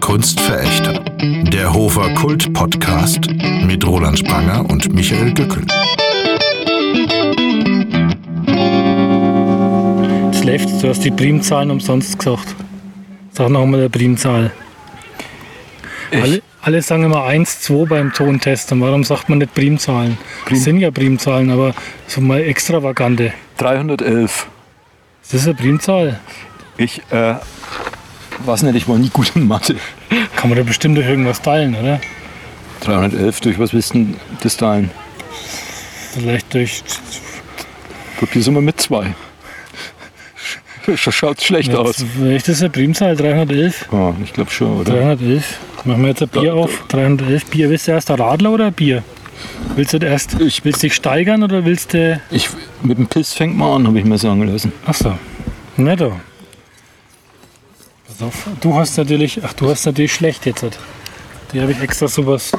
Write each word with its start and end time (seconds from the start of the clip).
Kunstverächter. 0.00 1.04
Der 1.52 1.72
Hofer 1.72 2.12
Kult 2.14 2.52
Podcast 2.52 3.30
mit 3.64 3.86
Roland 3.86 4.18
Spranger 4.18 4.68
und 4.68 4.92
Michael 4.92 5.32
Dückel. 5.32 5.64
Jetzt 10.32 10.44
läuft, 10.44 10.82
du 10.82 10.88
hast 10.88 11.04
die 11.04 11.12
Primzahlen 11.12 11.70
umsonst 11.70 12.18
gesagt. 12.18 12.56
Sag 13.30 13.50
nochmal 13.50 13.82
der 13.82 13.88
Primzahl. 13.88 14.50
Alle, 16.10 16.42
alle 16.60 16.82
sagen 16.82 17.04
immer 17.04 17.22
1, 17.22 17.60
2 17.60 17.84
beim 17.84 18.12
Tontest. 18.12 18.72
Und 18.72 18.80
warum 18.80 19.04
sagt 19.04 19.28
man 19.28 19.38
nicht 19.38 19.54
Primzahlen? 19.54 20.18
Das 20.50 20.64
sind 20.64 20.80
ja 20.80 20.90
Primzahlen, 20.90 21.50
aber 21.50 21.72
so 22.08 22.20
mal 22.20 22.40
extravagante. 22.40 23.32
311. 23.58 24.48
Ist 25.22 25.34
das 25.34 25.44
eine 25.44 25.54
Primzahl? 25.54 26.18
Ich 26.78 27.00
äh, 27.10 27.34
weiß 28.44 28.62
nicht, 28.62 28.74
ich 28.76 28.88
war 28.88 28.98
nie 28.98 29.08
gut 29.10 29.32
in 29.34 29.46
Mathe. 29.46 29.76
Kann 30.36 30.50
man 30.50 30.58
da 30.58 30.64
bestimmt 30.64 30.96
durch 30.96 31.06
irgendwas 31.08 31.42
teilen, 31.42 31.74
oder? 31.74 32.00
311 32.80 33.40
durch 33.40 33.58
was 33.58 33.72
willst 33.72 33.90
du 33.90 33.98
denn 33.98 34.16
das 34.42 34.56
teilen? 34.56 34.90
Vielleicht 36.14 36.52
durch. 36.54 36.82
Probier's 38.18 38.48
mal 38.50 38.62
mit 38.62 38.80
zwei. 38.80 39.14
Schaut 40.96 41.42
schlecht 41.42 41.74
aus. 41.74 42.02
Ist 42.24 42.48
das 42.48 42.60
eine 42.60 42.70
Primzahl? 42.70 43.14
311? 43.14 43.88
Ja, 43.92 44.14
ich 44.24 44.32
glaube 44.32 44.50
schon, 44.50 44.78
oder? 44.80 44.92
311. 44.94 45.58
Machen 45.84 46.00
wir 46.02 46.08
jetzt 46.08 46.22
ein 46.22 46.28
Bier 46.28 46.52
Da- 46.52 46.52
auf. 46.54 46.84
311 46.88 47.44
Bier. 47.46 47.68
Willst 47.68 47.88
du 47.88 47.92
erst 47.92 48.10
ein 48.10 48.18
Radler 48.18 48.52
oder 48.52 48.66
ein 48.68 48.72
Bier? 48.72 49.02
Willst 49.76 49.92
du 49.92 49.98
erst 49.98 50.40
Ich- 50.40 50.64
willst 50.64 50.82
du 50.82 50.86
dich 50.86 50.94
steigern 50.94 51.42
oder 51.42 51.64
willst 51.66 51.92
du. 51.92 52.20
Ich, 52.30 52.48
mit 52.82 52.96
dem 52.96 53.06
Piss 53.06 53.34
fängt 53.34 53.56
man 53.56 53.82
an, 53.82 53.86
habe 53.88 53.98
ich 53.98 54.04
mir 54.06 54.16
sagen 54.16 54.46
lassen. 54.50 54.72
Achso. 54.86 55.12
Netto. 55.76 56.18
Auf. 58.20 58.46
Du 58.60 58.74
hast 58.74 58.96
natürlich. 58.98 59.40
Ach, 59.44 59.52
du 59.52 59.70
hast 59.70 59.86
natürlich 59.86 60.12
schlecht 60.12 60.46
jetzt. 60.46 60.64
Die 61.52 61.60
habe 61.60 61.72
ich 61.72 61.80
extra 61.80 62.08
sowas. 62.08 62.50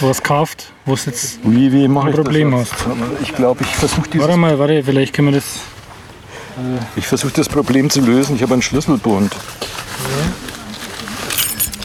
sowas 0.00 0.22
gekauft, 0.22 0.72
wo 0.84 0.94
es 0.94 1.04
jetzt. 1.06 1.38
Wie, 1.44 1.72
wie 1.72 1.86
mache 1.88 2.06
Ein 2.08 2.10
ich 2.10 2.16
Problem 2.16 2.50
das? 2.50 2.70
jetzt? 2.70 2.84
Ich 3.22 3.34
glaube, 3.34 3.62
ich 3.62 3.68
versuche 3.76 4.00
Warte 4.00 4.10
dieses, 4.18 4.36
mal, 4.36 4.58
warte, 4.58 4.82
vielleicht 4.82 5.12
können 5.14 5.28
wir 5.32 5.40
das. 5.40 5.60
ich 6.96 7.06
versuch 7.06 7.30
das 7.30 7.48
Problem 7.48 7.88
zu 7.88 8.00
lösen. 8.00 8.34
Ich 8.36 8.42
habe 8.42 8.52
einen 8.54 8.62
Schlüsselbund. 8.62 9.32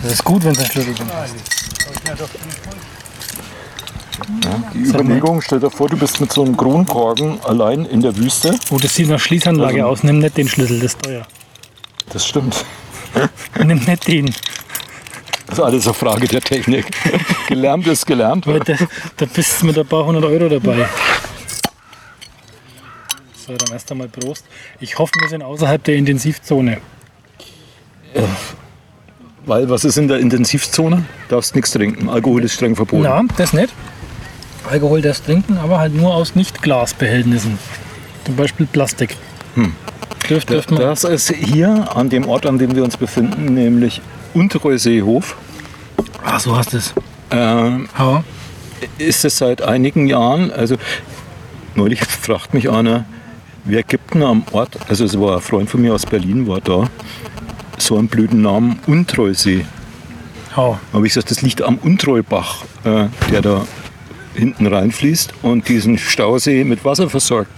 Das 0.02 0.11
ist 0.14 0.23
gut, 0.23 0.44
wenn 0.44 0.52
es 0.52 0.59
ein 0.59 0.66
Schlüsselbund 0.66 1.11
ist. 1.25 1.55
Die 4.73 4.80
Überlegung, 4.80 5.42
stell 5.42 5.59
dir 5.59 5.69
vor, 5.69 5.89
du 5.89 5.97
bist 5.97 6.19
mit 6.21 6.31
so 6.31 6.44
einem 6.44 6.55
Kronkorken 6.58 7.39
allein 7.44 7.86
in 7.86 8.02
der 8.02 8.16
Wüste. 8.17 8.55
Oh, 8.71 8.77
das 8.77 8.95
sieht 8.95 9.09
nach 9.09 9.19
Schließanlage 9.19 9.83
Also- 9.83 9.88
aus. 9.94 10.03
Nimm 10.03 10.19
nicht 10.19 10.38
den 10.38 10.47
Schlüssel, 10.47 10.80
das 10.80 10.94
ist 10.94 11.02
teuer. 11.03 11.27
Das 12.09 12.25
stimmt. 12.25 12.66
Nimm 13.64 13.80
nicht 13.80 14.08
den. 14.08 14.34
Das 15.48 15.59
ist 15.59 15.64
alles 15.64 15.86
eine 15.86 15.94
Frage 15.94 16.28
der 16.28 16.42
Technik. 16.42 16.86
gelernt 17.48 17.86
ist 17.88 18.06
gelernt. 18.06 18.48
Weil 18.48 18.59
da, 18.59 18.75
da 19.17 19.25
bist 19.25 19.61
du 19.61 19.67
mit 19.67 19.78
ein 19.78 19.86
paar 19.86 20.06
hundert 20.06 20.26
Euro 20.26 20.50
dabei. 20.50 20.88
So, 23.45 23.56
dann 23.56 23.72
erst 23.73 23.92
einmal 23.92 24.08
Prost. 24.08 24.45
Ich 24.80 24.98
hoffe, 24.98 25.11
wir 25.22 25.30
sind 25.30 25.44
außerhalb 25.44 25.83
der 25.83 25.95
Intensivzone. 25.95 26.80
Weil 29.45 29.70
was 29.70 29.86
ist 29.86 29.98
in 29.98 30.08
der 30.08 30.20
Intensivzone? 30.20 31.06
Darfst 31.30 31.53
nichts 31.53 31.72
trinken. 31.72 32.09
Alkohol 32.09 32.44
ist 32.44 32.53
streng 32.56 32.76
verboten. 32.76 33.03
Na, 33.03 33.22
das 33.38 33.53
nicht. 33.53 33.72
Alkohol 34.67 35.02
das 35.02 35.22
trinken, 35.22 35.58
aber 35.58 35.78
halt 35.78 35.94
nur 35.94 36.16
aus 36.16 36.33
Nicht-Glasbehältnissen. 36.33 37.59
Zum 38.26 38.36
Beispiel 38.36 38.66
Plastik. 38.66 39.16
Dürft, 40.29 40.49
dürft 40.49 40.71
man. 40.71 40.79
Das 40.81 41.03
ist 41.03 41.31
hier 41.31 41.95
an 41.95 42.09
dem 42.09 42.27
Ort, 42.27 42.45
an 42.45 42.57
dem 42.57 42.75
wir 42.75 42.83
uns 42.83 42.97
befinden, 42.97 43.53
nämlich 43.53 44.01
Unterreuseehof. 44.33 45.35
Ach, 46.23 46.39
so 46.39 46.55
hast 46.57 46.73
es. 46.73 46.93
Ähm, 47.31 47.87
Ja. 47.97 48.23
ist 48.97 49.25
es 49.25 49.37
seit 49.37 49.61
einigen 49.61 50.08
Jahren, 50.08 50.52
also 50.52 50.75
neulich 51.75 52.03
fragt 52.05 52.53
mich 52.53 52.69
einer, 52.69 53.05
wer 53.64 53.83
gibt 53.83 54.14
denn 54.14 54.23
am 54.23 54.43
Ort, 54.52 54.77
also 54.87 55.05
es 55.05 55.19
war 55.19 55.35
ein 55.37 55.41
Freund 55.41 55.69
von 55.69 55.81
mir 55.81 55.93
aus 55.93 56.05
Berlin, 56.05 56.47
war 56.47 56.61
da, 56.61 56.89
so 57.77 57.97
einen 57.97 58.08
blöden 58.08 58.41
Namen 58.41 58.80
Untreusee. 58.87 59.65
ja. 60.55 60.80
Aber 60.93 61.03
ich 61.05 61.14
gesagt, 61.14 61.31
das 61.31 61.41
liegt 61.41 61.61
am 61.61 61.77
Untreubach, 61.77 62.64
äh, 62.83 63.08
der 63.31 63.41
da 63.41 63.65
hinten 64.35 64.67
reinfließt 64.67 65.33
und 65.41 65.67
diesen 65.69 65.97
Stausee 65.97 66.64
mit 66.64 66.83
Wasser 66.85 67.09
versorgt. 67.09 67.52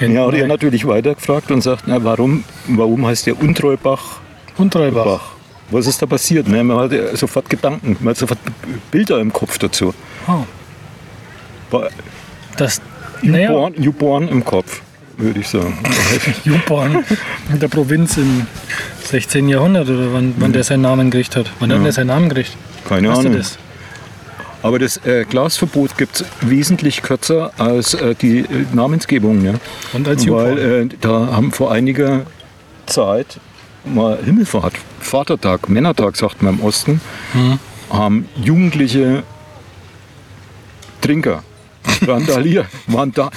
Ja, 0.00 0.26
hat 0.26 0.34
er 0.34 0.46
natürlich 0.48 0.86
weitergefragt 0.86 1.50
und 1.50 1.60
sagt, 1.62 1.84
na, 1.86 2.02
warum, 2.02 2.44
warum 2.68 3.06
heißt 3.06 3.26
der 3.26 3.40
Untreubach 3.40 4.20
Untreibach. 4.58 5.04
Bach? 5.04 5.22
Was 5.70 5.86
ist 5.86 6.02
da 6.02 6.06
passiert? 6.06 6.46
Ne? 6.48 6.62
Man 6.62 6.76
hat 6.76 6.92
ja 6.92 7.16
sofort 7.16 7.48
Gedanken, 7.48 7.96
man 8.00 8.10
hat 8.10 8.18
sofort 8.18 8.38
Bilder 8.90 9.18
im 9.20 9.32
Kopf 9.32 9.58
dazu. 9.58 9.94
Oh, 10.26 10.44
War 11.70 11.88
das. 12.56 12.80
Newborn, 13.22 13.74
newborn 13.78 14.28
im 14.28 14.44
Kopf, 14.44 14.82
würde 15.16 15.40
ich 15.40 15.48
sagen. 15.48 15.78
Juborn 16.44 17.04
in 17.52 17.58
der 17.60 17.68
Provinz 17.68 18.16
im 18.16 18.46
16. 19.04 19.48
Jahrhundert 19.48 19.88
oder 19.88 20.12
wann, 20.12 20.34
wann 20.38 20.52
der 20.52 20.64
seinen 20.64 20.82
Namen 20.82 21.10
gekriegt 21.10 21.36
hat. 21.36 21.46
Wann 21.60 21.72
hat 21.72 21.84
der 21.84 21.92
seinen 21.92 22.08
Namen 22.08 22.28
gekriegt? 22.28 22.56
Keine 22.88 23.08
Weißt 23.08 23.22
du 23.22 23.28
Ahnung. 23.28 23.38
das? 23.38 23.58
Aber 24.62 24.78
das 24.78 24.96
äh, 25.04 25.24
Glasverbot 25.28 25.98
gibt 25.98 26.20
es 26.20 26.24
wesentlich 26.40 27.02
kürzer 27.02 27.52
als 27.58 27.94
äh, 27.94 28.14
die 28.14 28.38
äh, 28.40 28.46
Namensgebung. 28.72 29.44
Ja? 29.44 29.54
Und 29.92 30.06
als 30.08 30.28
Weil 30.28 30.58
äh, 30.58 30.88
da 31.00 31.28
haben 31.32 31.50
vor 31.52 31.72
einiger 31.72 32.22
Zeit 32.86 33.40
mal 33.84 34.18
Himmelfahrt, 34.24 34.74
Vatertag, 35.00 35.68
Männertag 35.68 36.16
sagt 36.16 36.42
man 36.42 36.58
im 36.58 36.64
Osten, 36.64 37.00
Mhm. 37.34 37.58
haben 37.90 38.28
Jugendliche 38.36 39.24
Trinker, 41.00 41.42
Randalier, 42.06 42.66
Vanda 42.86 43.30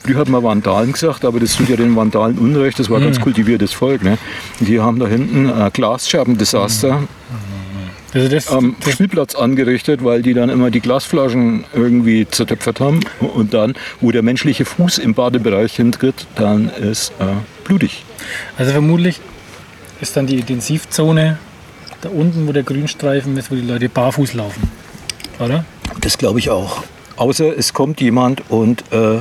Früher 0.00 0.18
hat 0.20 0.28
man 0.28 0.42
Vandalen 0.44 0.92
gesagt, 0.92 1.24
aber 1.24 1.40
das 1.40 1.56
tut 1.56 1.68
ja 1.68 1.76
den 1.76 1.94
Vandalen 1.96 2.38
Unrecht, 2.38 2.78
das 2.78 2.88
war 2.88 3.00
Mhm. 3.00 3.04
ganz 3.04 3.20
kultiviertes 3.20 3.72
Volk. 3.72 4.02
Ne? 4.04 4.16
Die 4.60 4.78
haben 4.80 4.98
da 5.00 5.06
hinten 5.08 5.50
ein 5.50 5.70
Glasscherbendesaster 5.72 7.02
Also 8.14 8.28
das, 8.28 8.48
am 8.48 8.76
das, 8.82 8.94
Spielplatz 8.94 9.34
angerichtet, 9.34 10.02
weil 10.02 10.22
die 10.22 10.32
dann 10.32 10.48
immer 10.48 10.70
die 10.70 10.80
Glasflaschen 10.80 11.64
irgendwie 11.74 12.26
zertöpfert 12.26 12.80
haben. 12.80 13.00
Und 13.20 13.52
dann, 13.52 13.74
wo 14.00 14.10
der 14.10 14.22
menschliche 14.22 14.64
Fuß 14.64 14.98
im 14.98 15.14
Badebereich 15.14 15.74
hintritt, 15.74 16.26
dann 16.34 16.70
ist 16.70 17.12
äh, 17.18 17.24
blutig. 17.64 18.04
also 18.56 18.72
vermutlich 18.72 19.20
ist 20.00 20.16
dann 20.16 20.26
die 20.26 20.38
Intensivzone 20.38 21.38
da 22.00 22.08
unten, 22.10 22.46
wo 22.46 22.52
der 22.52 22.62
Grünstreifen 22.62 23.36
ist, 23.36 23.50
wo 23.50 23.56
die 23.56 23.62
Leute 23.62 23.88
barfuß 23.88 24.34
laufen. 24.34 24.70
Oder? 25.40 25.64
Das 26.00 26.16
glaube 26.16 26.38
ich 26.38 26.50
auch. 26.50 26.84
Außer 27.16 27.56
es 27.56 27.74
kommt 27.74 28.00
jemand 28.00 28.48
und 28.48 28.84
äh, 28.92 29.18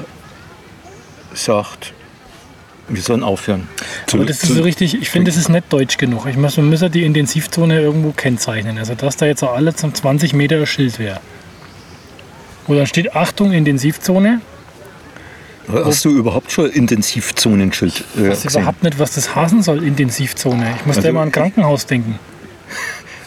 sagt, 1.33 1.93
wir 2.89 3.01
sollen 3.01 3.23
aufhören. 3.23 3.67
Aber 4.13 4.25
das 4.25 4.43
ist 4.43 4.53
so 4.55 4.61
richtig, 4.61 4.99
ich 5.01 5.09
finde, 5.09 5.31
das 5.31 5.37
ist 5.37 5.49
nicht 5.49 5.65
deutsch 5.71 5.97
genug. 5.97 6.25
Ich 6.25 6.37
muss, 6.37 6.57
man 6.57 6.69
müsste 6.69 6.89
die 6.89 7.03
Intensivzone 7.03 7.79
irgendwo 7.81 8.11
kennzeichnen. 8.11 8.77
Also, 8.77 8.95
dass 8.95 9.17
da 9.17 9.25
jetzt 9.25 9.43
auch 9.43 9.53
alle 9.53 9.75
zum 9.75 9.93
20 9.93 10.33
Meter 10.33 10.57
ein 10.57 10.65
Schild 10.65 10.97
wäre. 10.99 11.19
Wo 12.65 12.75
dann 12.75 12.87
steht, 12.87 13.15
Achtung, 13.15 13.51
Intensivzone. 13.51 14.41
Hast 15.69 16.05
du 16.05 16.09
überhaupt 16.11 16.49
schon 16.51 16.69
Intensivzonenschild 16.69 18.03
äh, 18.17 18.21
Ich 18.23 18.29
weiß 18.29 18.43
gesehen? 18.43 18.61
überhaupt 18.61 18.83
nicht, 18.83 18.99
was 18.99 19.11
das 19.15 19.35
heißen 19.35 19.61
soll, 19.63 19.83
Intensivzone. 19.83 20.75
Ich 20.79 20.85
muss 20.85 20.95
da 20.95 20.99
Also 20.99 21.09
immer 21.09 21.21
an 21.21 21.29
ein 21.29 21.31
Krankenhaus 21.31 21.85
denken. 21.85 22.19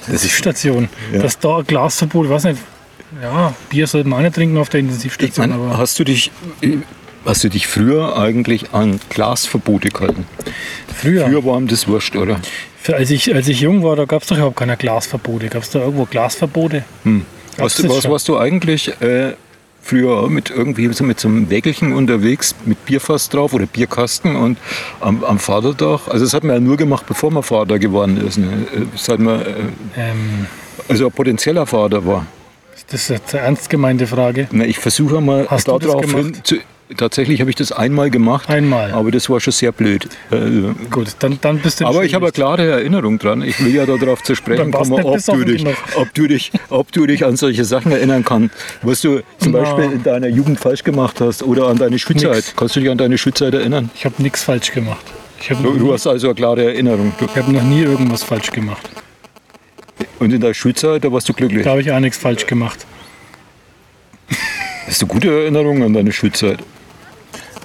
Das 0.07 0.09
ist, 0.09 0.25
Intensivstation. 0.25 0.89
Ja. 1.13 1.19
Dass 1.21 1.39
da 1.39 1.59
ein 1.59 1.67
Glasverbot, 1.67 2.25
ich 2.25 2.31
weiß 2.33 2.45
nicht. 2.45 2.59
Ja, 3.21 3.53
Bier 3.69 3.87
sollte 3.87 4.09
man 4.09 4.21
auch 4.21 4.23
nicht 4.23 4.35
trinken 4.35 4.57
auf 4.57 4.71
der 4.71 4.81
ich 4.81 4.87
Intensivstation. 4.87 5.51
meine, 5.51 5.63
aber 5.63 5.77
hast 5.77 5.99
du 5.99 6.05
dich... 6.05 6.31
Hast 7.25 7.45
du 7.45 7.49
dich 7.49 7.67
früher 7.67 8.17
eigentlich 8.17 8.73
an 8.73 8.99
Glasverbote 9.11 9.91
gehalten? 9.91 10.27
früher, 10.97 11.27
Früher 11.27 11.45
war 11.45 11.59
ihm 11.59 11.69
das 11.69 11.87
wurscht, 11.87 12.17
oder? 12.17 12.41
für, 12.81 12.97
als, 12.97 13.11
ich, 13.11 13.35
als 13.35 13.47
ich 13.49 13.61
jung 13.61 13.83
war, 13.83 13.95
da 13.97 14.05
gab 14.07 14.23
es 14.23 14.29
doch 14.29 14.37
überhaupt 14.37 14.57
keine 14.57 14.77
Glasverbote. 14.77 15.49
Gab 15.49 15.63
es 15.63 15.71
da 15.71 15.81
irgendwo 15.81 16.07
Glasverbote? 16.07 16.85
Gab's 17.05 17.25
Was, 17.59 17.75
das 17.77 17.89
was 17.89 18.09
warst 18.09 18.29
du 18.29 18.39
eigentlich 18.39 18.89
äh, 19.03 19.35
früher 19.83 20.29
mit 20.31 20.49
irgendwie 20.51 20.91
so 20.95 21.05
mit 21.05 21.21
so 21.21 21.29
einem 21.29 21.51
Wägelchen 21.51 21.93
unterwegs 21.93 22.55
mit 22.65 22.85
Bierfass 22.87 23.29
drauf 23.29 23.53
oder 23.53 23.67
Bierkasten 23.67 24.35
und 24.37 24.57
am, 25.01 25.23
am 25.23 25.39
Vaterdach? 25.39 26.09
Also 26.09 26.25
das 26.25 26.33
hat 26.33 26.43
man 26.43 26.55
ja 26.55 26.61
nur 26.61 26.79
gemacht, 26.79 27.05
bevor 27.07 27.31
man 27.31 27.43
Vater 27.43 27.79
geworden 27.79 28.17
ist. 28.27 28.39
Ne? 28.39 28.47
Äh, 28.75 28.81
Seit 28.97 29.19
man 29.19 29.41
äh, 29.43 29.45
Ähm, 29.97 30.47
also 30.89 31.05
ein 31.07 31.13
potenzieller 31.13 31.67
Vater 31.67 32.05
war. 32.07 32.25
das 32.89 33.03
ist 33.03 33.09
jetzt 33.11 33.35
eine 33.35 33.45
ernst 33.45 33.69
gemeinte 33.69 34.07
Frage. 34.07 34.49
Na, 34.53 34.65
ich 34.65 34.79
versuche 34.79 35.21
mal 35.21 35.47
Hast 35.51 35.69
du 35.69 35.79
darauf 35.79 36.11
hin. 36.11 36.35
Zu, 36.43 36.57
tatsächlich 36.97 37.41
habe 37.41 37.51
ich 37.51 37.57
das 37.57 37.73
einmal 37.73 38.11
gemacht, 38.11 38.49
Einmal. 38.49 38.93
aber 38.93 39.11
das 39.11 39.29
war 39.31 39.41
schon 39.41 39.53
sehr 39.53 39.73
blöd. 39.73 40.09
Äh, 40.31 40.39
Gut, 40.91 41.09
dann, 41.21 41.39
dann 41.41 41.59
bist 41.59 41.81
du 41.81 41.87
aber 41.87 42.05
ich 42.05 42.15
habe 42.15 42.27
eine 42.27 42.33
klare 42.33 42.67
Erinnerung 42.67 43.19
dran. 43.19 43.43
Ich 43.43 43.63
will 43.65 43.75
ja 43.75 43.87
darauf 43.87 44.23
zu 44.23 44.35
sprechen 44.35 44.71
kommen, 44.71 44.93
ob 45.05 45.19
du, 45.25 45.45
dich, 45.45 45.65
ob, 45.97 46.15
du 46.15 46.27
dich, 46.27 46.53
ob 46.69 46.93
du 46.93 47.07
dich 47.07 47.25
an 47.25 47.37
solche 47.37 47.65
Sachen 47.65 47.93
erinnern 47.93 48.25
kannst, 48.25 48.55
was 48.83 49.01
du 49.01 49.21
zum 49.39 49.53
Na. 49.53 49.61
Beispiel 49.61 49.93
in 49.93 50.03
deiner 50.03 50.29
Jugend 50.29 50.61
falsch 50.61 50.85
gemacht 50.85 51.21
hast 51.21 51.43
oder 51.43 51.69
an 51.69 51.77
deine 51.77 51.99
Schulzeit. 51.99 52.35
Nix. 52.37 52.55
Kannst 52.57 52.77
du 52.77 52.81
dich 52.81 52.91
an 52.91 52.99
deine 52.99 53.19
Schulzeit 53.19 53.55
erinnern? 53.55 53.91
Ich 53.95 54.05
habe 54.05 54.23
nichts 54.23 54.43
falsch 54.43 54.73
gemacht. 54.73 55.05
Habe 55.49 55.63
Du, 55.63 55.79
du 55.79 55.93
hast 55.93 56.07
also 56.07 56.29
eine 56.29 56.35
klare 56.35 56.65
Erinnerung. 56.65 57.13
Du, 57.19 57.25
ich 57.25 57.37
hab 57.37 57.49
noch 57.49 57.63
nie 57.63 57.83
irgendwas 57.83 58.23
falsch 58.23 58.51
gemacht. 58.51 58.91
und 60.19 60.33
in 60.33 60.41
der 60.41 60.53
Schulzeit, 60.55 61.03
da 61.05 61.11
warst 61.11 61.29
du 61.29 61.33
glücklich. 61.33 61.65
Da 61.65 61.71
habe 61.71 61.81
ich 61.81 61.91
auch 61.91 62.01
nichts 62.01 62.19
falsch 62.19 62.47
gemacht. 62.47 62.87
Hast 64.87 65.01
du 65.03 65.07
gute 65.07 65.29
Erinnerungen 65.31 65.83
an 65.83 65.93
deine 65.95 66.13
Schulzeit? 66.13 66.59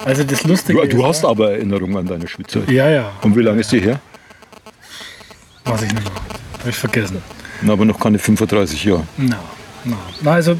Also 0.04 0.22
das 0.24 0.44
Lustige 0.44 0.80
Du, 0.82 0.86
du 0.88 1.00
ist, 1.02 1.06
hast 1.08 1.24
aber 1.24 1.52
Erinnerungen 1.52 1.96
an 1.96 2.06
deine 2.06 2.28
Schulzeit. 2.28 2.68
Ja, 2.70 2.88
ja. 2.90 3.12
Und 3.22 3.36
wie 3.36 3.42
lange 3.42 3.60
ist 3.60 3.72
die 3.72 3.80
her? 3.80 4.00
Weiß 5.64 5.82
ich 5.82 5.92
nicht 5.92 6.04
mehr. 6.04 6.12
Habe 6.60 6.70
ich 6.70 6.76
vergessen. 6.76 7.22
Na, 7.62 7.72
aber 7.72 7.84
noch 7.84 7.98
keine 7.98 8.18
35 8.18 8.84
Jahre. 8.84 9.06
Na, 9.16 9.38
na. 9.84 9.96
na 10.20 10.32
also, 10.32 10.56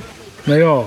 naja, 0.46 0.84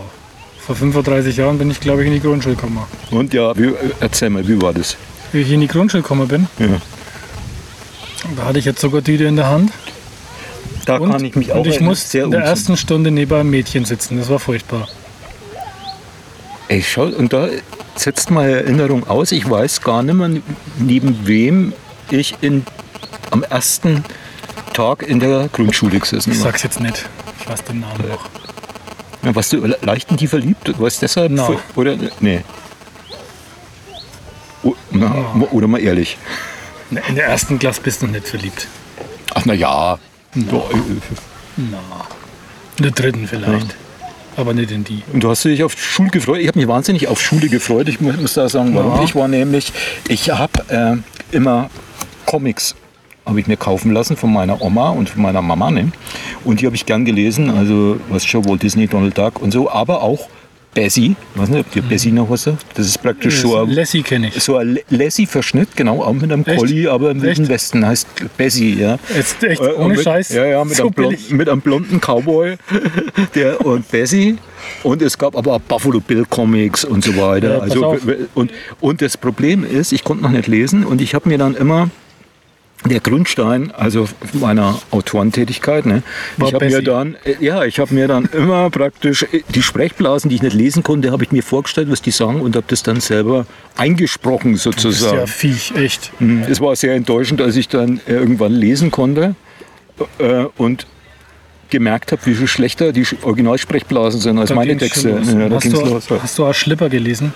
vor 0.59 0.75
35 0.75 1.37
Jahren 1.37 1.57
bin 1.57 1.69
ich, 1.71 1.79
glaube 1.79 2.01
ich, 2.01 2.07
in 2.07 2.13
die 2.13 2.19
Grundschule 2.19 2.55
gekommen. 2.55 2.79
Und 3.11 3.33
ja, 3.33 3.55
wie, 3.57 3.73
erzähl 3.99 4.29
mal, 4.29 4.45
wie 4.47 4.61
war 4.61 4.73
das? 4.73 4.97
Wie 5.31 5.41
ich 5.41 5.51
in 5.51 5.61
die 5.61 5.67
Grundschule 5.67 6.01
gekommen 6.01 6.27
bin, 6.27 6.47
Ja. 6.57 6.67
da 8.35 8.45
hatte 8.45 8.59
ich 8.59 8.65
eine 8.67 8.75
Zuckertüte 8.75 9.25
in 9.25 9.35
der 9.35 9.47
Hand. 9.47 9.71
Da 10.85 10.97
Und, 10.97 11.11
kann 11.11 11.23
ich 11.23 11.35
mich 11.35 11.51
auch 11.51 11.57
und 11.57 11.67
ich 11.67 11.79
musste 11.79 12.09
sehr 12.09 12.23
in 12.25 12.31
der 12.31 12.39
umziehen. 12.39 12.51
ersten 12.51 12.77
Stunde 12.77 13.11
neben 13.11 13.33
einem 13.33 13.49
Mädchen 13.51 13.85
sitzen. 13.85 14.17
Das 14.17 14.29
war 14.29 14.39
furchtbar. 14.39 14.87
Ey, 16.67 16.81
schau, 16.81 17.03
und 17.05 17.31
da 17.33 17.47
setzt 17.99 18.31
meine 18.31 18.51
Erinnerung 18.51 19.07
aus. 19.07 19.31
Ich 19.31 19.49
weiß 19.49 19.81
gar 19.81 20.03
nicht 20.03 20.15
mehr, 20.15 20.29
neben 20.79 21.27
wem 21.27 21.73
ich 22.09 22.35
in, 22.41 22.65
am 23.31 23.43
ersten 23.43 24.03
Tag 24.73 25.03
in 25.03 25.19
der 25.19 25.49
Grundschule 25.51 25.99
gesessen 25.99 26.31
Ich 26.31 26.39
war. 26.39 26.45
sag's 26.47 26.63
jetzt 26.63 26.79
nicht. 26.79 27.05
Ich 27.41 27.49
weiß 27.49 27.63
den 27.65 27.81
Namen 27.81 28.07
noch. 28.09 28.29
Ja, 29.23 29.35
warst 29.35 29.51
du 29.53 29.57
le- 29.65 29.77
leicht 29.81 30.09
in 30.11 30.17
die 30.17 30.27
verliebt? 30.27 30.73
Warst 30.79 30.97
du 30.97 31.01
deshalb? 31.01 31.31
No. 31.31 31.45
vor- 31.45 31.61
Oder? 31.75 31.97
Nee. 32.21 32.41
O, 34.63 34.75
na, 34.91 35.33
Oder 35.51 35.67
mal 35.67 35.79
ehrlich. 35.81 36.17
In 36.91 37.15
der 37.15 37.25
ersten 37.27 37.59
Klasse 37.59 37.81
bist 37.81 38.01
du 38.01 38.05
noch 38.07 38.13
nicht 38.13 38.27
verliebt. 38.27 38.67
Ach 39.35 39.43
na 39.45 39.53
ja. 39.53 39.99
Na. 40.35 40.61
In 41.57 42.83
der 42.83 42.91
dritten 42.91 43.27
vielleicht. 43.27 43.75
Aber 44.37 44.53
nicht 44.53 44.71
in 44.71 44.83
die. 44.83 45.01
Und 45.11 45.23
du 45.23 45.29
hast 45.29 45.43
dich 45.43 45.63
auf 45.63 45.77
Schule 45.77 46.09
gefreut. 46.09 46.39
Ich 46.39 46.47
habe 46.47 46.57
mich 46.59 46.67
wahnsinnig 46.67 47.07
auf 47.07 47.19
Schule 47.21 47.49
gefreut. 47.49 47.89
Ich 47.89 47.99
mu- 47.99 48.13
muss 48.13 48.33
da 48.35 48.47
sagen, 48.47 48.73
warum. 48.75 48.95
Ja. 48.97 49.03
Ich 49.03 49.15
war 49.15 49.27
nämlich, 49.27 49.71
ich 50.07 50.29
habe 50.31 51.01
äh, 51.31 51.35
immer 51.35 51.69
Comics 52.25 52.75
habe 53.25 53.39
ich 53.39 53.47
mir 53.47 53.57
kaufen 53.57 53.91
lassen 53.91 54.15
von 54.17 54.33
meiner 54.33 54.59
Oma 54.61 54.89
und 54.89 55.09
von 55.09 55.21
meiner 55.21 55.41
Mama. 55.41 55.69
Ne? 55.69 55.91
Und 56.45 56.61
die 56.61 56.65
habe 56.65 56.75
ich 56.75 56.85
gern 56.85 57.05
gelesen. 57.05 57.49
Also, 57.51 57.99
was 58.09 58.25
schon, 58.25 58.45
Walt 58.47 58.63
Disney, 58.63 58.87
Donald 58.87 59.17
Duck 59.17 59.41
und 59.41 59.51
so. 59.51 59.69
Aber 59.69 60.01
auch 60.01 60.29
Bessie. 60.73 61.15
Ich 61.33 61.41
weiß 61.41 61.49
nicht, 61.49 61.65
ob 61.67 61.75
ihr 61.75 61.81
Bessie 61.81 62.11
noch 62.11 62.29
was 62.29 62.43
sagt. 62.43 62.65
Das 62.75 62.85
ist 62.85 63.01
praktisch 63.01 63.41
so 63.41 63.57
ein, 63.57 63.69
Lassie 63.71 64.03
kenne 64.03 64.27
ich. 64.27 64.43
so 64.43 64.57
ein 64.57 64.79
Lassie-Verschnitt, 64.89 65.75
genau, 65.75 66.03
auch 66.03 66.13
mit 66.13 66.31
einem 66.31 66.45
Echt? 66.45 66.59
Collie, 66.59 66.87
aber 66.89 67.11
im 67.11 67.21
Wilden? 67.21 67.47
Westen 67.49 67.85
heißt 67.85 68.07
Bessie, 68.37 68.75
ja. 68.75 68.99
Jetzt 69.15 69.43
echt 69.43 69.61
Äh, 69.61 69.73
ohne 69.73 69.95
mit, 69.95 70.03
Scheiß. 70.03 70.29
Ja, 70.29 70.45
ja, 70.45 70.63
mit, 70.63 70.75
so 70.75 70.83
einem 70.83 70.93
blonden, 70.93 71.37
mit 71.37 71.49
einem 71.49 71.61
blonden 71.61 71.99
Cowboy 71.99 72.55
der, 73.35 73.65
und 73.65 73.89
Bessie. 73.89 74.37
Und 74.83 75.01
es 75.01 75.17
gab 75.17 75.35
aber 75.35 75.53
auch 75.53 75.61
Buffalo 75.61 75.99
Bill 75.99 76.25
Comics 76.29 76.85
und 76.85 77.03
so 77.03 77.17
weiter. 77.17 77.57
Ja, 77.57 77.59
also, 77.59 77.97
und, 78.35 78.51
und 78.79 79.01
das 79.01 79.17
Problem 79.17 79.63
ist, 79.63 79.91
ich 79.91 80.03
konnte 80.03 80.23
noch 80.23 80.31
nicht 80.31 80.47
lesen 80.47 80.85
und 80.85 81.01
ich 81.01 81.15
habe 81.15 81.29
mir 81.29 81.37
dann 81.37 81.55
immer 81.55 81.89
der 82.85 83.01
Grundstein, 83.01 83.71
also 83.71 84.07
meiner 84.33 84.79
Autorentätigkeit, 84.91 85.85
ne? 85.85 86.01
Ich 86.37 86.53
habe 86.53 86.65
mir 86.65 86.81
dann, 86.81 87.17
äh, 87.25 87.35
ja, 87.39 87.65
ich 87.65 87.79
habe 87.79 87.93
mir 87.93 88.07
dann 88.07 88.25
immer 88.31 88.69
praktisch 88.69 89.23
äh, 89.23 89.41
die 89.53 89.61
Sprechblasen, 89.61 90.29
die 90.29 90.37
ich 90.37 90.41
nicht 90.41 90.55
lesen 90.55 90.81
konnte, 90.81 91.11
habe 91.11 91.23
ich 91.23 91.31
mir 91.31 91.43
vorgestellt, 91.43 91.91
was 91.91 92.01
die 92.01 92.11
sagen 92.11 92.39
und 92.39 92.55
habe 92.55 92.65
das 92.69 92.81
dann 92.83 93.01
selber 93.01 93.45
eingesprochen 93.75 94.53
Das 94.53 94.65
ist 94.65 94.79
sozusagen. 94.79 95.17
ja 95.17 95.27
Viech, 95.27 95.73
echt. 95.75 96.11
Mhm. 96.21 96.45
Es 96.49 96.61
war 96.61 96.75
sehr 96.75 96.95
enttäuschend, 96.95 97.41
als 97.41 97.57
ich 97.57 97.67
dann 97.67 97.99
irgendwann 98.07 98.53
lesen 98.53 98.91
konnte 98.91 99.35
äh, 100.19 100.45
und 100.57 100.87
gemerkt 101.69 102.13
habe, 102.13 102.25
wie 102.25 102.33
viel 102.33 102.47
schlechter 102.47 102.93
die 102.93 103.05
Originalsprechblasen 103.21 104.21
sind 104.21 104.39
als 104.39 104.49
Da 104.49 104.55
meine 104.55 104.77
Texte. 104.77 105.09
Ja, 105.09 105.49
hast, 105.51 105.65
du, 105.65 105.81
los. 105.81 106.09
hast 106.09 106.37
du 106.37 106.45
auch 106.45 106.53
Schlipper 106.53 106.89
gelesen? 106.89 107.33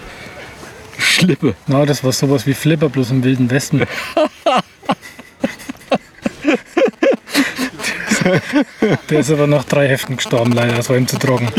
Schlippe. 0.98 1.54
Na, 1.68 1.86
das 1.86 2.04
war 2.04 2.12
sowas 2.12 2.48
wie 2.48 2.54
Flipper, 2.54 2.90
bloß 2.90 3.12
im 3.12 3.24
Wilden 3.24 3.52
Westen. 3.52 3.84
Der 9.10 9.20
ist 9.20 9.32
aber 9.32 9.48
nach 9.48 9.64
drei 9.64 9.88
Heften 9.88 10.18
gestorben, 10.18 10.52
leider. 10.52 10.74
Das 10.74 10.90
war 10.90 10.98
ihm 10.98 11.08
zu 11.08 11.18
trocken. 11.18 11.50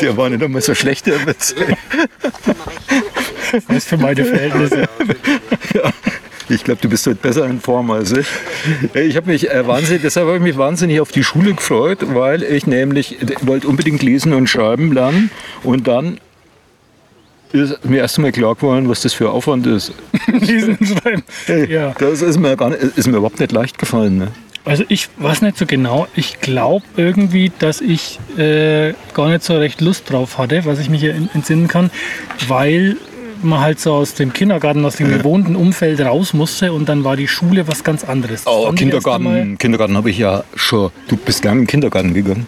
Der 0.00 0.16
war 0.16 0.30
nicht 0.30 0.42
einmal 0.42 0.62
so 0.62 0.74
schlecht, 0.74 1.06
der 1.06 1.26
Witz. 1.26 1.54
Das 3.52 3.76
ist 3.76 3.88
für 3.88 3.96
meine 3.96 4.24
Verhältnisse. 4.24 4.88
Ich 6.48 6.64
glaube, 6.64 6.80
du 6.80 6.88
bist 6.88 7.06
heute 7.06 7.16
besser 7.16 7.46
in 7.46 7.60
Form 7.60 7.90
als 7.90 8.12
ich. 8.12 8.26
Ich 8.94 9.16
habe 9.16 9.30
mich 9.30 9.50
äh, 9.50 9.66
wahnsinnig, 9.66 10.02
deshalb 10.02 10.26
habe 10.26 10.36
ich 10.38 10.42
mich 10.42 10.58
wahnsinnig 10.58 11.00
auf 11.00 11.12
die 11.12 11.22
Schule 11.22 11.54
gefreut, 11.54 11.98
weil 12.12 12.42
ich 12.42 12.66
nämlich 12.66 13.22
ich 13.22 13.46
wollte 13.46 13.68
unbedingt 13.68 14.02
lesen 14.02 14.32
und 14.32 14.48
schreiben 14.48 14.92
lernen 14.92 15.30
und 15.62 15.86
dann 15.86 16.18
ist 17.52 17.84
mir 17.84 17.98
erst 17.98 18.18
einmal 18.18 18.32
klar 18.32 18.54
geworden, 18.54 18.88
was 18.88 19.02
das 19.02 19.12
für 19.12 19.30
Aufwand 19.30 19.66
ist. 19.66 19.92
Lesen 20.26 20.76
und 20.78 20.86
Schreiben. 20.86 21.22
Ja. 21.68 21.94
Das 21.98 22.22
ist 22.22 22.38
mir, 22.38 22.56
gar 22.56 22.70
nicht, 22.70 22.82
ist 22.82 23.06
mir 23.06 23.16
überhaupt 23.16 23.40
nicht 23.40 23.52
leicht 23.52 23.78
gefallen. 23.78 24.18
Ne? 24.18 24.28
Also 24.64 24.84
ich 24.88 25.08
weiß 25.16 25.42
nicht 25.42 25.56
so 25.56 25.64
genau. 25.66 26.06
Ich 26.14 26.40
glaube 26.40 26.84
irgendwie, 26.96 27.50
dass 27.58 27.80
ich 27.80 28.18
äh, 28.36 28.92
gar 29.14 29.30
nicht 29.30 29.42
so 29.42 29.56
recht 29.56 29.80
Lust 29.80 30.10
drauf 30.10 30.36
hatte, 30.38 30.64
was 30.66 30.78
ich 30.78 30.90
mich 30.90 31.00
hier 31.00 31.14
in- 31.14 31.30
entsinnen 31.34 31.66
kann, 31.66 31.90
weil 32.46 32.96
man 33.42 33.60
halt 33.60 33.80
so 33.80 33.94
aus 33.94 34.12
dem 34.14 34.34
Kindergarten, 34.34 34.84
aus 34.84 34.96
dem 34.96 35.08
gewohnten 35.10 35.56
Umfeld 35.56 35.98
raus 36.02 36.34
musste 36.34 36.74
und 36.74 36.90
dann 36.90 37.04
war 37.04 37.16
die 37.16 37.26
Schule 37.26 37.66
was 37.66 37.82
ganz 37.84 38.04
anderes. 38.04 38.44
Das 38.44 38.52
Oh, 38.52 38.70
Kindergarten, 38.72 39.56
Kindergarten 39.56 39.96
habe 39.96 40.10
ich 40.10 40.18
ja 40.18 40.44
schon. 40.56 40.90
Du 41.08 41.16
bist 41.16 41.40
gern 41.40 41.54
in 41.54 41.58
den 41.62 41.66
Kindergarten 41.66 42.12
gegangen. 42.12 42.46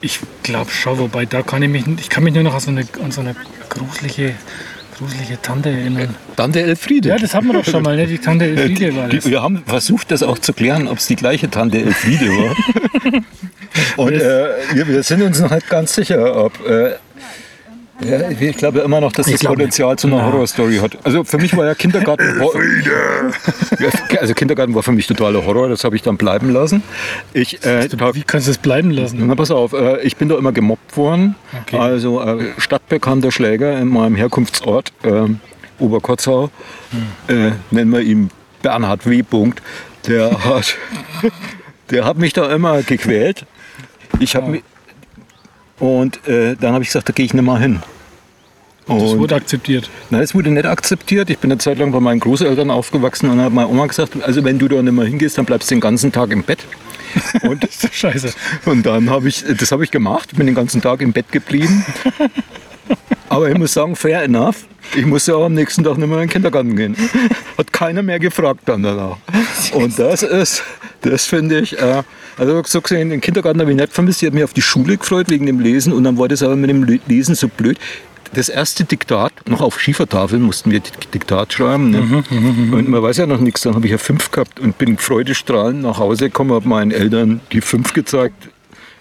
Ich 0.00 0.20
glaube 0.44 0.70
schon, 0.70 0.96
wobei 1.00 1.26
da 1.26 1.42
kann 1.42 1.60
ich 1.64 1.68
mich, 1.68 1.84
ich 1.98 2.08
kann 2.08 2.22
mich 2.22 2.34
nur 2.34 2.44
noch 2.44 2.54
an 2.54 2.60
so 2.60 2.70
eine, 2.70 2.82
an 3.02 3.10
so 3.10 3.20
eine 3.20 3.34
gruselige, 3.68 4.36
gruselige 4.98 5.40
Tante 5.40 5.70
erinnern. 5.70 6.14
Tante 6.36 6.60
Elfriede. 6.60 7.10
Ja, 7.10 7.18
das 7.18 7.34
hatten 7.34 7.46
wir 7.46 7.54
doch 7.54 7.64
schon 7.64 7.82
mal, 7.82 7.96
ne? 7.96 8.06
Die 8.06 8.18
Tante 8.18 8.44
Elfriede 8.48 8.96
war 8.96 9.08
das. 9.08 9.26
wir 9.26 9.42
haben 9.42 9.62
versucht, 9.66 10.10
das 10.10 10.22
auch 10.22 10.38
zu 10.38 10.52
klären, 10.52 10.88
ob 10.88 10.98
es 10.98 11.06
die 11.06 11.16
gleiche 11.16 11.48
Tante 11.50 11.78
Elfriede 11.78 12.28
war. 12.28 12.56
Und 13.96 14.12
äh, 14.12 14.48
wir, 14.74 14.88
wir 14.88 15.02
sind 15.02 15.22
uns 15.22 15.40
noch 15.40 15.50
nicht 15.50 15.68
ganz 15.68 15.94
sicher, 15.94 16.44
ob. 16.44 16.66
Äh, 16.66 16.94
ja, 18.00 18.30
ich 18.30 18.56
glaube 18.56 18.80
immer 18.80 19.00
noch, 19.00 19.12
dass 19.12 19.26
Ich 19.26 19.40
das 19.40 19.44
Potenzial 19.44 19.98
zu 19.98 20.06
einer 20.06 20.18
Ja. 20.18 20.24
Horrorstory 20.26 20.76
hat. 20.78 20.98
Also 21.04 21.24
für 21.24 21.38
mich 21.38 21.56
war 21.56 21.66
ja 21.66 21.74
Kindergarten. 21.74 22.24
Ja, 23.78 24.20
also 24.20 24.34
Kindergarten 24.34 24.74
war 24.74 24.82
für 24.82 24.92
mich 24.92 25.06
totaler 25.06 25.44
Horror, 25.44 25.68
das 25.68 25.84
habe 25.84 25.94
ich 25.94 26.02
dann 26.02 26.16
bleiben 26.16 26.50
lassen. 26.50 26.82
Ich, 27.32 27.64
äh, 27.64 27.88
Wie 28.14 28.22
kannst 28.22 28.46
du 28.46 28.50
es 28.50 28.58
bleiben 28.58 28.90
lassen? 28.90 29.24
na, 29.26 29.34
pass 29.34 29.50
auf, 29.50 29.72
äh, 29.72 30.00
ich 30.02 30.16
bin 30.16 30.28
da 30.28 30.36
immer 30.36 30.52
gemobbt 30.52 30.96
worden. 30.96 31.36
Okay. 31.62 31.78
Also 31.78 32.20
äh, 32.20 32.52
stadtbekannter 32.58 33.30
Schläger 33.30 33.78
in 33.78 33.88
meinem 33.88 34.16
Herkunftsort, 34.16 34.92
ähm, 35.04 35.40
Oberkotzau, 35.78 36.50
äh, 37.28 37.52
nennen 37.70 37.92
wir 37.92 38.00
ihn 38.00 38.30
Bernhard 38.62 39.06
W. 39.08 39.22
Punkt, 39.22 39.62
der 40.06 40.44
hat, 40.44 40.76
der 41.90 42.04
hat 42.04 42.18
mich 42.18 42.32
da 42.32 42.52
immer 42.52 42.82
gequält. 42.82 43.44
Ich 44.18 44.34
habe 44.34 44.50
mich 44.50 44.62
und 45.78 46.26
äh, 46.26 46.56
dann 46.60 46.72
habe 46.74 46.82
ich 46.82 46.88
gesagt, 46.88 47.08
da 47.08 47.12
gehe 47.12 47.24
ich 47.26 47.34
nicht 47.34 47.44
mal 47.44 47.60
hin. 47.60 47.80
Das 48.86 49.02
Und- 49.02 49.18
wurde 49.18 49.34
akzeptiert. 49.34 49.90
Nein, 50.10 50.22
es 50.22 50.34
wurde 50.34 50.50
nicht 50.50 50.64
akzeptiert. 50.66 51.28
Ich 51.30 51.38
bin 51.38 51.50
eine 51.52 51.58
Zeit 51.58 51.78
lang 51.78 51.92
bei 51.92 52.00
meinen 52.00 52.20
Großeltern 52.20 52.70
aufgewachsen 52.70 53.28
und 53.28 53.36
dann 53.36 53.46
hat 53.46 53.52
meine 53.52 53.68
Oma 53.68 53.86
gesagt, 53.86 54.12
also 54.22 54.42
wenn 54.44 54.58
du 54.58 54.66
da 54.68 54.80
nicht 54.82 54.92
mehr 54.92 55.04
hingehst, 55.04 55.36
dann 55.36 55.44
bleibst 55.44 55.70
du 55.70 55.74
den 55.74 55.80
ganzen 55.80 56.10
Tag 56.10 56.30
im 56.30 56.42
Bett. 56.42 56.60
Und, 57.42 57.62
Das 57.64 57.70
ist 57.70 57.84
doch 57.84 57.92
scheiße. 57.92 58.32
und 58.64 58.86
dann 58.86 59.10
habe 59.10 59.28
ich, 59.28 59.44
das 59.58 59.72
habe 59.72 59.84
ich 59.84 59.90
gemacht, 59.90 60.34
bin 60.36 60.46
den 60.46 60.54
ganzen 60.54 60.80
Tag 60.80 61.02
im 61.02 61.12
Bett 61.12 61.30
geblieben. 61.32 61.84
Aber 63.28 63.50
ich 63.50 63.58
muss 63.58 63.74
sagen, 63.74 63.94
fair 63.94 64.22
enough. 64.22 64.64
Ich 64.96 65.04
musste 65.04 65.36
auch 65.36 65.44
am 65.44 65.52
nächsten 65.52 65.84
Tag 65.84 65.98
nicht 65.98 66.08
mehr 66.08 66.16
in 66.18 66.24
den 66.28 66.30
Kindergarten 66.32 66.74
gehen. 66.74 66.96
Hat 67.58 67.70
keiner 67.74 68.02
mehr 68.02 68.18
gefragt 68.18 68.60
dann 68.64 68.82
danach. 68.82 69.18
Und 69.74 69.98
das 69.98 70.22
ist, 70.22 70.62
das 71.02 71.26
finde 71.26 71.60
ich, 71.60 71.78
äh, 71.78 72.02
also 72.38 72.62
so 72.64 72.80
gesehen, 72.80 73.10
den 73.10 73.20
Kindergarten 73.20 73.60
habe 73.60 73.70
ich 73.70 73.76
nicht 73.76 73.92
vermisst. 73.92 74.22
Ich 74.22 74.26
habe 74.26 74.36
mich 74.36 74.44
auf 74.44 74.54
die 74.54 74.62
Schule 74.62 74.96
gefreut 74.96 75.28
wegen 75.28 75.46
dem 75.46 75.60
Lesen 75.60 75.92
und 75.92 76.04
dann 76.04 76.18
war 76.18 76.28
das 76.28 76.42
aber 76.42 76.56
mit 76.56 76.70
dem 76.70 76.84
Lesen 77.06 77.34
so 77.34 77.48
blöd. 77.48 77.78
Das 78.34 78.50
erste 78.50 78.84
Diktat, 78.84 79.32
noch 79.48 79.62
auf 79.62 79.80
Schiefertafeln 79.80 80.42
mussten 80.42 80.70
wir 80.70 80.80
Dik- 80.80 81.10
Diktat 81.14 81.52
schreiben. 81.52 81.90
Ne? 81.90 82.24
Und 82.72 82.88
man 82.88 83.02
weiß 83.02 83.16
ja 83.16 83.26
noch 83.26 83.40
nichts, 83.40 83.62
dann 83.62 83.74
habe 83.74 83.86
ich 83.86 83.92
ja 83.92 83.98
fünf 83.98 84.30
gehabt 84.30 84.60
und 84.60 84.76
bin 84.76 84.98
freudestrahlend 84.98 85.82
nach 85.82 85.98
Hause 85.98 86.26
gekommen, 86.26 86.52
habe 86.52 86.68
meinen 86.68 86.90
Eltern 86.90 87.40
die 87.52 87.62
fünf 87.62 87.94
gezeigt. 87.94 88.50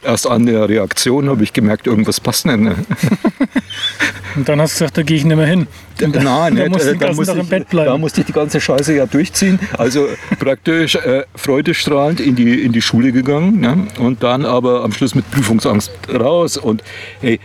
Erst 0.03 0.27
an 0.27 0.45
der 0.45 0.69
Reaktion 0.69 1.29
habe 1.29 1.43
ich 1.43 1.53
gemerkt, 1.53 1.87
irgendwas 1.87 2.19
passt 2.19 2.45
nicht. 2.45 2.59
Ne? 2.59 2.75
Und 4.35 4.47
dann 4.47 4.61
hast 4.61 4.75
du 4.75 4.83
gesagt, 4.83 4.97
da 4.97 5.01
gehe 5.01 5.17
ich 5.17 5.25
nicht 5.25 5.35
mehr 5.35 5.47
hin. 5.47 5.67
Und 6.01 6.15
dann- 6.15 6.23
Nein, 6.23 6.55
da 6.57 6.67
nicht, 6.67 7.01
da, 7.01 7.13
musste 7.13 7.39
ich, 7.39 7.65
da 7.71 7.97
musste 7.97 8.21
ich 8.21 8.27
die 8.27 8.33
ganze 8.33 8.61
Scheiße 8.61 8.95
ja 8.95 9.05
durchziehen. 9.07 9.59
Also 9.77 10.07
praktisch 10.39 10.95
äh, 10.95 11.23
freudestrahlend 11.35 12.19
in 12.19 12.35
die, 12.35 12.63
in 12.63 12.71
die 12.71 12.81
Schule 12.81 13.11
gegangen 13.11 13.59
ne? 13.59 13.87
und 13.97 14.21
dann 14.21 14.45
aber 14.45 14.83
am 14.83 14.91
Schluss 14.93 15.15
mit 15.15 15.29
Prüfungsangst 15.31 15.91
raus. 16.13 16.57
Und 16.57 16.83
hey, 17.19 17.39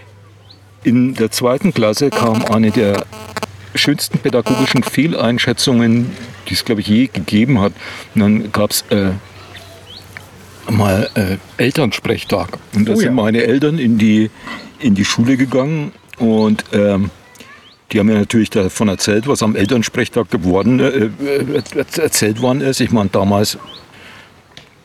in 0.85 1.15
der 1.15 1.31
zweiten 1.31 1.73
Klasse 1.73 2.11
kam 2.11 2.45
eine 2.45 2.71
der 2.71 3.07
schönsten 3.75 4.19
pädagogischen 4.19 4.83
Fehleinschätzungen, 4.83 6.11
die 6.49 6.55
es, 6.55 6.65
glaube 6.65 6.83
ich, 6.83 6.89
je 6.89 7.07
gegeben 7.07 7.61
hat. 7.61 7.73
Und 8.15 8.21
dann 8.21 8.53
gab 8.53 8.73
es 8.73 8.85
äh, 8.91 9.13
mal 10.71 11.11
äh, 11.14 11.37
Elternsprechtag. 11.62 12.59
Und 12.75 12.88
da 12.88 12.92
Oh 12.92 12.97
sind 12.97 13.07
ja. 13.07 13.12
meine 13.12 13.42
Eltern 13.42 13.78
in 13.78 13.99
die, 13.99 14.31
in 14.78 14.95
die 14.95 15.04
Schule 15.04 15.37
gegangen 15.37 15.92
und 16.19 16.64
ähm, 16.73 17.11
die 17.92 17.99
haben 17.99 18.07
mir 18.07 18.14
natürlich 18.14 18.50
davon 18.50 18.88
erzählt, 18.88 19.26
was 19.26 19.42
am 19.42 19.54
Elternsprechtag 19.54 20.31
geworden, 20.31 20.81
äh, 20.81 21.11
äh, 21.25 21.62
erzählt 21.99 22.40
worden 22.40 22.62
ist. 22.62 22.81
Ich 22.81 22.90
meine, 22.90 23.11
damals, 23.11 23.59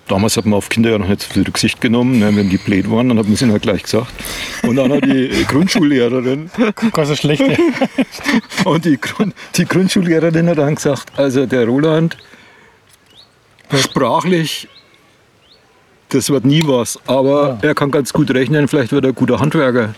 damals 0.10 0.36
hat 0.36 0.46
man 0.46 0.56
auf 0.56 0.68
Kinder 0.68 0.92
ja 0.92 0.98
noch 0.98 1.08
nicht 1.08 1.22
so 1.22 1.34
viel 1.34 1.44
Rücksicht 1.44 1.80
genommen. 1.80 2.20
Ne? 2.20 2.36
Wenn 2.36 2.50
die 2.50 2.58
blöd 2.58 2.92
waren, 2.92 3.08
dann 3.08 3.18
hat 3.18 3.26
man 3.26 3.36
es 3.36 3.42
ihnen 3.42 3.52
halt 3.52 3.62
gleich 3.62 3.84
gesagt. 3.84 4.12
Und 4.64 4.76
dann 4.76 4.92
hat 4.92 5.06
die 5.06 5.30
Grundschullehrerin 5.48 6.50
Ganz 6.92 7.08
so 7.08 7.16
schlecht. 7.16 7.42
ey. 7.42 7.58
und 8.66 8.84
die, 8.84 8.98
Grund, 9.00 9.34
die 9.56 9.66
Grundschullehrerin 9.66 10.50
hat 10.50 10.58
dann 10.58 10.76
gesagt, 10.76 11.18
also 11.18 11.46
der 11.46 11.66
Roland, 11.66 12.18
sprachlich, 13.74 14.68
das 16.10 16.30
wird 16.30 16.46
nie 16.46 16.64
was, 16.66 17.00
aber 17.08 17.60
er 17.62 17.76
kann 17.76 17.92
ganz 17.92 18.14
gut 18.14 18.32
rechnen, 18.32 18.68
vielleicht 18.68 18.92
wird 18.92 19.06
er 19.06 19.10
ein 19.10 19.16
guter 19.16 19.40
Handwerker. 19.40 19.94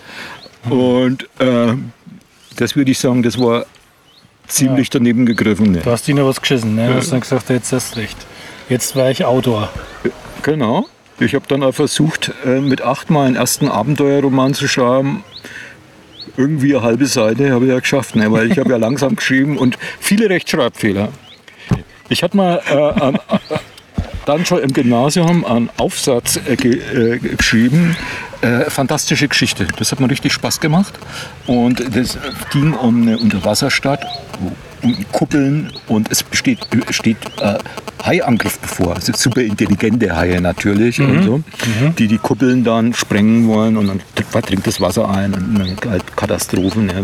Und 0.70 1.24
äh, 1.40 1.74
das 2.56 2.76
würde 2.76 2.92
ich 2.92 3.00
sagen, 3.00 3.24
das 3.24 3.40
war 3.40 3.66
ziemlich 4.48 4.90
daneben 4.90 5.26
gegriffen. 5.26 5.72
Ne? 5.72 5.82
Du 5.84 5.92
hast 5.92 6.08
ihnen 6.08 6.26
was 6.26 6.42
geschissen, 6.42 6.76
ne? 6.76 6.88
Du 6.88 6.96
hast 6.96 7.12
dann 7.12 7.22
gesagt, 7.22 7.50
jetzt 7.50 7.72
hast 7.72 7.96
recht. 7.96 8.18
Jetzt 8.68 8.96
war 8.96 9.10
ich 9.10 9.24
Autor. 9.26 9.70
Genau. 10.44 10.88
Ich 11.20 11.36
habe 11.36 11.46
dann 11.48 11.64
auch 11.64 11.74
versucht, 11.74 12.32
äh, 12.46 12.60
mit 12.60 12.82
achtmal 12.82 13.28
einen 13.28 13.36
ersten 13.36 13.68
Abenteuerroman 13.68 14.54
zu 14.54 14.68
schreiben. 14.68 15.24
Irgendwie 16.38 16.76
eine 16.76 16.84
halbe 16.84 17.06
Seite 17.06 17.52
habe 17.52 17.66
ich 17.66 17.72
ja 17.72 17.80
geschafft, 17.80 18.16
ne? 18.16 18.32
weil 18.32 18.52
ich 18.52 18.58
habe 18.58 18.70
ja 18.70 18.78
langsam 18.78 19.16
geschrieben 19.16 19.58
und 19.58 19.78
viele 20.00 20.30
Rechtschreibfehler. 20.30 21.10
Ich 22.10 22.24
hatte 22.24 22.38
mal 22.38 22.62
äh, 22.70 22.74
an, 23.02 23.20
dann 24.30 24.46
schon 24.46 24.60
im 24.60 24.72
Gymnasium 24.72 25.44
einen 25.44 25.72
Aufsatz 25.78 26.40
äh, 26.48 26.56
ge, 26.56 26.78
äh, 26.78 27.18
geschrieben, 27.18 27.96
äh, 28.42 28.70
fantastische 28.70 29.28
Geschichte. 29.28 29.68
Das 29.78 29.92
hat 29.92 30.00
mir 30.00 30.10
richtig 30.10 30.34
Spaß 30.34 30.60
gemacht. 30.60 30.94
Und 31.48 31.84
das 31.96 32.20
ging 32.52 32.74
um 32.74 33.02
eine 33.02 33.18
Unterwasserstadt, 33.18 34.06
um 34.84 34.96
Kuppeln 35.12 35.74
und 35.88 36.12
es 36.12 36.22
besteht, 36.22 36.60
steht 36.92 37.18
äh, 37.42 37.58
Haiangriff 38.04 38.60
bevor. 38.60 38.96
Also 38.96 39.14
super 39.14 39.42
intelligente 39.42 40.16
Haie 40.16 40.40
natürlich 40.40 41.02
und 41.02 41.24
so, 41.24 41.44
die 41.98 42.08
die 42.08 42.20
Kuppeln 42.20 42.64
dann 42.64 42.94
sprengen 42.94 43.48
wollen 43.48 43.78
und 43.78 43.88
dann 43.88 44.02
dringt 44.44 44.68
das 44.68 44.80
Wasser 44.80 45.10
ein 45.10 45.34
und 45.34 45.56
dann 45.56 45.92
halt 45.92 46.16
Katastrophen. 46.16 46.88
Ja. 46.88 47.02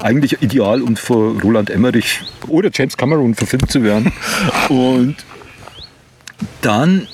Eigentlich 0.00 0.40
ideal, 0.40 0.82
um 0.82 0.96
vor 0.96 1.38
Roland 1.42 1.68
Emmerich 1.68 2.20
oder 2.46 2.70
James 2.72 2.96
Cameron 2.96 3.34
verfilmt 3.34 3.70
zu 3.70 3.82
werden. 3.82 4.12
Und 4.68 5.16
dann 6.60 7.06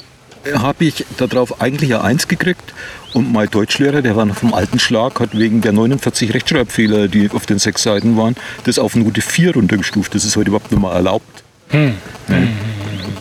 habe 0.52 0.84
ich 0.84 1.06
darauf 1.16 1.60
eigentlich 1.60 1.94
eine 1.94 2.04
Eins 2.04 2.28
gekriegt 2.28 2.74
und 3.14 3.32
mein 3.32 3.48
Deutschlehrer, 3.48 4.02
der 4.02 4.16
war 4.16 4.26
noch 4.26 4.36
vom 4.36 4.52
alten 4.52 4.78
Schlag, 4.78 5.20
hat 5.20 5.36
wegen 5.38 5.60
der 5.60 5.72
49 5.72 6.34
Rechtschreibfehler, 6.34 7.08
die 7.08 7.30
auf 7.30 7.46
den 7.46 7.58
sechs 7.58 7.82
Seiten 7.82 8.16
waren, 8.16 8.36
das 8.64 8.78
auf 8.78 8.96
Note 8.96 9.22
4 9.22 9.54
runtergestuft. 9.54 10.14
Das 10.14 10.24
ist 10.24 10.36
heute 10.36 10.48
überhaupt 10.48 10.70
nicht 10.70 10.80
mehr 10.80 10.90
erlaubt. 10.90 11.44
Ne? 11.72 11.94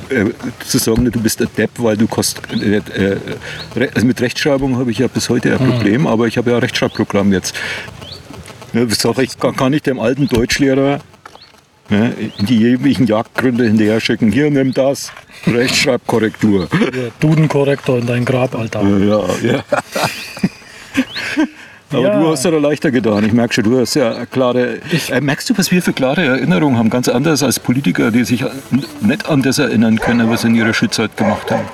Äh, 0.10 0.26
zu 0.66 0.78
sagen, 0.78 1.10
du 1.10 1.20
bist 1.20 1.42
ein 1.42 1.48
Depp, 1.58 1.72
weil 1.78 1.98
du 1.98 2.08
kost, 2.08 2.42
äh, 2.52 2.78
äh, 2.78 3.18
also 3.94 4.06
mit 4.06 4.22
Rechtschreibung 4.22 4.78
habe 4.78 4.92
ich 4.92 5.00
ja 5.00 5.08
bis 5.08 5.30
heute 5.30 5.58
ein 5.58 5.72
Problem, 5.72 6.08
aber 6.08 6.28
ich 6.28 6.38
habe 6.38 6.52
ja 6.52 6.58
ein 6.58 6.62
Rechtschreibprogramm 6.62 7.32
jetzt. 7.32 7.56
Ja, 8.74 8.86
das 8.86 9.06
ich 9.20 9.38
kann 9.40 9.74
ich 9.74 9.84
dem 9.84 10.00
alten 10.00 10.28
Deutschlehrer 10.28 11.00
ne, 11.90 12.14
die 12.40 12.66
ewigen 12.68 13.06
Jagdgründe 13.08 13.66
hinterher 13.66 14.00
schicken. 14.00 14.32
Hier, 14.32 14.50
nimm 14.50 14.74
das. 14.74 15.12
Rechtschreibkorrektur. 15.48 16.68
Dudenkorrektor 17.20 17.98
in 18.00 18.06
dein 18.08 18.26
Grab, 18.26 18.56
Alter. 18.56 18.82
Ja, 18.84 19.22
ja. 19.42 19.64
Aber 21.92 22.02
Ja. 22.02 22.20
du 22.20 22.28
hast 22.32 22.44
ja 22.44 22.50
da 22.50 22.58
leichter 22.58 22.90
getan. 22.90 23.24
Ich 23.24 23.34
merke 23.34 23.54
schon, 23.54 23.66
du 23.66 23.80
hast 23.80 23.94
ja 23.94 24.26
klare. 24.26 24.80
Äh, 25.10 25.22
merkst 25.22 25.50
du, 25.52 25.58
was 25.58 25.70
wir 25.72 25.80
für 25.82 25.94
klare 25.94 26.26
Erinnerungen 26.26 26.76
haben? 26.78 26.90
Ganz 26.90 27.08
anders 27.08 27.44
als 27.44 27.60
Politiker, 27.60 28.10
die 28.10 28.24
sich 28.24 28.44
nicht 29.02 29.30
an 29.30 29.44
das 29.44 29.60
erinnern 29.60 30.00
können, 30.00 30.28
was 30.30 30.42
sie 30.42 30.48
in 30.48 30.56
ihrer 30.56 30.74
Schulzeit 30.74 31.16
gemacht 31.18 31.52
haben. 31.52 31.66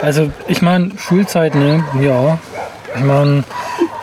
Also 0.00 0.30
ich 0.46 0.62
meine, 0.62 0.92
Schulzeit, 0.98 1.54
ne? 1.54 1.84
Ja. 2.00 2.38
Ich 2.96 3.04
meine, 3.04 3.44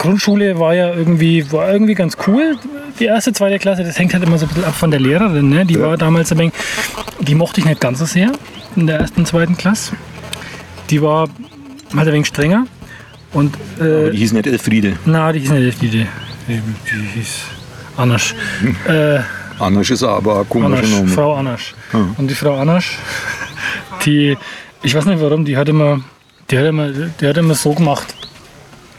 Grundschule 0.06 0.60
war 0.60 0.74
ja 0.74 0.94
irgendwie, 0.94 1.52
war 1.52 1.72
irgendwie 1.72 1.94
ganz 1.96 2.18
cool. 2.28 2.58
Die 3.00 3.06
erste, 3.06 3.34
zweite 3.34 3.60
Klasse, 3.60 3.84
das 3.84 3.98
hängt 4.00 4.14
halt 4.14 4.24
immer 4.24 4.38
so 4.38 4.46
ein 4.46 4.50
bisschen 4.50 4.64
ab 4.66 4.76
von 4.76 4.92
der 4.92 5.00
Lehrerin, 5.00 5.50
ne? 5.50 5.66
Die 5.66 5.80
war 5.80 5.98
damals 5.98 6.32
ein 6.32 6.38
wenig, 6.38 6.54
die 7.20 7.36
mochte 7.36 7.60
ich 7.60 7.66
nicht 7.66 7.82
ganz 7.82 8.00
so 8.00 8.06
sehr 8.06 8.32
in 8.76 8.88
der 8.88 9.00
ersten, 9.00 9.26
zweiten 9.26 9.58
Klasse. 9.58 9.94
Die 10.90 11.02
war 11.02 11.28
halt 11.96 12.08
ein 12.08 12.14
wenig 12.14 12.28
strenger. 12.28 12.66
Und 13.34 13.56
äh, 13.82 14.12
Die 14.12 14.18
hieß 14.20 14.32
nicht 14.34 14.48
Elfriede. 14.48 14.94
na, 15.06 15.32
die 15.34 15.40
hieß 15.40 15.52
nicht 15.52 15.82
die, 15.82 15.90
die, 15.90 16.08
die, 16.48 16.60
hieß 17.16 17.40
Anasch. 17.98 18.34
äh, 18.88 19.20
Anders 19.60 19.90
ist 19.90 20.04
aber 20.04 20.40
ein 20.40 20.50
komischer 20.50 20.78
Anasch, 20.78 20.92
Name. 20.92 21.08
Frau 21.10 21.34
Anasch. 21.36 21.76
Und 22.18 22.28
die 22.30 22.36
Frau 22.36 22.56
Anasch, 22.56 22.98
die, 24.06 24.38
ich 24.84 24.96
weiß 24.96 25.06
nicht 25.06 25.22
warum, 25.22 25.44
die 25.44 25.58
hat 25.58 25.68
immer, 25.68 26.00
die 26.50 26.58
hat 26.58 26.66
immer, 26.66 26.90
die 26.90 27.28
hat 27.28 27.36
immer 27.38 27.56
so 27.56 27.74
gemacht, 27.74 28.15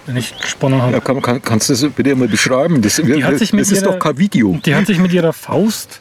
wenn 0.06 0.16
ich 0.16 0.36
gesponnen 0.38 0.80
habe. 0.80 0.92
Ja, 0.92 1.00
kann, 1.00 1.20
kann, 1.22 1.42
kannst 1.42 1.68
du 1.68 1.74
das 1.74 1.84
bitte 1.92 2.14
mal 2.14 2.28
beschreiben? 2.28 2.80
Das, 2.82 2.96
das, 2.96 3.04
mit 3.04 3.22
das 3.24 3.70
ist 3.72 3.82
ihrer- 3.82 3.92
doch 3.92 3.98
kein 3.98 4.18
Video. 4.18 4.58
Die 4.64 4.74
hat 4.74 4.86
sich 4.86 4.98
mit 4.98 5.12
ihrer 5.12 5.32
Faust, 5.32 6.00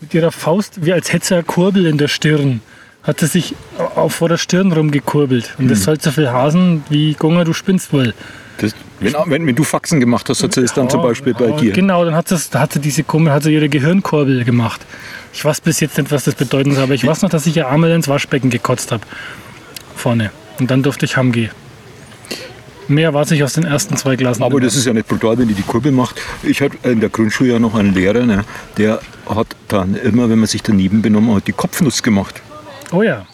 mit 0.00 0.14
ihrer 0.14 0.30
Faust, 0.32 0.84
wie 0.84 0.92
als 0.92 1.12
hätte 1.12 1.26
sie 1.26 1.34
eine 1.34 1.44
Kurbel 1.44 1.86
in 1.86 1.98
der 1.98 2.08
Stirn, 2.08 2.60
hat 3.02 3.20
sie 3.20 3.26
sich 3.26 3.54
auf 3.96 4.14
vor 4.16 4.28
der 4.28 4.36
Stirn 4.36 4.70
rumgekurbelt. 4.72 5.54
Und 5.58 5.64
Hm. 5.64 5.68
das 5.68 5.84
soll 5.84 6.00
so 6.00 6.10
viel 6.10 6.30
Hasen 6.30 6.84
wie 6.90 7.14
Gunga, 7.14 7.44
du 7.44 7.52
spinnst 7.52 7.92
wohl. 7.92 8.12
Das, 8.58 8.74
wenn, 9.00 9.14
wenn, 9.26 9.46
wenn 9.46 9.54
du 9.54 9.62
Faxen 9.64 10.00
gemacht 10.00 10.28
hast, 10.28 10.42
hat 10.42 10.52
sie 10.52 10.62
das 10.62 10.74
dann 10.74 10.90
zum 10.90 11.00
Ja, 11.00 11.06
Beispiel 11.06 11.32
bei 11.32 11.46
ja, 11.48 11.56
dir. 11.56 11.72
Genau, 11.72 12.04
dann 12.04 12.16
hat, 12.16 12.30
das, 12.32 12.50
da 12.50 12.58
hat 12.60 12.72
sie 12.72 12.80
diese 12.80 13.04
Kurbel, 13.04 13.30
hat 13.32 13.44
sie 13.44 13.54
ihre 13.54 13.68
Gehirnkurbel 13.68 14.44
gemacht. 14.44 14.80
Ich 15.32 15.44
weiß 15.44 15.60
bis 15.60 15.78
jetzt 15.78 15.96
nicht, 15.96 16.10
was 16.10 16.24
das 16.24 16.34
bedeuten 16.34 16.74
soll, 16.74 16.82
aber 16.82 16.94
ich 16.94 17.06
weiß 17.06 17.22
noch, 17.22 17.30
dass 17.30 17.46
ich 17.46 17.56
ihr 17.56 17.68
einmal 17.68 17.92
ins 17.92 18.08
Waschbecken 18.08 18.50
gekotzt 18.50 18.90
habe. 18.90 19.02
Vorne. 19.94 20.32
Und 20.58 20.70
dann 20.70 20.82
durfte 20.82 21.04
ich 21.04 21.16
heimgehen. 21.16 21.50
Mehr 22.88 23.12
weiß 23.12 23.30
ich 23.32 23.42
aus 23.44 23.52
den 23.52 23.64
ersten 23.64 23.96
zwei 23.96 24.16
Klassen. 24.16 24.42
Aber 24.42 24.60
das 24.60 24.74
ist 24.74 24.86
ja 24.86 24.92
nicht 24.94 25.06
brutal, 25.08 25.36
wenn 25.38 25.48
die 25.48 25.54
die 25.54 25.62
Kurbel 25.62 25.92
macht. 25.92 26.20
Ich 26.42 26.60
hatte 26.62 26.76
in 26.84 27.00
der 27.00 27.10
Grundschule 27.10 27.52
ja 27.52 27.58
noch 27.58 27.74
einen 27.74 27.94
Lehrer, 27.94 28.24
ne, 28.24 28.44
der 28.78 29.00
hat 29.28 29.48
dann 29.68 29.94
immer, 29.94 30.28
wenn 30.30 30.38
man 30.38 30.46
sich 30.48 30.62
daneben 30.62 31.02
benommen 31.02 31.34
hat, 31.36 31.46
die 31.46 31.52
Kopfnuss 31.52 32.02
gemacht. 32.02 32.40
oh 32.92 33.02
ja. 33.02 33.26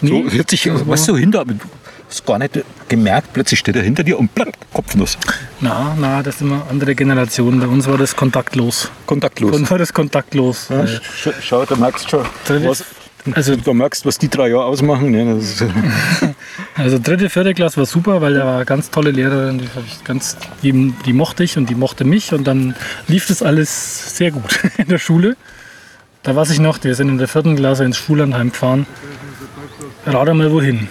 So 0.00 0.06
Nee, 0.14 0.30
hört 0.30 0.48
sich, 0.50 0.70
was 0.86 1.04
so 1.04 1.16
hinter, 1.16 1.44
du 1.44 1.54
hast 2.08 2.24
gar 2.24 2.38
nicht 2.38 2.60
gemerkt, 2.88 3.32
plötzlich 3.32 3.58
steht 3.60 3.74
er 3.76 3.82
hinter 3.82 4.04
dir 4.04 4.16
und 4.18 4.32
platt, 4.34 4.54
Kopfnuss. 4.72 5.18
na, 5.60 5.96
na, 5.98 6.22
das 6.22 6.38
sind 6.38 6.46
immer 6.48 6.64
andere 6.70 6.94
Generationen. 6.94 7.58
Bei 7.60 7.66
uns 7.66 7.86
war 7.88 7.98
das 7.98 8.14
kontaktlos. 8.14 8.90
Kontaktlos. 9.06 9.50
Bei 9.50 9.56
uns 9.58 9.70
war 9.70 9.78
das 9.78 9.92
kontaktlos. 9.92 10.68
Ja, 10.70 10.84
Äh, 10.84 10.86
sch- 10.86 11.32
Schau, 11.42 11.64
da 11.66 11.74
merkst 11.76 12.06
du 12.12 12.24
schon, 12.46 12.64
was, 12.64 12.84
Also, 13.34 13.56
du 13.56 13.74
merkst, 13.74 14.06
was 14.06 14.18
die 14.18 14.28
drei 14.28 14.48
Jahre 14.48 14.64
ausmachen. 14.64 15.10
Ne, 15.10 15.40
also 16.76 16.98
dritte, 16.98 17.28
vierte 17.28 17.52
Klasse 17.52 17.76
war 17.78 17.86
super, 17.86 18.20
weil 18.20 18.34
da 18.34 18.46
war 18.46 18.56
eine 18.56 18.64
ganz 18.64 18.90
tolle 18.90 19.10
Lehrerin, 19.10 19.58
die, 19.58 19.68
ganz, 20.04 20.36
die, 20.62 20.94
die 21.04 21.12
mochte 21.12 21.44
ich 21.44 21.58
und 21.58 21.68
die 21.68 21.74
mochte 21.74 22.04
mich 22.04 22.32
und 22.32 22.44
dann 22.44 22.74
lief 23.06 23.26
das 23.26 23.42
alles 23.42 24.16
sehr 24.16 24.30
gut 24.30 24.60
in 24.78 24.88
der 24.88 24.98
Schule. 24.98 25.36
Da 26.22 26.34
weiß 26.36 26.50
ich 26.50 26.60
noch, 26.60 26.82
wir 26.82 26.94
sind 26.94 27.08
in 27.08 27.18
der 27.18 27.28
vierten 27.28 27.56
Klasse 27.56 27.84
ins 27.84 27.96
Schullandheim 27.96 28.50
gefahren. 28.50 28.86
Rate 30.06 30.34
mal 30.34 30.50
wohin. 30.52 30.88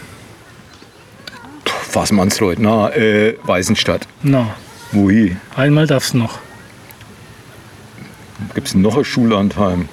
Fassmannsreuth, 1.65 2.59
na, 2.59 2.89
äh, 2.89 3.35
Weißenstadt. 3.43 4.07
Na, 4.21 4.55
Wohin? 4.91 5.37
einmal 5.55 5.87
darf's 5.87 6.13
noch. 6.13 6.39
Gibt 8.53 8.67
es 8.67 8.75
noch 8.75 8.97
ein 8.97 9.03
Schullandheim? 9.03 9.89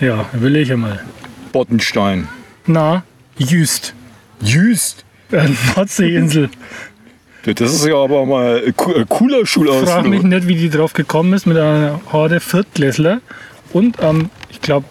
Ja, 0.00 0.26
will 0.32 0.56
ich 0.56 0.72
einmal. 0.72 1.04
Bottenstein. 1.48 2.28
Na, 2.66 3.02
Jüst. 3.36 3.94
Jüst. 4.40 5.04
Äh, 5.32 5.48
Nordseeinsel. 5.76 6.48
Das 7.44 7.72
ist 7.72 7.86
ja 7.86 7.94
aber 7.96 8.26
mal 8.26 8.62
ein 8.66 8.76
co- 8.76 8.94
ein 8.94 9.08
cooler 9.08 9.38
Frag 9.38 9.40
mich 9.42 9.50
Schulausflug. 9.50 10.22
nicht, 10.24 10.48
wie 10.48 10.54
die 10.56 10.70
drauf 10.70 10.92
gekommen 10.92 11.32
ist 11.32 11.46
mit 11.46 11.56
einer 11.56 12.00
Horde 12.12 12.40
Viertklässler 12.40 13.20
und 13.72 13.96
ähm, 14.00 14.30
ich 14.50 14.60
glaube 14.60 14.86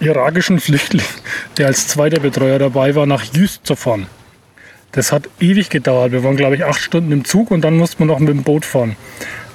irakischen 0.00 0.60
Flüchtling, 0.60 1.04
der 1.56 1.66
als 1.68 1.86
zweiter 1.88 2.20
Betreuer 2.20 2.58
dabei 2.58 2.94
war, 2.94 3.06
nach 3.06 3.22
Jüst 3.34 3.66
zu 3.66 3.76
fahren. 3.76 4.06
Das 4.92 5.12
hat 5.12 5.28
ewig 5.40 5.70
gedauert. 5.70 6.12
Wir 6.12 6.22
waren, 6.24 6.36
glaube 6.36 6.56
ich, 6.56 6.64
acht 6.64 6.80
Stunden 6.80 7.10
im 7.12 7.24
Zug 7.24 7.50
und 7.50 7.62
dann 7.62 7.76
mussten 7.76 7.98
wir 8.00 8.06
noch 8.06 8.18
mit 8.18 8.28
dem 8.28 8.42
Boot 8.44 8.64
fahren. 8.64 8.96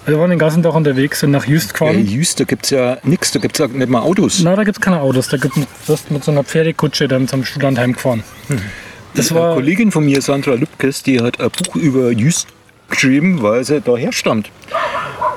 Wir 0.05 0.17
waren 0.19 0.29
den 0.29 0.39
ganzen 0.39 0.63
Tag 0.63 0.73
unterwegs, 0.73 1.19
sind 1.19 1.31
nach 1.31 1.45
Jüst 1.45 1.69
Äh, 1.69 1.73
gefahren. 1.73 2.05
Jüst, 2.05 2.39
da 2.39 2.43
gibt 2.45 2.65
es 2.65 2.71
ja 2.71 2.97
nichts, 3.03 3.31
da 3.31 3.39
gibt 3.39 3.59
es 3.59 3.59
ja 3.59 3.67
nicht 3.67 3.89
mal 3.89 4.01
Autos. 4.01 4.39
Na, 4.41 4.55
da 4.55 4.63
gibt 4.63 4.77
es 4.77 4.81
keine 4.81 4.99
Autos. 5.01 5.27
Da 5.27 5.37
gibt 5.37 5.55
es 5.87 6.09
mit 6.09 6.23
so 6.23 6.31
einer 6.31 6.43
Pferdekutsche 6.43 7.07
dann 7.07 7.27
zum 7.27 7.45
Student 7.45 7.77
heimgefahren. 7.77 8.23
Das 9.13 9.31
Eine 9.31 9.39
war 9.39 9.53
Kollegin 9.55 9.91
von 9.91 10.05
mir, 10.05 10.21
Sandra 10.21 10.53
Lübkes, 10.53 11.03
die 11.03 11.19
hat 11.19 11.39
ein 11.39 11.49
Buch 11.49 11.75
über 11.75 12.11
Jüst 12.11 12.47
geschrieben, 12.89 13.41
weil 13.41 13.63
sie 13.63 13.81
daher 13.81 14.11
stammt. 14.11 14.49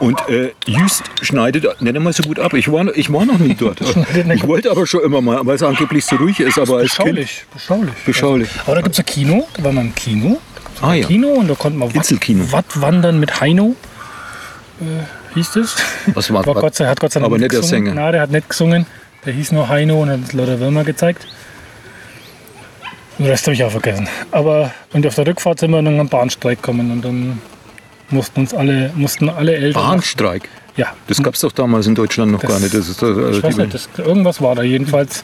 Und 0.01 0.19
äh, 0.29 0.53
Jüst 0.67 1.05
schneidet 1.21 1.81
nicht 1.81 1.95
einmal 1.97 2.13
so 2.13 2.23
gut 2.23 2.39
ab. 2.39 2.55
Ich 2.55 2.71
war, 2.73 2.97
ich 2.97 3.13
war 3.13 3.25
noch 3.25 3.39
nie 3.39 3.55
dort. 3.55 3.81
ich 4.35 4.47
wollte 4.47 4.71
aber 4.71 4.87
schon 4.87 5.03
immer 5.03 5.21
mal, 5.21 5.41
weil 5.45 5.57
es 5.57 5.63
angeblich 5.63 6.05
so 6.05 6.17
ruhig 6.17 6.41
ist. 6.41 6.59
Aber 6.59 6.79
als 6.79 6.97
Kind, 6.97 7.17
Beschaulich, 7.17 7.45
beschaulich. 7.53 7.95
Beschaulich. 8.05 8.49
Also, 8.51 8.61
aber 8.67 8.75
da 8.77 8.81
gibt 8.83 8.95
es 8.95 8.99
ein 9.01 9.07
Kino, 9.07 9.47
da 9.57 9.65
war 9.65 9.73
man 9.73 9.87
im 9.87 9.95
Kino. 9.95 10.41
Ah, 10.81 10.95
ja. 10.95 11.07
Kino 11.07 11.29
und 11.29 11.49
da 11.49 11.55
konnte 11.55 11.79
man 11.79 11.91
Inselkino. 11.91 12.51
Watt 12.51 12.81
wandern 12.81 13.21
mit 13.21 13.41
Heino. 13.41 13.77
Äh, 14.81 15.35
hieß 15.35 15.53
das? 15.53 15.77
Was 16.15 16.33
war- 16.33 16.45
War 16.47 16.55
Gott 16.55 16.75
sei, 16.75 16.87
hat 16.87 16.99
Gott 17.01 17.13
sei 17.13 17.21
Dank 17.21 17.27
aber 17.31 17.39
nicht 17.39 17.53
der 17.53 17.61
gesungen. 17.61 17.87
Sänger. 17.87 18.01
Nein, 18.01 18.13
der 18.13 18.21
hat 18.23 18.31
nicht 18.31 18.49
gesungen. 18.49 18.87
Der 19.25 19.33
hieß 19.33 19.53
nur 19.53 19.69
Heino 19.69 20.03
und 20.03 20.11
hat 20.11 20.33
lauter 20.33 20.59
Würmer 20.59 20.83
gezeigt. 20.85 21.27
Den 23.19 23.27
Rest 23.27 23.47
habe 23.47 23.55
ich 23.55 23.63
auch 23.63 23.71
vergessen. 23.71 24.09
Aber 24.33 24.73
und 24.93 25.07
auf 25.07 25.15
der 25.15 25.27
Rückfahrt 25.27 25.61
sind 25.61 25.71
wir 25.71 25.79
in 25.79 25.87
einen 25.87 26.09
Bahnstreik 26.09 26.61
gekommen 26.61 26.91
und 26.91 27.03
dann 27.05 27.41
mussten 28.11 28.41
uns 28.41 28.53
alle, 28.55 28.91
mussten 28.97 29.29
alle 29.29 29.55
Eltern. 29.55 29.83
Bahnstreik. 29.83 30.49
Ja, 30.77 30.95
Das 31.07 31.23
gab 31.23 31.35
es 31.35 31.41
doch 31.41 31.53
damals 31.53 31.87
in 31.87 31.95
Deutschland 31.95 32.33
noch 32.33 32.41
Das- 32.41 32.51
gar 32.51 32.59
nicht. 32.59 32.75
Das 32.75 32.89
ist, 32.89 33.03
äh, 33.03 33.31
ich 33.31 33.43
weiß 33.43 33.57
nicht, 33.59 33.75
das, 33.75 33.89
irgendwas 33.99 34.41
war 34.41 34.55
da. 34.55 34.63
Jedenfalls 34.63 35.23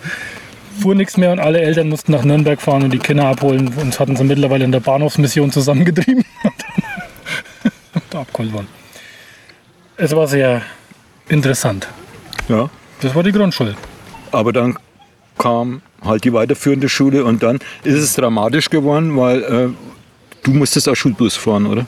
fuhr 0.81 0.95
nichts 0.95 1.17
mehr 1.17 1.33
und 1.33 1.40
alle 1.40 1.61
Eltern 1.61 1.88
mussten 1.88 2.12
nach 2.12 2.23
Nürnberg 2.23 2.61
fahren 2.61 2.85
und 2.85 2.90
die 2.93 2.99
Kinder 2.99 3.25
abholen. 3.25 3.69
Uns 3.78 3.99
hatten 3.99 4.14
sie 4.14 4.25
mittlerweile 4.25 4.64
in 4.64 4.71
der 4.73 4.81
Bahnhofsmission 4.81 5.50
zusammengetrieben 5.50 6.25
und 7.95 8.14
abgeholt 8.14 8.52
worden. 8.52 8.69
Es 9.99 10.14
war 10.14 10.26
sehr 10.26 10.62
interessant. 11.28 11.88
ja. 12.49 12.71
Das 13.00 13.14
war 13.14 13.23
die 13.23 13.31
Grundschule. 13.31 13.76
Aber 14.33 14.52
dann 14.52 14.76
kam 15.38 15.83
halt 16.05 16.25
die 16.25 16.33
weiterführende 16.33 16.88
Schule 16.88 17.25
und 17.25 17.43
dann 17.45 17.59
ist 17.85 17.95
es 17.95 18.14
dramatisch 18.14 18.69
geworden, 18.71 19.17
weil 19.17 19.43
äh, 19.45 19.69
du 20.43 20.50
musstest 20.50 20.88
auch 20.88 20.97
Schulbus 20.97 21.37
fahren, 21.37 21.67
oder? 21.67 21.87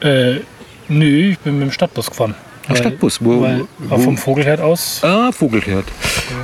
Äh, 0.00 0.40
nö, 0.88 1.30
ich 1.30 1.38
bin 1.38 1.54
mit 1.58 1.68
dem 1.68 1.72
Stadtbus 1.72 2.10
gefahren. 2.10 2.34
Weil- 2.68 2.76
Stadtbus, 2.76 3.24
wo- 3.24 3.40
Weil, 3.40 3.64
wo- 3.78 3.98
vom 3.98 4.18
Vogelherd 4.18 4.60
aus. 4.60 5.00
Ah, 5.02 5.32
Vogelherd. 5.32 5.84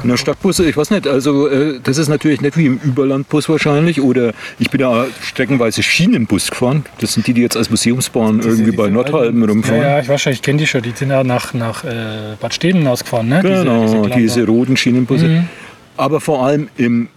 Na, 0.03 0.17
Stadtbusse, 0.17 0.69
ich 0.69 0.77
weiß 0.77 0.91
nicht, 0.91 1.07
also 1.07 1.47
äh, 1.49 1.79
das 1.83 1.99
ist 1.99 2.09
natürlich 2.09 2.41
nicht 2.41 2.57
wie 2.57 2.67
im 2.67 2.79
Überlandbus 2.83 3.49
wahrscheinlich 3.49 4.01
oder 4.01 4.33
ich 4.59 4.71
bin 4.71 4.81
ja 4.81 5.07
streckenweise 5.21 5.83
Schienenbus 5.83 6.51
gefahren. 6.51 6.85
Das 7.01 7.13
sind 7.15 7.27
die, 7.27 7.35
die 7.35 7.43
jetzt 7.43 7.57
als 7.57 7.69
Museumsbahn 7.71 8.41
irgendwie 8.41 8.73
bei 8.73 8.89
Nordhalben 8.89 9.43
Ja, 9.43 9.49
rumfahren. 9.49 9.83
ja, 9.83 10.01
ich 10.01 10.09
weiß 10.09 10.23
schon, 10.23 10.33
ich 10.33 10.41
kenne 10.43 10.59
die 10.59 10.67
schon. 10.67 10.83
Die 10.83 10.93
sind 10.93 11.11
ja 11.11 11.23
nach, 11.23 11.53
nach 11.53 11.85
äh, 11.85 12.37
Bad 12.41 12.55
Steden 12.55 12.87
ausgefahren, 12.87 13.29
ne? 13.29 13.41
Genau, 13.43 13.83
diese, 14.17 14.41
kleinen- 14.41 14.49
roten 14.49 14.77
Schienenbusse. 14.77 15.27
Mhm. 15.29 15.49
Aber 15.97 16.21
vor 16.21 16.45
allem 16.47 16.69
im 16.79 17.09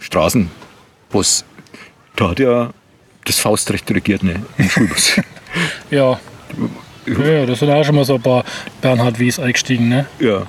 Straßenbus, 0.00 1.44
da 2.16 2.30
hat 2.30 2.40
ja 2.40 2.70
das 3.24 3.38
Faustrecht 3.38 3.88
regiert, 3.90 4.22
ne? 4.22 4.42
Im 4.58 4.68
Schulbus. 4.68 5.12
Ja. 5.90 6.20
Ja, 7.06 7.24
ja, 7.26 7.46
da 7.46 7.54
sind 7.54 7.70
auch 7.70 7.82
schon 7.84 7.94
mal 7.94 8.04
so 8.04 8.16
ein 8.16 8.20
paar 8.22 8.44
Bernhard 8.82 9.18
Wies 9.18 9.38
eingestiegen, 9.38 9.88
ne? 9.88 10.04
ja. 10.20 10.46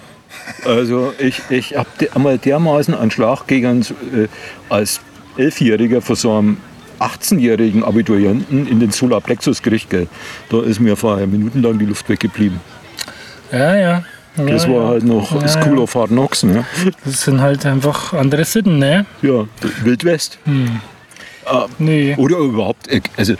Also 0.65 1.13
ich, 1.17 1.41
ich 1.49 1.75
habe 1.75 1.89
einmal 2.13 2.37
dermaßen 2.37 2.93
einen 2.93 3.11
Schlag 3.11 3.47
gegen 3.47 3.81
äh, 3.81 4.27
als 4.69 5.01
Elfjähriger 5.37 6.01
vor 6.01 6.15
so 6.15 6.37
einem 6.37 6.57
18-jährigen 6.99 7.83
Abiturienten 7.83 8.67
in 8.67 8.79
den 8.79 8.91
Solarplexus 8.91 9.61
gekriegt. 9.61 9.89
Gell. 9.89 10.07
Da 10.49 10.61
ist 10.61 10.79
mir 10.79 10.95
vorher 10.95 11.27
minutenlang 11.27 11.79
die 11.79 11.85
Luft 11.85 12.09
weggeblieben. 12.09 12.59
Ja, 13.51 13.75
ja. 13.75 14.03
ja 14.37 14.45
Das 14.45 14.67
war 14.67 14.83
ja. 14.83 14.87
halt 14.89 15.03
noch 15.03 15.41
Ja, 15.41 15.47
School 15.47 15.77
ja. 15.77 15.83
of 15.83 15.95
Hard 15.95 16.09
Knocks. 16.09 16.43
Ne? 16.43 16.65
Das 17.05 17.21
sind 17.21 17.41
halt 17.41 17.65
einfach 17.65 18.13
andere 18.13 18.45
Sitten, 18.45 18.79
ne? 18.79 19.05
Ja, 19.21 19.45
Wild 19.83 20.03
West. 20.03 20.39
Nee. 21.79 22.15
Oder 22.17 22.37
überhaupt, 22.37 22.87
äh, 22.89 23.01
also 23.17 23.33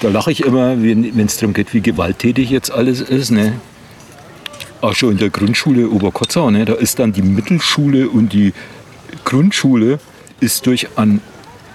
da 0.00 0.08
lache 0.08 0.30
ich 0.30 0.44
immer, 0.44 0.80
wenn 0.80 1.18
es 1.18 1.36
darum 1.36 1.52
geht, 1.52 1.74
wie 1.74 1.80
gewalttätig 1.80 2.50
jetzt 2.50 2.70
alles 2.70 3.00
ist. 3.00 3.30
Ne? 3.30 3.54
Auch 4.80 4.94
schon 4.94 5.12
in 5.12 5.18
der 5.18 5.30
Grundschule 5.30 5.88
Oberkotzau, 5.88 6.50
ne? 6.50 6.64
da 6.64 6.74
ist 6.74 6.98
dann 6.98 7.12
die 7.12 7.22
Mittelschule 7.22 8.08
und 8.08 8.32
die 8.32 8.52
Grundschule 9.24 9.98
ist 10.40 10.66
durch 10.66 10.88
an 10.96 11.20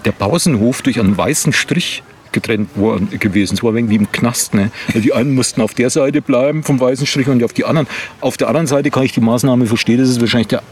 der 0.06 0.12
Pausenhof 0.12 0.82
durch 0.82 1.00
einen 1.00 1.18
weißen 1.18 1.54
Strich 1.54 2.04
getrennt 2.32 2.76
worden 2.76 3.10
gewesen. 3.20 3.56
Es 3.56 3.64
war 3.64 3.74
irgendwie 3.76 3.96
im 3.96 4.12
Knast. 4.12 4.54
Ne? 4.54 4.72
Weil 4.92 5.02
Die 5.02 5.14
einen 5.14 5.34
mussten 5.36 5.62
auf 5.62 5.74
der 5.74 5.90
Seite 5.90 6.22
bleiben 6.22 6.64
vom 6.64 6.80
weißen 6.80 7.06
Strich 7.06 7.28
und 7.28 7.40
die 7.40 7.46
auf 7.46 7.54
die 7.54 7.66
anderen. 7.66 7.88
Auf 8.22 8.38
der 8.38 8.48
anderen 8.48 8.68
Seite 8.68 8.90
kann 8.90 9.04
ich 9.04 9.14
die 9.14 9.22
Maßnahme 9.22 9.66
verstehen. 9.68 10.00
Das 10.00 10.10
ist 10.10 10.20
wahrscheinlich 10.20 10.48
der, 10.48 10.64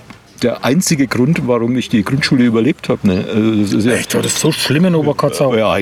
der 0.42 0.66
einzige 0.66 1.08
Grund, 1.08 1.48
warum 1.48 1.78
ich 1.78 1.90
die 1.90 2.04
Grundschule 2.04 2.44
überlebt 2.44 2.90
habe. 2.90 3.08
Ne? 3.08 3.26
Also 3.34 3.56
das 3.56 3.74
ist 3.74 3.86
ja, 3.86 3.94
Echt, 3.94 4.16
war 4.16 4.22
das 4.22 4.40
so 4.40 4.52
schlimm 4.52 4.86
in 4.86 4.96
Oberkotzau? 4.96 5.56
ja, 5.56 5.78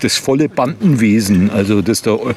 das 0.00 0.16
volle 0.16 0.48
Bandenwesen, 0.48 1.50
also 1.50 1.80
das 1.80 2.02
da 2.02 2.14
äh, 2.14 2.34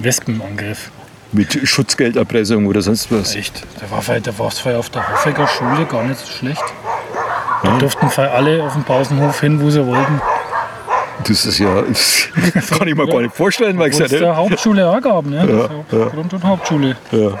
Wespenangriff. 0.00 0.90
Mit 1.32 1.68
Schutzgelderpressung 1.68 2.66
oder 2.66 2.82
sonst 2.82 3.10
was. 3.12 3.34
Echt? 3.34 3.62
Da 3.80 3.90
war 3.90 4.48
es 4.48 4.58
vorher 4.58 4.78
auf 4.78 4.90
der 4.90 5.08
Hoffecker 5.08 5.46
Schule 5.46 5.86
gar 5.86 6.04
nicht 6.04 6.20
so 6.20 6.26
schlecht. 6.26 6.62
Da 7.62 7.78
durften 7.78 8.10
vorher 8.10 8.34
alle 8.34 8.62
auf 8.62 8.74
dem 8.74 8.84
Pausenhof 8.84 9.40
hin, 9.40 9.60
wo 9.60 9.70
sie 9.70 9.84
wollten. 9.86 10.20
Das 11.24 11.44
ist 11.44 11.58
ja, 11.58 11.82
das 11.82 12.28
kann 12.78 12.86
ich 12.86 12.94
mir 12.94 13.06
gar 13.06 13.20
nicht 13.20 13.34
vorstellen, 13.34 13.78
weil 13.78 13.90
ich 13.90 13.98
gesagt 13.98 14.12
der 14.12 14.36
Hauptschule 14.36 14.88
auch 14.88 15.00
gab, 15.00 15.26
ne? 15.26 15.68
Ja, 15.90 15.98
ja. 15.98 16.04
Grund- 16.06 16.32
und 16.32 16.44
Hauptschule. 16.44 16.96
ja. 17.10 17.40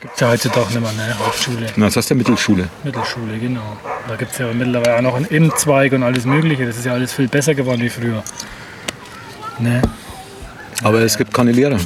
Gibt 0.00 0.14
es 0.14 0.20
ja 0.20 0.30
heutzutage 0.30 0.66
nicht 0.66 0.80
mehr, 0.80 0.92
ne? 0.92 1.16
Hauptschule. 1.16 1.66
Na, 1.76 1.86
das 1.86 1.94
heißt 1.94 2.10
der 2.10 2.16
Mittelschule. 2.16 2.68
Mittelschule, 2.82 3.38
genau. 3.38 3.76
Da 4.08 4.16
gibt 4.16 4.32
es 4.32 4.38
ja 4.38 4.48
mittlerweile 4.52 4.96
auch 4.96 5.02
noch 5.02 5.14
einen 5.14 5.30
M-Zweig 5.30 5.92
und 5.92 6.02
alles 6.02 6.24
Mögliche. 6.24 6.66
Das 6.66 6.76
ist 6.76 6.84
ja 6.86 6.94
alles 6.94 7.12
viel 7.12 7.28
besser 7.28 7.54
geworden 7.54 7.80
wie 7.82 7.88
früher. 7.88 8.24
Ne? 9.60 9.80
Aber 10.82 10.98
es 11.02 11.16
gibt 11.16 11.32
keine 11.32 11.52
Lehrer. 11.52 11.78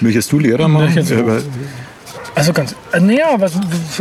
Möchtest 0.00 0.32
du 0.32 0.38
Lehrer 0.38 0.68
machen? 0.68 1.06
Ja, 1.06 1.26
weil- 1.26 1.42
Also 2.34 2.52
ganz, 2.52 2.74
äh, 2.92 3.00
naja, 3.00 3.36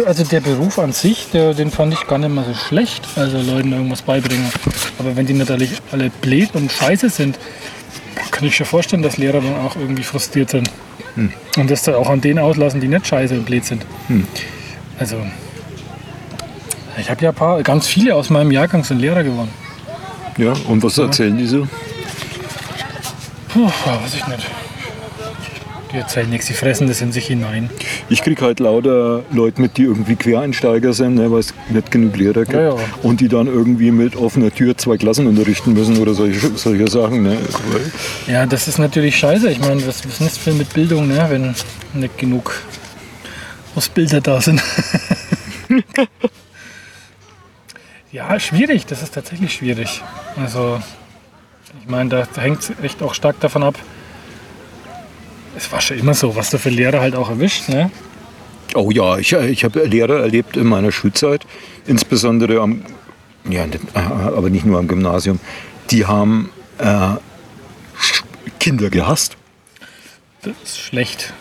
also 0.05 0.23
der 0.25 0.41
Beruf 0.41 0.77
an 0.77 0.91
sich, 0.91 1.27
der, 1.31 1.53
den 1.53 1.71
fand 1.71 1.93
ich 1.93 2.05
gar 2.05 2.17
nicht 2.17 2.33
mal 2.33 2.43
so 2.43 2.53
schlecht. 2.53 3.07
Also 3.15 3.37
Leuten 3.41 3.71
irgendwas 3.71 4.01
beibringen. 4.01 4.49
Aber 4.99 5.15
wenn 5.15 5.25
die 5.25 5.33
natürlich 5.33 5.71
alle 5.93 6.09
blöd 6.21 6.49
und 6.53 6.69
scheiße 6.71 7.09
sind, 7.09 7.39
kann 8.31 8.45
ich 8.45 8.55
schon 8.57 8.65
vorstellen, 8.65 9.03
dass 9.03 9.15
Lehrer 9.17 9.39
dann 9.39 9.55
auch 9.65 9.75
irgendwie 9.77 10.03
frustriert 10.03 10.49
sind. 10.49 10.69
Und 11.57 11.71
das 11.71 11.83
dann 11.83 11.95
auch 11.95 12.09
an 12.09 12.19
denen 12.19 12.39
auslassen, 12.39 12.81
die 12.81 12.89
nicht 12.89 13.07
scheiße 13.07 13.35
und 13.35 13.45
blöd 13.45 13.63
sind. 13.63 13.85
Also, 14.99 15.15
ich 16.97 17.09
habe 17.09 17.23
ja 17.23 17.29
ein 17.29 17.35
paar, 17.35 17.63
ganz 17.63 17.87
viele 17.87 18.15
aus 18.15 18.29
meinem 18.29 18.51
Jahrgang 18.51 18.83
sind 18.83 18.99
Lehrer 18.99 19.23
geworden. 19.23 19.49
ja, 20.37 20.51
und 20.67 20.83
was 20.83 20.97
erzählen 20.97 21.37
die 21.37 21.47
so? 21.47 21.65
Puh, 23.49 23.69
ja, 23.85 24.01
weiß 24.03 24.13
ich 24.15 24.27
nicht. 24.27 24.45
Die 25.91 25.97
erzählen 25.97 26.29
nichts, 26.29 26.47
die 26.47 26.53
fressen 26.53 26.87
das 26.87 27.01
in 27.01 27.11
sich 27.11 27.27
hinein. 27.27 27.69
Ich 28.09 28.21
kriege 28.21 28.43
halt 28.43 28.59
lauter 28.59 29.23
Leute 29.31 29.61
mit, 29.61 29.77
die 29.77 29.83
irgendwie 29.83 30.15
Quereinsteiger 30.15 30.93
sind, 30.93 31.15
ne, 31.15 31.31
weil 31.31 31.39
es 31.39 31.53
nicht 31.69 31.91
genug 31.91 32.17
Lehrer 32.17 32.45
gibt. 32.45 32.53
Ja, 32.53 32.75
ja. 32.75 32.75
Und 33.03 33.21
die 33.21 33.27
dann 33.27 33.47
irgendwie 33.47 33.91
mit 33.91 34.15
offener 34.15 34.51
Tür 34.51 34.77
zwei 34.77 34.97
Klassen 34.97 35.27
unterrichten 35.27 35.73
müssen 35.73 35.97
oder 35.97 36.13
solche, 36.13 36.55
solche 36.55 36.89
Sachen. 36.89 37.23
Ne. 37.23 37.37
Ja, 38.27 38.45
das 38.45 38.67
ist 38.67 38.79
natürlich 38.79 39.17
scheiße. 39.17 39.49
Ich 39.49 39.59
meine, 39.59 39.85
was, 39.85 40.05
was 40.07 40.21
ist 40.21 40.39
für 40.39 40.53
mit 40.53 40.73
Bildung, 40.73 41.07
ne? 41.07 41.25
wenn 41.29 41.55
nicht 41.93 42.17
genug 42.17 42.61
Ausbilder 43.75 44.21
da 44.21 44.41
sind? 44.41 44.63
ja, 48.11 48.39
schwierig. 48.39 48.85
Das 48.85 49.03
ist 49.03 49.13
tatsächlich 49.13 49.53
schwierig. 49.53 50.01
Also, 50.35 50.81
ich 51.81 51.89
meine, 51.89 52.09
da 52.09 52.41
hängt 52.41 52.61
es 52.61 52.71
echt 52.81 53.03
auch 53.03 53.13
stark 53.13 53.39
davon 53.39 53.63
ab. 53.63 53.75
Es 55.55 55.71
war 55.71 55.81
schon 55.81 55.97
immer 55.97 56.13
so, 56.13 56.35
was 56.35 56.49
du 56.49 56.57
für 56.57 56.69
Lehrer 56.69 56.99
halt 56.99 57.15
auch 57.15 57.29
erwischt. 57.29 57.69
Ne? 57.69 57.91
Oh 58.73 58.91
ja, 58.91 59.17
ich, 59.17 59.31
ich 59.33 59.63
habe 59.63 59.85
Lehrer 59.85 60.19
erlebt 60.19 60.57
in 60.57 60.67
meiner 60.67 60.91
Schulzeit, 60.91 61.45
insbesondere 61.87 62.59
am, 62.59 62.83
ja, 63.49 63.65
nicht, 63.65 63.79
äh, 63.93 63.99
aber 63.99 64.49
nicht 64.49 64.65
nur 64.65 64.79
am 64.79 64.87
Gymnasium. 64.87 65.39
Die 65.91 66.05
haben 66.05 66.49
äh, 66.77 67.15
Kinder 68.59 68.89
gehasst. 68.89 69.37
Das 70.41 70.53
ist 70.63 70.79
schlecht. 70.79 71.33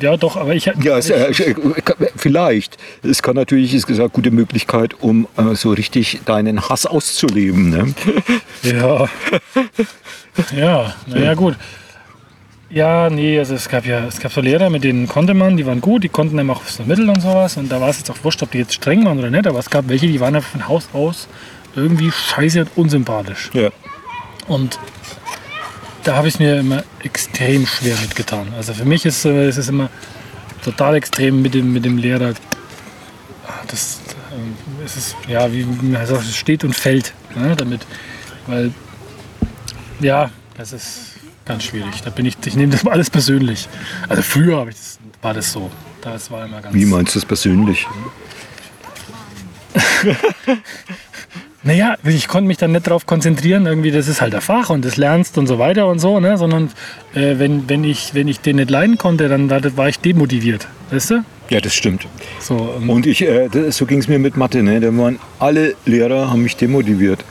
Ja, 0.00 0.16
doch, 0.16 0.36
aber 0.36 0.54
ich. 0.54 0.66
Ja, 0.66 0.98
es, 0.98 1.10
äh, 1.10 1.30
äh, 1.30 1.84
vielleicht. 2.16 2.76
Es 3.02 3.22
kann 3.22 3.36
natürlich, 3.36 3.74
ist 3.74 3.86
gesagt, 3.86 4.14
gute 4.14 4.30
Möglichkeit, 4.30 4.94
um 5.00 5.28
äh, 5.36 5.54
so 5.54 5.70
richtig 5.70 6.20
deinen 6.24 6.68
Hass 6.68 6.86
auszuleben. 6.86 7.70
Ne? 7.70 7.94
Ja. 8.62 9.08
Ja, 10.56 10.94
naja, 11.06 11.34
gut. 11.34 11.56
Ja, 12.70 13.10
nee, 13.10 13.36
also 13.36 13.54
es 13.56 13.68
gab 13.68 13.84
ja, 13.84 14.06
es 14.06 14.20
gab 14.20 14.32
so 14.32 14.40
Lehrer, 14.40 14.70
mit 14.70 14.84
denen 14.84 15.08
konnte 15.08 15.34
man, 15.34 15.56
die 15.56 15.66
waren 15.66 15.80
gut, 15.80 16.04
die 16.04 16.08
konnten 16.08 16.38
einem 16.38 16.50
auch 16.50 16.62
so 16.64 16.84
Mittel 16.84 17.08
und 17.10 17.20
sowas. 17.20 17.56
Und 17.56 17.70
da 17.70 17.80
war 17.80 17.88
es 17.88 17.98
jetzt 17.98 18.10
auch 18.10 18.22
wurscht, 18.22 18.42
ob 18.44 18.52
die 18.52 18.58
jetzt 18.58 18.74
streng 18.74 19.04
waren 19.04 19.18
oder 19.18 19.28
nicht, 19.30 19.46
aber 19.48 19.58
es 19.58 19.68
gab 19.68 19.88
welche, 19.88 20.06
die 20.06 20.20
waren 20.20 20.36
einfach 20.36 20.50
von 20.50 20.68
Haus 20.68 20.88
aus 20.92 21.26
irgendwie 21.74 22.12
scheiße 22.12 22.60
und 22.60 22.70
unsympathisch. 22.76 23.50
Ja. 23.54 23.70
Und 24.46 24.78
da 26.04 26.16
habe 26.16 26.28
ich 26.28 26.34
es 26.34 26.40
mir 26.40 26.60
immer 26.60 26.84
extrem 27.02 27.66
schwer 27.66 27.96
mitgetan. 28.00 28.52
Also 28.56 28.72
für 28.72 28.84
mich 28.84 29.04
ist 29.04 29.24
äh, 29.24 29.48
es 29.48 29.58
ist 29.58 29.68
immer 29.68 29.90
total 30.64 30.94
extrem 30.94 31.42
mit 31.42 31.54
dem, 31.54 31.72
mit 31.72 31.84
dem 31.84 31.98
Lehrer. 31.98 32.34
Ah, 33.46 33.52
Das, 33.66 33.98
ähm, 34.32 34.54
es 34.84 34.96
ist, 34.96 35.16
ja, 35.28 35.52
wie 35.52 35.66
wie 35.66 35.86
man 35.86 36.06
sagt, 36.06 36.22
es 36.22 36.36
steht 36.36 36.62
und 36.62 36.74
fällt 36.74 37.14
ne, 37.34 37.56
damit. 37.56 37.80
Weil, 38.46 38.72
ja, 40.00 40.30
das 40.56 40.72
ist 40.72 41.09
ganz 41.50 41.64
schwierig. 41.64 42.02
Da 42.04 42.10
bin 42.10 42.26
ich, 42.26 42.36
ich 42.44 42.56
nehme 42.56 42.72
das 42.72 42.86
alles 42.86 43.10
persönlich. 43.10 43.68
Also 44.08 44.22
früher 44.22 44.66
das, 44.66 44.98
war 45.22 45.34
das 45.34 45.52
so. 45.52 45.70
Das 46.00 46.30
war 46.30 46.46
immer 46.46 46.60
ganz. 46.60 46.74
Wie 46.74 46.84
meinst 46.84 47.14
du 47.14 47.18
das 47.18 47.26
persönlich? 47.26 47.86
Naja, 51.62 51.96
ich 52.04 52.26
konnte 52.26 52.46
mich 52.48 52.56
dann 52.56 52.72
nicht 52.72 52.86
darauf 52.86 53.04
konzentrieren, 53.04 53.66
irgendwie, 53.66 53.90
das 53.90 54.08
ist 54.08 54.22
halt 54.22 54.32
der 54.32 54.40
Fach 54.40 54.70
und 54.70 54.82
das 54.82 54.96
lernst 54.96 55.36
und 55.36 55.46
so 55.46 55.58
weiter 55.58 55.88
und 55.88 55.98
so, 55.98 56.18
ne? 56.18 56.38
sondern 56.38 56.70
äh, 57.12 57.38
wenn, 57.38 57.68
wenn, 57.68 57.84
ich, 57.84 58.14
wenn 58.14 58.28
ich 58.28 58.40
den 58.40 58.56
nicht 58.56 58.70
leiden 58.70 58.96
konnte, 58.96 59.28
dann 59.28 59.50
war, 59.50 59.60
war 59.76 59.86
ich 59.86 59.98
demotiviert. 59.98 60.66
Weißt 60.90 61.10
du? 61.10 61.24
Ja, 61.50 61.60
das 61.60 61.74
stimmt. 61.74 62.06
So, 62.38 62.74
ähm, 62.80 62.88
Und 62.88 63.04
ich, 63.04 63.20
äh, 63.20 63.50
das, 63.50 63.76
so 63.76 63.84
ging 63.84 63.98
es 63.98 64.08
mir 64.08 64.18
mit 64.18 64.38
Mathe. 64.38 64.62
Ne? 64.62 64.80
Da 64.80 64.96
waren 64.96 65.18
alle 65.38 65.74
Lehrer 65.84 66.30
haben 66.30 66.42
mich 66.42 66.56
demotiviert. 66.56 67.22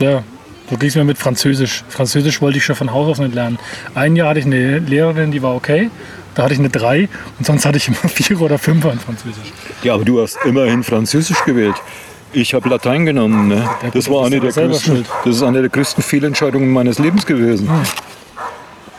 ja, 0.00 0.22
so 0.70 0.76
ging 0.76 0.88
es 0.88 0.94
mir 0.94 1.04
mit 1.04 1.18
Französisch. 1.18 1.84
Französisch 1.88 2.40
wollte 2.40 2.58
ich 2.58 2.64
schon 2.64 2.76
von 2.76 2.92
Haus 2.92 3.08
aus 3.08 3.18
nicht 3.18 3.34
lernen. 3.34 3.58
Ein 3.94 4.16
Jahr 4.16 4.30
hatte 4.30 4.40
ich 4.40 4.46
eine 4.46 4.78
Lehrerin, 4.78 5.30
die 5.30 5.42
war 5.42 5.54
okay. 5.54 5.90
Da 6.34 6.42
hatte 6.44 6.54
ich 6.54 6.58
eine 6.58 6.68
3 6.70 7.08
und 7.38 7.46
sonst 7.46 7.64
hatte 7.64 7.76
ich 7.76 7.88
immer 7.88 7.96
4 8.08 8.40
oder 8.40 8.58
5 8.58 8.84
in 8.84 8.98
Französisch. 8.98 9.52
Ja, 9.82 9.94
aber 9.94 10.04
du 10.04 10.20
hast 10.22 10.38
immerhin 10.44 10.82
Französisch 10.82 11.44
gewählt. 11.44 11.76
Ich 12.32 12.52
habe 12.54 12.68
Latein 12.68 13.06
genommen. 13.06 13.46
Ne? 13.48 13.68
Das, 13.92 14.10
war 14.10 14.26
eine 14.26 14.40
der 14.40 14.50
größten, 14.50 15.04
das 15.24 15.36
ist 15.36 15.42
eine 15.42 15.60
der 15.60 15.70
größten 15.70 16.02
Fehlentscheidungen 16.02 16.72
meines 16.72 16.98
Lebens 16.98 17.24
gewesen. 17.26 17.68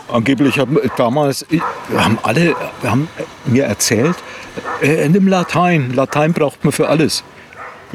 Angeblich 0.08 0.60
haben 0.60 0.78
damals 0.98 1.46
ich- 1.50 1.62
haben 1.98 2.18
alle 2.24 2.56
haben 2.84 3.10
mir 3.46 3.66
erzählt, 3.66 4.16
äh, 4.82 5.10
nimm 5.10 5.28
Latein. 5.28 5.92
Latein 5.94 6.32
braucht 6.32 6.64
man 6.64 6.72
für 6.72 6.88
alles. 6.88 7.24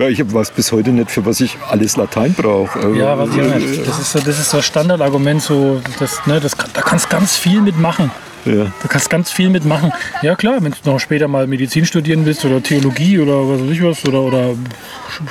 Ja, 0.01 0.09
ich 0.09 0.33
weiß 0.33 0.53
bis 0.53 0.73
heute 0.73 0.93
nicht, 0.93 1.11
für 1.11 1.27
was 1.27 1.43
ich 1.43 1.59
alles 1.69 1.99
Latein 1.99 2.33
brauche. 2.33 2.79
Äh, 2.79 2.99
Ja, 2.99 3.19
was 3.19 3.29
ich 3.37 3.37
nicht. 3.37 3.87
Das 3.87 3.99
ist 3.99 4.13
so, 4.13 4.19
das 4.19 4.39
ist 4.39 4.49
so 4.49 4.63
Standardargument, 4.63 5.43
so, 5.43 5.83
das, 5.99 6.27
ne, 6.27 6.41
das, 6.41 6.53
da 6.57 6.81
kannst 6.81 7.05
du 7.05 7.11
ganz 7.11 7.37
viel 7.37 7.61
mitmachen. 7.61 8.11
Ja. 8.47 8.73
Du 8.81 8.89
kannst 8.89 9.11
ganz 9.11 9.31
viel 9.31 9.51
mitmachen. 9.51 9.93
Ja 10.23 10.37
klar, 10.37 10.57
wenn 10.63 10.73
du 10.73 10.91
noch 10.91 11.01
später 11.01 11.29
mal 11.29 11.47
Medizin 11.47 11.85
studieren 11.85 12.25
willst 12.25 12.43
oder 12.47 12.63
Theologie 12.63 13.19
oder 13.19 13.47
was 13.47 13.61
weiß 13.61 13.71
ich 13.71 13.83
was 13.83 14.03
oder, 14.07 14.23
oder 14.23 14.55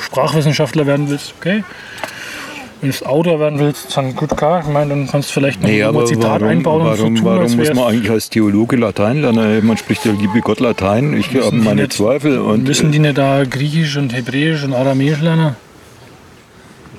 Sprachwissenschaftler 0.06 0.86
werden 0.86 1.10
willst, 1.10 1.34
okay. 1.40 1.64
Wenn 2.82 2.92
du 2.92 3.06
Autor 3.06 3.40
werden 3.42 3.60
willst, 3.60 3.96
dann 3.98 4.16
gut 4.16 4.36
klar. 4.38 4.62
Ich 4.66 4.72
meine, 4.72 4.90
dann 4.92 5.08
kannst 5.08 5.30
du 5.30 5.34
vielleicht 5.34 5.62
noch 5.62 5.68
Nee, 5.68 5.84
ein 5.84 6.08
Zitat 6.08 6.40
warum, 6.42 6.48
einbauen 6.48 6.82
und 6.82 6.88
warum, 6.88 6.98
so 7.18 7.22
tun, 7.24 7.26
warum 7.26 7.56
muss 7.58 7.74
man 7.74 7.78
eigentlich 7.88 8.10
als 8.10 8.30
Theologe 8.30 8.78
Latein 8.78 9.22
lernen? 9.22 9.66
Man 9.66 9.76
spricht 9.76 10.06
ja 10.06 10.14
liebe 10.14 10.40
Gott 10.40 10.62
Latein. 10.62 11.14
Ich 11.18 11.28
habe 11.36 11.56
meine 11.58 11.82
nicht- 11.84 11.94
Zweifel. 11.94 12.40
Und 12.40 12.64
Müssen 12.64 12.88
äh, 12.90 12.92
die 12.94 13.00
nicht 13.00 13.18
da 13.18 13.44
Griechisch 13.44 13.98
und 13.98 14.14
Hebräisch 14.14 14.64
und 14.64 14.74
Aramäisch 14.74 15.20
lernen? 15.22 15.56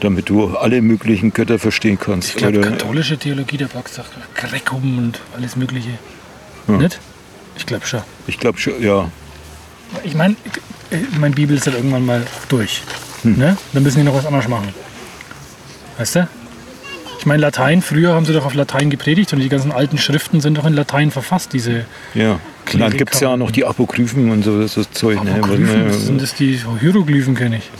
damit 0.01 0.31
du 0.31 0.57
alle 0.57 0.81
möglichen 0.81 1.33
Götter 1.35 1.59
verstehen 1.59 1.99
kannst. 2.01 2.31
Ich 2.31 2.37
glaube, 2.37 2.63
katholische 2.63 3.19
Theologie, 3.19 3.59
der 3.59 3.67
Box 3.67 3.97
sagt 3.97 4.11
Grekum 4.35 4.97
und 4.97 5.21
alles 5.37 5.57
Mögliche. 5.57 5.91
Nicht? 6.67 6.99
Ich 7.59 7.67
glaube 7.67 7.85
schon. 7.87 8.01
ich 8.27 8.39
glaube 8.39 8.59
schon, 8.59 8.83
ja. 8.83 9.11
Ich 10.03 10.15
meine, 10.15 10.37
meine 11.19 11.35
Bibel 11.35 11.55
ist 11.55 11.67
halt 11.67 11.77
irgendwann 11.77 12.07
mal 12.07 12.23
durch. 12.49 12.81
Ne? 13.25 13.59
Dann 13.75 13.83
müssen 13.83 13.99
die 13.99 14.05
noch 14.05 14.15
was 14.15 14.25
anderes 14.25 14.49
machen. 14.49 14.69
Weißt 16.01 16.17
du? 16.17 16.29
Ich 17.19 17.27
meine, 17.27 17.43
Latein, 17.43 17.83
früher 17.83 18.15
haben 18.15 18.25
sie 18.25 18.33
doch 18.33 18.47
auf 18.47 18.55
Latein 18.55 18.89
gepredigt 18.89 19.35
und 19.35 19.41
die 19.41 19.51
ganzen 19.51 19.71
alten 19.71 19.99
Schriften 19.99 20.41
sind 20.41 20.57
doch 20.57 20.65
in 20.65 20.73
Latein 20.73 21.11
verfasst, 21.11 21.53
diese 21.53 21.85
Ja, 22.15 22.41
und 22.73 22.81
dann 22.81 22.97
gibt 22.97 23.13
es 23.13 23.21
ja 23.21 23.37
noch 23.37 23.51
die 23.51 23.67
Apokryphen 23.67 24.31
und 24.31 24.43
so, 24.43 24.67
so 24.67 24.83
Zeug. 24.85 25.23
Ne? 25.23 25.35
Apokryphen. 25.35 25.87
Was, 25.89 25.97
Was 25.97 26.07
sind 26.07 26.23
das 26.23 26.35
die 26.35 26.59
Hieroglyphen, 26.81 27.35
kenne 27.35 27.59
ich. 27.59 27.71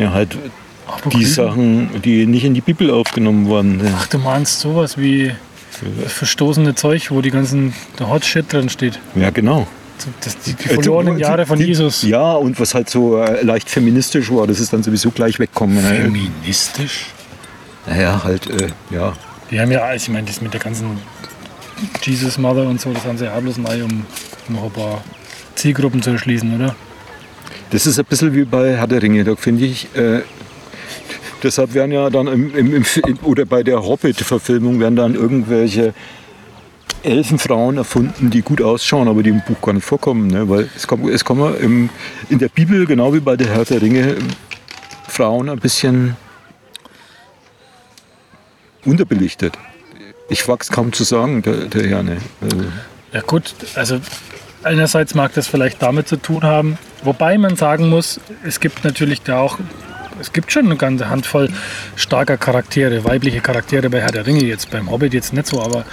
ja, 0.00 0.12
halt 0.12 0.34
die 0.34 0.38
Apokryphen? 0.86 1.26
Sachen, 1.34 2.02
die 2.02 2.26
nicht 2.26 2.44
in 2.44 2.54
die 2.54 2.60
Bibel 2.60 2.92
aufgenommen 2.92 3.46
wurden. 3.46 3.78
ne? 3.78 3.92
Ach, 3.98 4.06
du 4.06 4.18
meinst 4.18 4.60
sowas 4.60 4.96
wie 4.96 5.32
das 6.00 6.12
verstoßene 6.12 6.76
Zeug, 6.76 7.10
wo 7.10 7.20
die 7.20 7.30
ganzen 7.32 7.74
der 7.98 8.08
Hot 8.08 8.24
Shit 8.24 8.52
drin 8.52 8.68
steht. 8.68 9.00
Ja, 9.16 9.30
genau. 9.30 9.66
Das, 10.20 10.38
die, 10.38 10.52
die 10.54 10.68
verlorenen 10.68 11.16
Äh, 11.18 11.22
Jahre 11.22 11.44
von 11.46 11.58
die, 11.58 11.64
Jesus. 11.64 12.02
Ja, 12.02 12.34
und 12.34 12.60
was 12.60 12.74
halt 12.74 12.88
so 12.88 13.18
äh, 13.20 13.42
leicht 13.42 13.68
feministisch 13.68 14.30
war, 14.30 14.46
das 14.46 14.60
ist 14.60 14.72
dann 14.72 14.84
sowieso 14.84 15.10
gleich 15.10 15.40
weggekommen. 15.40 15.82
Ne? 15.82 16.02
Feministisch? 16.04 17.06
Naja, 17.88 18.22
halt, 18.22 18.50
äh, 18.50 18.68
ja. 18.90 19.14
Die 19.50 19.58
haben 19.58 19.72
ja, 19.72 19.94
ich 19.94 20.08
meine, 20.08 20.26
das 20.26 20.40
mit 20.40 20.52
der 20.52 20.60
ganzen 20.60 20.98
Jesus 22.02 22.36
Mother 22.38 22.68
und 22.68 22.80
so, 22.80 22.92
das 22.92 23.04
haben 23.04 23.16
sie 23.16 23.24
ja 23.24 23.38
bloß 23.38 23.58
mal, 23.58 23.80
um 23.82 24.04
noch 24.48 24.64
ein 24.64 24.70
paar 24.70 25.02
Zielgruppen 25.54 26.02
zu 26.02 26.10
erschließen, 26.10 26.54
oder? 26.54 26.74
Das 27.70 27.86
ist 27.86 27.98
ein 27.98 28.04
bisschen 28.04 28.34
wie 28.34 28.44
bei 28.44 28.76
Herr 28.76 28.86
der 28.86 29.02
Ringe, 29.02 29.24
da 29.24 29.36
finde 29.36 29.64
ich. 29.64 29.94
Äh, 29.96 30.20
deshalb 31.42 31.72
werden 31.74 31.92
ja 31.92 32.10
dann 32.10 32.26
im, 32.26 32.54
im, 32.54 32.74
im, 32.74 32.84
oder 33.22 33.46
bei 33.46 33.62
der 33.62 33.82
Hobbit-Verfilmung 33.82 34.80
werden 34.80 34.96
dann 34.96 35.14
irgendwelche 35.14 35.94
Elfenfrauen 37.02 37.78
erfunden, 37.78 38.30
die 38.30 38.42
gut 38.42 38.60
ausschauen, 38.60 39.08
aber 39.08 39.22
die 39.22 39.30
im 39.30 39.42
Buch 39.46 39.60
gar 39.62 39.72
nicht 39.72 39.84
vorkommen. 39.84 40.26
Ne? 40.26 40.48
Weil 40.48 40.68
es 40.76 40.86
kommen, 40.86 41.08
es 41.08 41.24
kommen 41.24 41.56
im, 41.60 41.90
in 42.28 42.38
der 42.38 42.48
Bibel, 42.48 42.86
genau 42.86 43.14
wie 43.14 43.20
bei 43.20 43.36
der 43.36 43.48
Herr 43.48 43.64
der 43.64 43.80
Ringe, 43.80 44.16
Frauen 45.06 45.48
ein 45.48 45.58
bisschen 45.58 46.16
unterbelichtet. 48.84 49.58
Ich 50.28 50.46
wag's 50.48 50.68
kaum 50.70 50.92
zu 50.92 51.04
sagen, 51.04 51.42
der, 51.42 51.66
der 51.66 51.88
Herr. 51.88 52.02
Ne? 52.02 52.18
Also, 52.40 52.56
Ja 53.12 53.20
gut, 53.22 53.54
also 53.74 54.00
einerseits 54.62 55.14
mag 55.14 55.32
das 55.34 55.46
vielleicht 55.46 55.82
damit 55.82 56.08
zu 56.08 56.16
tun 56.16 56.42
haben, 56.42 56.78
wobei 57.02 57.38
man 57.38 57.56
sagen 57.56 57.88
muss, 57.88 58.20
es 58.44 58.60
gibt 58.60 58.84
natürlich 58.84 59.22
da 59.22 59.38
auch, 59.38 59.58
es 60.20 60.32
gibt 60.32 60.52
schon 60.52 60.66
eine 60.66 60.76
ganze 60.76 61.08
Handvoll 61.08 61.48
starker 61.96 62.36
Charaktere, 62.36 63.04
weibliche 63.04 63.40
Charaktere 63.40 63.88
bei 63.88 64.00
Herr 64.00 64.10
der 64.10 64.26
Ringe 64.26 64.44
jetzt, 64.44 64.70
beim 64.70 64.90
Hobbit 64.90 65.14
jetzt 65.14 65.32
nicht 65.32 65.46
so, 65.46 65.62
aber 65.62 65.84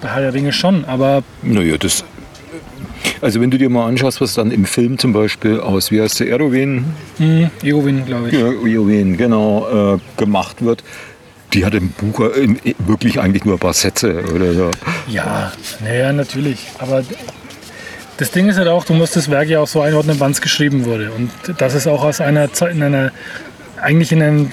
bei 0.00 0.08
Herr 0.08 0.22
der 0.22 0.34
Ringe 0.34 0.52
schon, 0.52 0.84
aber 0.84 1.22
Naja, 1.42 1.76
das. 1.76 2.04
Also 3.20 3.40
wenn 3.40 3.50
du 3.50 3.58
dir 3.58 3.68
mal 3.68 3.86
anschaust, 3.86 4.20
was 4.20 4.34
dann 4.34 4.50
im 4.52 4.64
Film 4.64 4.96
zum 4.98 5.12
Beispiel 5.12 5.60
aus, 5.60 5.90
wie 5.90 6.00
heißt 6.00 6.20
der, 6.20 6.28
Erowin, 6.28 6.84
hm, 7.18 7.50
Eowyn, 7.62 8.06
glaube 8.06 8.28
ich. 8.28 8.34
ja, 8.34 8.46
Eowyn, 8.48 9.16
genau, 9.16 9.94
äh, 9.96 9.98
gemacht 10.16 10.64
wird, 10.64 10.84
die 11.52 11.64
hat 11.64 11.74
im 11.74 11.90
Buch 11.90 12.20
äh, 12.20 12.40
in- 12.44 12.58
wirklich 12.86 13.20
eigentlich 13.20 13.44
nur 13.44 13.54
ein 13.56 13.60
paar 13.60 13.72
Sätze 13.74 14.22
oder 14.34 14.52
so. 14.54 14.70
Ja, 15.08 15.52
naja, 15.82 16.12
natürlich. 16.12 16.66
Aber 16.78 17.02
das 18.16 18.30
Ding 18.30 18.48
ist 18.48 18.56
halt 18.58 18.68
auch, 18.68 18.84
du 18.84 18.94
musst 18.94 19.16
das 19.16 19.30
Werk 19.30 19.48
ja 19.48 19.60
auch 19.60 19.68
so 19.68 19.80
einordnen, 19.80 20.18
wann 20.20 20.32
es 20.32 20.40
geschrieben 20.40 20.84
wurde. 20.84 21.10
Und 21.12 21.30
das 21.58 21.74
ist 21.74 21.86
auch 21.86 22.02
aus 22.04 22.20
einer 22.20 22.52
Zeit, 22.52 22.72
in 22.74 22.82
einer, 22.82 23.12
eigentlich 23.80 24.12
in 24.12 24.22
ein 24.22 24.52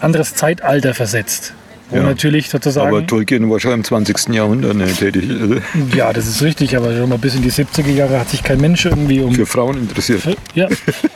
anderes 0.00 0.34
Zeitalter 0.34 0.94
versetzt. 0.94 1.54
Wo 1.90 1.96
Ja. 1.96 2.02
natürlich 2.02 2.50
sozusagen. 2.50 2.86
Aber 2.88 3.06
Tolkien 3.06 3.50
war 3.50 3.58
schon 3.60 3.72
im 3.72 3.82
20. 3.82 4.34
Jahrhundert 4.34 4.76
ne, 4.76 4.86
tätig, 4.92 5.24
ja, 5.96 6.12
das 6.12 6.26
ist 6.28 6.42
richtig, 6.42 6.76
aber 6.76 6.94
schon 6.94 7.08
mal 7.08 7.16
bis 7.16 7.34
in 7.34 7.40
die 7.40 7.50
70er 7.50 7.90
Jahre 7.90 8.20
hat 8.20 8.28
sich 8.28 8.42
kein 8.44 8.60
Mensch 8.60 8.84
irgendwie 8.84 9.20
um. 9.20 9.34
für 9.34 9.46
Frauen 9.46 9.78
interessiert. 9.78 10.20
Ja. 10.54 10.68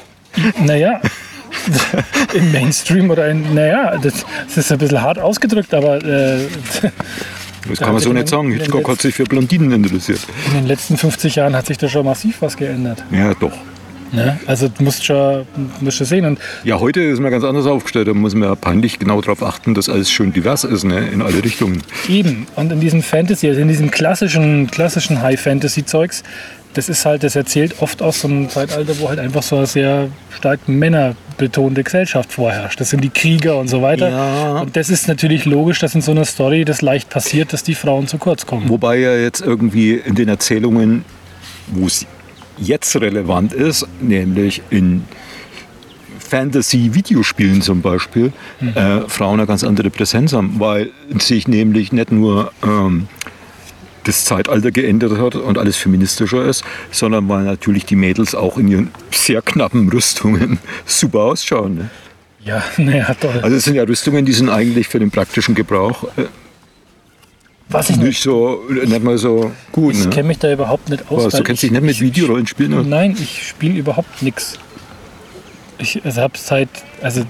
naja. 0.64 1.00
Im 2.34 2.52
Mainstream 2.52 3.10
oder 3.10 3.28
in. 3.28 3.54
Naja, 3.54 3.96
das, 3.98 4.24
das 4.46 4.56
ist 4.56 4.72
ein 4.72 4.78
bisschen 4.78 5.02
hart 5.02 5.18
ausgedrückt, 5.18 5.72
aber 5.74 6.02
äh, 6.04 6.46
Das 7.68 7.78
Da 7.78 7.84
kann 7.84 7.94
man 7.94 8.02
so 8.02 8.12
nicht 8.12 8.28
sagen. 8.28 8.50
Hitchcock 8.50 8.88
hat 8.88 9.00
sich 9.00 9.14
für 9.14 9.24
Blondinen 9.24 9.70
interessiert. 9.70 10.20
in 10.48 10.54
den 10.54 10.66
letzten 10.66 10.96
50 10.96 11.36
Jahren 11.36 11.54
hat 11.54 11.66
sich 11.66 11.78
da 11.78 11.88
schon 11.88 12.04
massiv 12.04 12.42
was 12.42 12.56
geändert. 12.56 13.04
Ja, 13.12 13.34
doch. 13.34 13.52
Ne? 14.10 14.38
Also 14.46 14.68
du 14.68 14.84
musst 14.84 15.04
schon, 15.04 15.46
musst 15.80 15.96
schon 15.96 16.06
sehen. 16.06 16.26
Und 16.26 16.38
Ja, 16.64 16.78
heute 16.80 17.00
ist 17.00 17.20
man 17.20 17.30
ganz 17.30 17.44
anders 17.44 17.66
aufgestellt. 17.66 18.08
Da 18.08 18.14
muss 18.14 18.34
man 18.34 18.48
ja 18.48 18.54
peinlich 18.54 18.98
genau 18.98 19.20
darauf 19.20 19.42
achten, 19.42 19.74
dass 19.74 19.88
alles 19.88 20.10
schön 20.10 20.32
divers 20.32 20.64
ist, 20.64 20.84
ne, 20.84 21.08
in 21.08 21.22
alle 21.22 21.42
Richtungen. 21.42 21.82
eben, 22.08 22.46
und 22.56 22.70
in 22.72 22.80
diesem 22.80 23.02
Fantasy, 23.02 23.48
also 23.48 23.60
in 23.60 23.68
diesem 23.68 23.90
klassischen, 23.90 24.70
klassischen 24.70 25.22
High-Fantasy-Zeugs, 25.22 26.24
das 26.74 26.88
ist 26.88 27.04
halt, 27.04 27.22
das 27.22 27.36
erzählt 27.36 27.80
oft 27.80 28.02
aus 28.02 28.20
so 28.20 28.28
einem 28.28 28.48
Zeitalter, 28.48 28.98
wo 28.98 29.08
halt 29.08 29.18
einfach 29.18 29.42
so 29.42 29.56
eine 29.56 29.66
sehr 29.66 30.08
stark 30.30 30.68
männerbetonte 30.68 31.82
Gesellschaft 31.82 32.32
vorherrscht. 32.32 32.80
Das 32.80 32.90
sind 32.90 33.02
die 33.02 33.10
Krieger 33.10 33.58
und 33.58 33.68
so 33.68 33.82
weiter. 33.82 34.10
Ja. 34.10 34.60
Und 34.60 34.76
das 34.76 34.90
ist 34.90 35.08
natürlich 35.08 35.44
logisch, 35.44 35.80
dass 35.80 35.94
in 35.94 36.00
so 36.00 36.12
einer 36.12 36.24
Story 36.24 36.64
das 36.64 36.82
leicht 36.82 37.10
passiert, 37.10 37.52
dass 37.52 37.62
die 37.62 37.74
Frauen 37.74 38.06
zu 38.06 38.18
kurz 38.18 38.46
kommen. 38.46 38.68
Wobei 38.68 38.98
ja 38.98 39.14
jetzt 39.14 39.40
irgendwie 39.40 39.94
in 39.94 40.14
den 40.14 40.28
Erzählungen, 40.28 41.04
wo 41.68 41.86
es 41.86 42.06
jetzt 42.58 42.94
relevant 43.00 43.52
ist, 43.52 43.86
nämlich 44.00 44.62
in 44.70 45.04
Fantasy-Videospielen 46.18 47.60
zum 47.60 47.82
Beispiel, 47.82 48.32
äh, 48.74 49.00
Frauen 49.06 49.40
eine 49.40 49.46
ganz 49.46 49.64
andere 49.64 49.90
Präsenz 49.90 50.32
haben, 50.32 50.58
weil 50.58 50.90
sich 51.18 51.46
nämlich 51.46 51.92
nicht 51.92 52.10
nur 52.10 52.52
ähm, 52.64 53.08
das 54.04 54.24
Zeitalter 54.24 54.70
geändert 54.70 55.18
hat 55.18 55.34
und 55.36 55.58
alles 55.58 55.76
feministischer 55.76 56.44
ist, 56.44 56.64
sondern 56.90 57.28
weil 57.28 57.44
natürlich 57.44 57.84
die 57.86 57.96
Mädels 57.96 58.34
auch 58.34 58.58
in 58.58 58.68
ihren 58.68 58.90
sehr 59.10 59.42
knappen 59.42 59.88
Rüstungen 59.88 60.58
super 60.86 61.20
ausschauen. 61.20 61.74
Ne? 61.76 61.90
Ja, 62.44 62.62
naja, 62.78 63.14
toll. 63.20 63.40
Also 63.42 63.56
es 63.56 63.64
sind 63.64 63.74
ja 63.76 63.84
Rüstungen, 63.84 64.24
die 64.24 64.32
sind 64.32 64.48
eigentlich 64.48 64.88
für 64.88 64.98
den 64.98 65.10
praktischen 65.10 65.54
Gebrauch 65.54 66.04
äh, 66.16 66.24
Was 67.68 67.90
ich 67.90 67.96
nicht, 67.96 68.06
nicht 68.06 68.22
so, 68.22 68.60
nicht 68.68 69.02
mal 69.04 69.16
so 69.18 69.52
gut. 69.70 69.94
ich 69.94 70.04
Ne? 70.04 70.10
kenne 70.10 70.28
mich 70.28 70.38
da 70.38 70.52
überhaupt 70.52 70.88
nicht 70.90 71.10
aus. 71.10 71.24
Was, 71.26 71.34
du 71.34 71.42
kennst 71.44 71.62
ich- 71.62 71.70
dich 71.70 71.72
nicht 71.80 71.82
mit 71.86 71.94
ich- 71.96 72.00
Videorollenspielen 72.02 72.74
aus? 72.80 72.86
Nein, 72.86 73.16
ich 73.20 73.46
spiele 73.48 73.78
überhaupt 73.78 74.22
nichts. 74.22 74.58
Ich 75.78 76.04
also 76.04 76.20
habe 76.20 76.34
seit, 76.36 76.68
also 77.00 77.24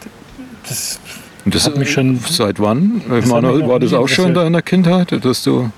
das 0.68 0.98
Und 1.44 1.54
das 1.54 1.66
Hat 1.66 1.76
mich 1.76 1.90
schon- 1.92 2.18
seit 2.28 2.58
wann? 2.60 3.02
Ich 3.18 3.26
meine, 3.26 3.66
war 3.68 3.78
das 3.80 3.92
auch 3.92 4.08
schon 4.08 4.28
in 4.28 4.34
deiner 4.34 4.62
Kindheit, 4.62 5.24
dass 5.24 5.42
du 5.42 5.70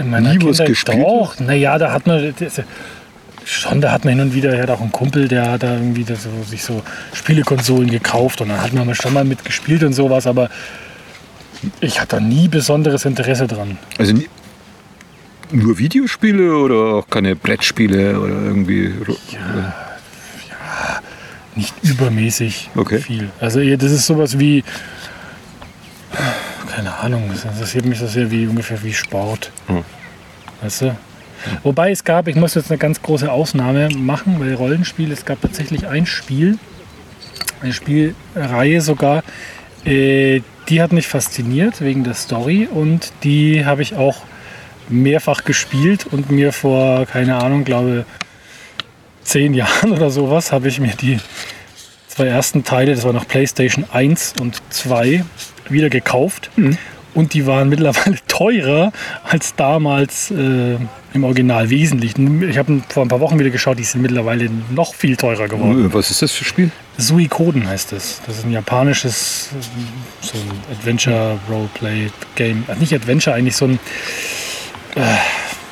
In 0.00 0.10
meiner 0.10 0.30
Nie 0.30 0.36
was 0.36 0.56
Kindheit 0.58 0.66
gespielt? 0.68 0.98
Doch, 1.06 1.38
naja, 1.40 1.78
da 1.78 1.92
hat 1.92 2.06
man 2.06 2.34
schon, 3.44 3.80
da 3.80 3.92
hat 3.92 4.04
man 4.04 4.14
hin 4.14 4.22
und 4.22 4.34
wieder, 4.34 4.52
er 4.54 4.62
hat 4.62 4.70
auch 4.70 4.80
einen 4.80 4.92
Kumpel, 4.92 5.28
der 5.28 5.50
hat 5.52 5.62
da 5.62 5.74
irgendwie 5.74 6.04
so, 6.04 6.16
sich 6.48 6.62
so 6.64 6.82
Spielekonsolen 7.12 7.90
gekauft 7.90 8.40
und 8.40 8.48
dann 8.48 8.60
hat 8.62 8.72
man 8.72 8.94
schon 8.94 9.12
mal 9.12 9.24
mitgespielt 9.24 9.82
und 9.84 9.92
sowas, 9.92 10.26
aber 10.26 10.48
ich 11.80 12.00
hatte 12.00 12.16
da 12.16 12.20
nie 12.20 12.48
besonderes 12.48 13.04
Interesse 13.04 13.46
dran. 13.46 13.78
also 13.98 14.14
nur 15.52 15.78
Videospiele 15.78 16.56
oder 16.56 16.94
auch 16.94 17.08
keine 17.08 17.36
Brettspiele 17.36 18.18
oder 18.18 18.34
irgendwie 18.34 18.94
Nicht 21.56 21.74
übermäßig 21.82 22.70
Okay. 22.76 22.98
viel. 23.00 23.28
Also 23.40 23.60
das 23.76 23.90
ist 23.90 24.06
sowas 24.06 24.38
wie, 24.38 24.62
keine 26.80 26.96
Ahnung, 26.96 27.28
das 27.30 27.44
interessiert 27.44 27.84
mich 27.84 27.98
so 27.98 28.06
sehr 28.06 28.30
wie 28.30 28.46
ungefähr 28.46 28.82
wie 28.82 28.94
Sport. 28.94 29.52
Hm. 29.66 29.84
Weißt 30.62 30.80
du? 30.80 30.96
Wobei 31.62 31.90
es 31.90 32.04
gab, 32.04 32.26
ich 32.26 32.36
muss 32.36 32.54
jetzt 32.54 32.70
eine 32.70 32.78
ganz 32.78 33.02
große 33.02 33.30
Ausnahme 33.30 33.90
machen, 33.90 34.40
weil 34.40 34.54
Rollenspiel, 34.54 35.12
es 35.12 35.26
gab 35.26 35.42
tatsächlich 35.42 35.88
ein 35.88 36.06
Spiel, 36.06 36.58
eine 37.60 37.74
Spielreihe 37.74 38.80
sogar, 38.80 39.22
äh, 39.84 40.40
die 40.70 40.80
hat 40.80 40.92
mich 40.92 41.06
fasziniert 41.06 41.82
wegen 41.82 42.02
der 42.02 42.14
Story 42.14 42.66
und 42.70 43.12
die 43.24 43.66
habe 43.66 43.82
ich 43.82 43.96
auch 43.96 44.22
mehrfach 44.88 45.44
gespielt 45.44 46.06
und 46.10 46.30
mir 46.30 46.50
vor, 46.50 47.04
keine 47.04 47.42
Ahnung, 47.42 47.64
glaube 47.64 48.06
zehn 49.22 49.52
Jahren 49.52 49.92
oder 49.96 50.10
sowas, 50.10 50.50
habe 50.50 50.68
ich 50.68 50.80
mir 50.80 50.94
die 50.98 51.18
zwei 52.08 52.28
ersten 52.28 52.64
Teile, 52.64 52.94
das 52.94 53.04
war 53.04 53.12
noch 53.12 53.28
PlayStation 53.28 53.84
1 53.92 54.34
und 54.40 54.62
2, 54.70 55.24
wieder 55.70 55.90
gekauft. 55.90 56.50
Und 57.14 57.34
die 57.34 57.46
waren 57.46 57.68
mittlerweile 57.70 58.16
teurer 58.28 58.92
als 59.24 59.54
damals 59.54 60.30
äh, 60.30 60.76
im 61.12 61.24
Original 61.24 61.70
wesentlich. 61.70 62.14
Ich 62.16 62.58
habe 62.58 62.82
vor 62.88 63.04
ein 63.04 63.08
paar 63.08 63.20
Wochen 63.20 63.38
wieder 63.38 63.50
geschaut, 63.50 63.78
die 63.78 63.84
sind 63.84 64.02
mittlerweile 64.02 64.48
noch 64.70 64.94
viel 64.94 65.16
teurer 65.16 65.48
geworden. 65.48 65.92
Was 65.92 66.10
ist 66.10 66.22
das 66.22 66.32
für 66.32 66.44
ein 66.44 66.46
Spiel? 66.46 66.70
Suikoden 66.98 67.66
heißt 67.66 67.92
es. 67.92 68.20
Das 68.26 68.38
ist 68.38 68.44
ein 68.44 68.52
japanisches 68.52 69.50
äh, 69.52 70.26
so 70.26 70.38
ein 70.38 70.76
Adventure 70.76 71.38
Roleplay 71.48 72.10
Game. 72.36 72.64
Äh, 72.68 72.76
Nicht 72.76 72.94
Adventure, 72.94 73.34
eigentlich 73.34 73.56
so 73.56 73.66
ein 73.66 73.78
äh, 74.96 75.00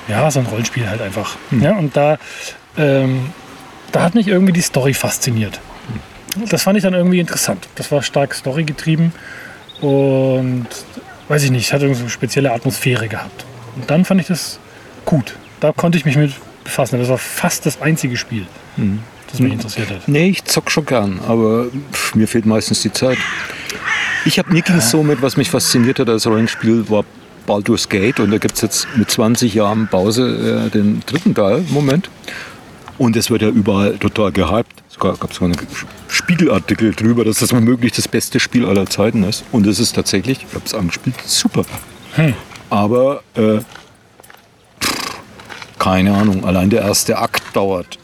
ja, 0.09 0.31
so 0.31 0.41
ein 0.41 0.47
Rollenspiel 0.47 0.89
halt 0.89 1.03
einfach. 1.03 1.37
Ja, 1.61 1.77
und 1.77 1.97
da, 1.97 2.19
ähm, 2.77 3.31
da 3.93 4.03
hat 4.03 4.15
mich 4.15 4.27
irgendwie 4.27 4.53
die 4.53 4.63
Story 4.63 4.95
fasziniert. 4.95 5.61
Das 6.49 6.63
fand 6.63 6.77
ich 6.79 6.83
dann 6.83 6.95
irgendwie 6.95 7.21
interessant. 7.21 7.69
Das 7.75 7.93
war 7.93 8.03
stark 8.03 8.35
Story 8.35 8.65
getrieben 8.65 9.13
und 9.81 10.67
weiß 11.29 11.45
ich 11.45 11.51
nicht, 11.51 11.67
es 11.67 11.73
hat 11.73 11.83
irgendwie 11.83 11.99
so 11.99 12.05
eine 12.05 12.11
spezielle 12.11 12.53
Atmosphäre 12.53 13.09
gehabt. 13.09 13.45
Und 13.77 13.91
dann 13.91 14.05
fand 14.05 14.21
ich 14.21 14.27
das 14.27 14.59
gut. 15.05 15.37
Da 15.61 15.73
konnte 15.73 15.99
ich 15.99 16.05
mich 16.05 16.17
mit 16.17 16.33
befassen. 16.65 16.99
Das 16.99 17.09
war 17.09 17.19
fast 17.19 17.67
das 17.67 17.81
einzige 17.81 18.17
Spiel, 18.17 18.47
das 19.31 19.41
mich 19.41 19.53
interessiert 19.53 19.91
hat. 19.91 20.07
Nee, 20.07 20.29
ich 20.29 20.45
zock 20.45 20.71
schon 20.71 20.87
gern, 20.87 21.21
aber 21.27 21.67
pff, 21.93 22.15
mir 22.15 22.29
fehlt 22.29 22.47
meistens 22.47 22.83
die 22.83 22.93
Zeit. 22.93 23.19
Ich 24.25 24.39
habe 24.39 24.53
mir 24.53 24.63
ging 24.63 24.77
es 24.77 24.91
so 24.91 25.03
mit, 25.03 25.23
was 25.23 25.37
mich 25.37 25.51
fasziniert 25.51 25.99
hat 25.99 26.09
als 26.09 26.27
Rollenspiel, 26.27 26.89
war 26.91 27.05
Baldur's 27.47 27.89
Gate 27.89 28.21
und 28.21 28.31
da 28.31 28.39
gibt 28.39 28.57
es 28.57 28.61
jetzt 28.61 28.89
mit 28.97 29.11
20 29.11 29.55
Jahren 29.55 29.89
Pause 29.89 30.67
äh, 30.67 30.71
den 30.71 31.01
dritten 31.07 31.35
Teil 31.35 31.65
Moment. 31.71 32.11
Und 32.99 33.17
es 33.17 33.31
wird 33.31 33.43
ja 33.43 33.49
überall 33.49 33.97
total 33.97 34.33
gehypt. 34.33 34.83
Es 34.99 35.03
gab 35.03 35.21
gab 35.21 35.33
sogar 35.33 35.51
einen 35.51 35.69
Spiegelartikel 36.09 36.93
drüber, 36.93 37.25
dass 37.25 37.39
das 37.39 37.53
womöglich 37.53 37.93
das 37.93 38.09
beste 38.09 38.41
Spiel 38.41 38.67
aller 38.67 38.87
Zeiten 38.87 39.23
ist. 39.23 39.45
Und 39.53 39.67
es 39.67 39.79
ist 39.79 39.95
tatsächlich, 39.95 40.45
ich 40.49 40.55
habe 40.55 40.65
es 40.65 40.75
angespielt, 40.75 41.15
super. 41.25 41.65
Aber 42.69 43.23
äh, 43.35 43.61
pff, 44.81 45.21
keine 45.79 46.15
Ahnung, 46.15 46.45
allein 46.45 46.69
der 46.71 46.83
erste 46.83 47.17
Akt 47.19 47.43
dauert 47.55 47.99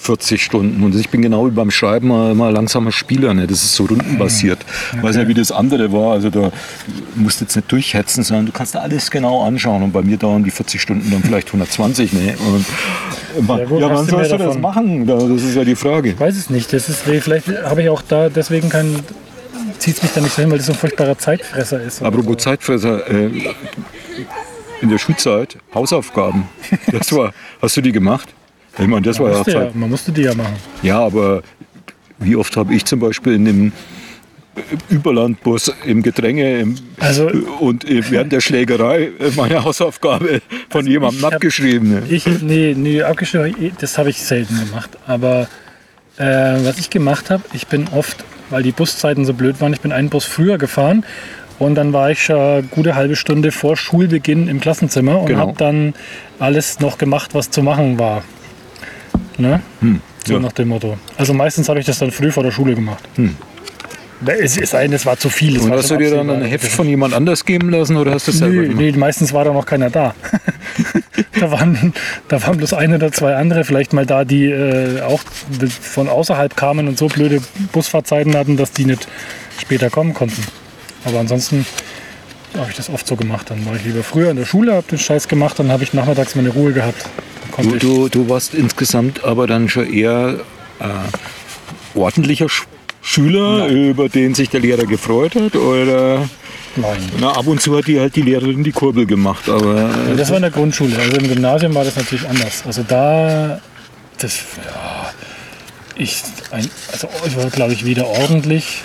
40 0.00 0.42
Stunden. 0.42 0.82
Und 0.82 0.94
ich 0.94 1.10
bin 1.10 1.22
genau 1.22 1.46
wie 1.46 1.50
beim 1.50 1.70
Schreiben 1.70 2.08
mal, 2.08 2.34
mal 2.34 2.52
langsamer 2.52 2.92
Spieler. 2.92 3.34
Ne? 3.34 3.46
Das 3.46 3.62
ist 3.62 3.74
so 3.74 3.84
rundenbasiert. 3.84 4.58
Ich 4.96 5.02
weiß 5.02 5.16
nicht, 5.16 5.28
wie 5.28 5.34
das 5.34 5.52
andere 5.52 5.92
war. 5.92 6.12
Also 6.12 6.30
da 6.30 6.50
musst 7.14 7.40
du 7.40 7.44
jetzt 7.44 7.56
nicht 7.56 7.70
durchhetzen, 7.70 8.22
sondern 8.24 8.46
du 8.46 8.52
kannst 8.52 8.74
alles 8.76 9.10
genau 9.10 9.44
anschauen. 9.44 9.82
Und 9.82 9.92
bei 9.92 10.02
mir 10.02 10.16
dauern 10.16 10.44
die 10.44 10.50
40 10.50 10.80
Stunden 10.80 11.10
dann 11.10 11.22
vielleicht 11.22 11.48
120. 11.48 12.12
Ne? 12.12 12.36
Und, 12.38 12.64
Ja, 13.46 13.64
gut, 13.64 13.80
ja, 13.80 13.88
wann 13.90 14.06
sollst 14.06 14.32
du 14.32 14.36
das 14.36 14.46
davon? 14.46 14.60
machen? 14.60 15.06
Da- 15.06 15.16
Das 15.16 15.42
ist 15.42 15.54
ja 15.54 15.64
die 15.64 15.76
Frage. 15.76 16.10
Ich 16.10 16.20
weiß 16.20 16.36
es 16.36 16.50
nicht. 16.50 16.72
Das 16.72 16.88
ist, 16.88 17.02
vielleicht 17.02 17.48
habe 17.64 17.82
ich 17.82 17.88
auch 17.88 18.02
da 18.02 18.28
deswegen 18.28 18.68
keinen. 18.68 19.00
Zieht 19.78 19.96
es 19.96 20.02
mich 20.02 20.12
da 20.12 20.20
nicht 20.20 20.34
so 20.34 20.42
hin, 20.42 20.50
weil 20.50 20.58
das 20.58 20.66
so 20.66 20.72
ein 20.72 20.78
furchtbarer 20.78 21.16
Zeitfresser 21.16 21.80
ist. 21.82 22.02
Apropos 22.02 22.26
so. 22.32 22.34
Zeitfresser, 22.34 23.08
äh, 23.08 23.30
in 24.80 24.88
der 24.90 24.98
Schulzeit, 24.98 25.56
Hausaufgaben. 25.74 26.48
Das 26.92 27.12
war, 27.12 27.32
hast 27.62 27.76
du 27.76 27.80
die 27.80 27.92
gemacht? 27.92 28.28
Ich 28.78 28.86
meine, 28.86 29.02
das 29.02 29.18
war 29.18 29.30
ja 29.30 29.36
Musste 29.38 29.50
ja, 29.52 29.60
Zeit. 29.62 29.74
man 29.74 29.90
musste 29.90 30.12
die 30.12 30.22
ja 30.22 30.34
machen. 30.34 30.54
Ja, 30.82 31.00
aber 31.00 31.42
wie 32.18 32.36
oft 32.36 32.56
habe 32.56 32.74
ich 32.74 32.84
zum 32.84 33.00
Beispiel 33.00 33.34
in 33.34 33.44
dem 33.44 33.72
Überlandbus 34.88 35.72
im 35.84 36.02
Gedränge 36.02 36.60
im, 36.60 36.74
Also- 36.98 37.28
und 37.60 37.84
während 38.10 38.32
der 38.32 38.40
Schlägerei 38.40 39.10
meine 39.36 39.62
Hausaufgabe 39.64 40.40
von 40.70 40.86
jemandem 40.86 41.22
hab- 41.24 41.34
abgeschrieben. 41.34 42.02
Ich, 42.08 42.26
nee, 42.42 42.74
nee, 42.76 43.02
abgeschrieben, 43.02 43.72
das 43.80 43.98
habe 43.98 44.10
ich 44.10 44.22
selten 44.22 44.58
gemacht. 44.58 44.90
Aber 45.06 45.48
äh, 46.16 46.24
was 46.64 46.78
ich 46.78 46.90
gemacht 46.90 47.30
habe, 47.30 47.42
ich 47.52 47.66
bin 47.68 47.86
oft, 47.94 48.24
weil 48.50 48.62
die 48.62 48.72
Buszeiten 48.72 49.24
so 49.24 49.32
blöd 49.34 49.60
waren, 49.60 49.72
ich 49.72 49.80
bin 49.80 49.92
einen 49.92 50.10
Bus 50.10 50.24
früher 50.24 50.58
gefahren 50.58 51.04
und 51.60 51.74
dann 51.76 51.92
war 51.92 52.10
ich 52.10 52.22
schon 52.24 52.36
eine 52.36 52.62
gute 52.64 52.94
halbe 52.96 53.14
Stunde 53.16 53.52
vor 53.52 53.76
Schulbeginn 53.76 54.48
im 54.48 54.60
Klassenzimmer 54.60 55.20
und 55.20 55.26
Genau. 55.26 55.40
habe 55.40 55.54
dann 55.56 55.94
alles 56.40 56.80
noch 56.80 56.98
gemacht, 56.98 57.34
was 57.34 57.50
zu 57.50 57.62
machen 57.62 57.98
war. 57.98 58.22
Ne? 59.36 59.60
so 60.26 60.34
ja. 60.34 60.40
nach 60.40 60.52
dem 60.52 60.68
Motto. 60.68 60.98
Also 61.16 61.32
meistens 61.32 61.68
habe 61.68 61.78
ich 61.78 61.86
das 61.86 61.98
dann 62.00 62.10
früh 62.10 62.32
vor 62.32 62.42
der 62.42 62.50
Schule 62.50 62.74
gemacht. 62.74 63.04
Da 63.16 63.22
Es 64.26 64.56
ist 64.56 64.74
ein, 64.74 64.92
es 64.92 65.06
war 65.06 65.16
zu 65.16 65.28
viel. 65.28 65.56
es 65.56 65.62
Und 65.62 65.72
hast 65.72 65.90
du 65.90 65.96
dir 65.96 66.10
dann 66.10 66.28
ein 66.30 66.42
Heft 66.42 66.66
von 66.66 66.88
jemand 66.88 67.14
anders 67.14 67.44
geben 67.44 67.70
lassen 67.70 67.96
oder 67.96 68.12
hast 68.12 68.26
du 68.26 68.32
es 68.32 68.38
selber 68.38 68.62
gemacht? 68.62 68.76
nee, 68.76 68.92
meistens 68.92 69.32
war 69.32 69.44
da 69.44 69.52
noch 69.52 69.66
keiner 69.66 69.90
da. 69.90 70.14
da, 71.40 71.50
waren, 71.52 71.92
da 72.26 72.42
waren 72.42 72.56
bloß 72.56 72.72
ein 72.72 72.94
oder 72.94 73.12
zwei 73.12 73.36
andere, 73.36 73.64
vielleicht 73.64 73.92
mal 73.92 74.06
da, 74.06 74.24
die 74.24 74.46
äh, 74.46 75.02
auch 75.02 75.20
von 75.80 76.08
außerhalb 76.08 76.56
kamen 76.56 76.88
und 76.88 76.98
so 76.98 77.06
blöde 77.06 77.40
Busfahrzeiten 77.72 78.36
hatten, 78.36 78.56
dass 78.56 78.72
die 78.72 78.86
nicht 78.86 79.06
später 79.60 79.88
kommen 79.90 80.14
konnten. 80.14 80.42
Aber 81.04 81.20
ansonsten 81.20 81.64
habe 82.56 82.70
ich 82.70 82.76
das 82.76 82.90
oft 82.90 83.06
so 83.06 83.14
gemacht. 83.14 83.50
Dann 83.50 83.64
war 83.66 83.76
ich 83.76 83.84
lieber 83.84 84.02
früher 84.02 84.30
in 84.30 84.36
der 84.36 84.46
Schule, 84.46 84.74
habe 84.74 84.86
den 84.88 84.98
Scheiß 84.98 85.28
gemacht, 85.28 85.58
dann 85.58 85.70
habe 85.70 85.84
ich 85.84 85.92
nachmittags 85.92 86.34
meine 86.34 86.50
Ruhe 86.50 86.72
gehabt. 86.72 87.04
Du, 87.60 87.76
du, 87.76 88.08
du 88.08 88.28
warst 88.28 88.54
insgesamt 88.54 89.24
aber 89.24 89.46
dann 89.46 89.68
schon 89.68 89.92
eher 89.92 90.40
äh, 90.80 91.98
ordentlicher 91.98 92.48
Sch 92.48 92.66
Schüler, 93.08 93.68
über 93.68 94.08
den 94.10 94.34
sich 94.34 94.50
der 94.50 94.60
Lehrer 94.60 94.84
gefreut 94.84 95.34
hat? 95.34 95.56
Oder 95.56 96.28
nein. 96.76 96.98
na, 97.18 97.30
ab 97.32 97.46
und 97.46 97.60
zu 97.62 97.76
hat 97.76 97.86
die 97.86 97.98
halt 97.98 98.14
die 98.16 98.22
Lehrerin 98.22 98.62
die 98.62 98.72
Kurbel 98.72 99.06
gemacht. 99.06 99.48
Aber 99.48 99.90
äh, 100.12 100.16
Das 100.16 100.28
war 100.28 100.36
in 100.36 100.42
der 100.42 100.50
Grundschule. 100.50 100.94
Also 100.98 101.16
im 101.16 101.26
Gymnasium 101.26 101.74
war 101.74 101.84
das 101.84 101.96
natürlich 101.96 102.28
anders. 102.28 102.62
Also 102.66 102.82
da, 102.86 103.60
das, 104.18 104.40
ja, 104.62 105.10
ich, 105.96 106.22
ein, 106.50 106.68
also 106.92 107.08
ich 107.26 107.36
war, 107.36 107.46
glaube 107.46 107.72
ich, 107.72 107.86
wieder 107.86 108.06
ordentlich. 108.06 108.82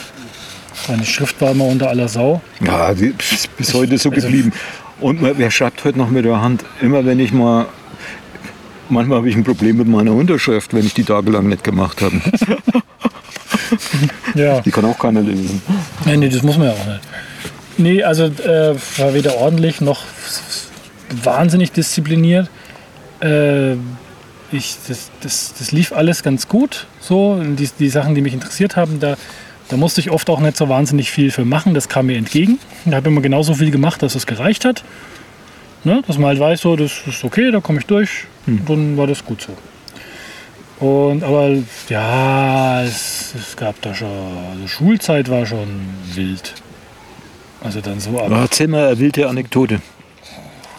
Meine 0.88 1.06
Schrift 1.06 1.42
war 1.42 1.52
immer 1.52 1.66
unter 1.66 1.90
aller 1.90 2.08
Sau. 2.08 2.42
Ja, 2.66 2.94
die 2.94 3.14
ist 3.32 3.56
bis 3.58 3.74
heute 3.74 3.98
so 3.98 4.10
also- 4.10 4.22
geblieben. 4.22 4.54
Und 5.02 5.20
wer 5.22 5.52
schreibt 5.52 5.84
heute 5.84 5.98
noch 5.98 6.10
mit 6.10 6.24
der 6.24 6.40
Hand? 6.40 6.64
Immer 6.82 7.06
wenn 7.06 7.20
ich 7.20 7.34
mal. 7.34 7.66
Manchmal 8.88 9.18
habe 9.18 9.30
ich 9.30 9.36
ein 9.36 9.44
Problem 9.44 9.78
mit 9.78 9.88
meiner 9.88 10.14
Unterschrift, 10.14 10.74
wenn 10.74 10.86
ich 10.86 10.94
die 10.94 11.04
tagelang 11.04 11.48
nicht 11.50 11.64
gemacht 11.64 12.02
habe. 12.02 12.22
Ja, 14.36 14.62
Die 14.62 14.72
kann 14.72 14.86
auch 14.86 14.98
keiner 14.98 15.22
lesen. 15.22 15.62
nee, 16.06 16.18
nee, 16.18 16.30
das 16.30 16.42
muss 16.44 16.58
man 16.58 16.68
ja 16.68 16.74
auch 16.74 16.86
nicht. 16.88 17.02
Nee, 17.78 18.04
also 18.04 18.26
äh, 18.26 18.76
war 18.98 19.14
weder 19.14 19.36
ordentlich 19.38 19.82
noch 19.82 20.04
wahnsinnig 21.24 21.72
diszipliniert. 21.72 22.50
Äh, 23.22 23.74
ich, 24.52 24.76
das, 24.88 25.10
das, 25.22 25.54
das 25.58 25.72
lief 25.72 25.92
alles 25.92 26.24
ganz 26.24 26.48
gut. 26.48 26.86
So, 27.00 27.42
die, 27.44 27.70
die 27.80 27.90
Sachen, 27.90 28.14
die 28.16 28.22
mich 28.22 28.34
interessiert 28.34 28.76
haben, 28.76 29.00
da, 29.00 29.16
da 29.70 29.78
musste 29.78 30.02
ich 30.02 30.12
oft 30.12 30.30
auch 30.30 30.40
nicht 30.40 30.58
so 30.58 30.70
wahnsinnig 30.70 31.10
viel 31.12 31.32
für 31.32 31.46
machen. 31.46 31.74
Das 31.74 31.90
kam 31.90 32.08
mir 32.08 32.18
entgegen. 32.18 32.60
Ich 32.86 32.94
habe 32.94 33.10
immer 33.10 33.22
genauso 33.22 33.56
viel 33.56 33.72
gemacht, 33.72 34.02
dass 34.04 34.16
es 34.16 34.26
gereicht 34.28 34.66
hat. 34.66 34.84
Ne? 35.84 36.02
Dass 36.08 36.18
man 36.18 36.28
halt 36.28 36.40
weiß, 36.40 36.62
so, 36.62 36.76
das 36.76 36.92
ist 37.08 37.24
okay, 37.24 37.52
da 37.52 37.60
komme 37.60 37.80
ich 37.80 37.86
durch. 37.86 38.26
Und 38.46 38.70
dann 38.70 38.98
war 38.98 39.08
das 39.08 39.26
gut 39.26 39.42
so. 39.42 39.54
Und 40.84 41.24
aber 41.24 41.52
ja, 41.88 42.84
es, 42.84 43.34
es 43.40 43.56
gab 43.56 43.82
da 43.82 43.96
schon, 43.96 44.10
also 44.54 44.68
Schulzeit 44.68 45.30
war 45.30 45.46
schon 45.46 45.70
wild. 46.14 46.54
Also 47.64 47.80
dann 47.80 48.02
so 48.02 48.20
ab. 48.20 48.26
Aber 48.26 48.40
erzähl 48.42 48.68
mal 48.68 48.88
eine 48.88 49.00
wilde 49.00 49.30
Anekdote. 49.30 49.80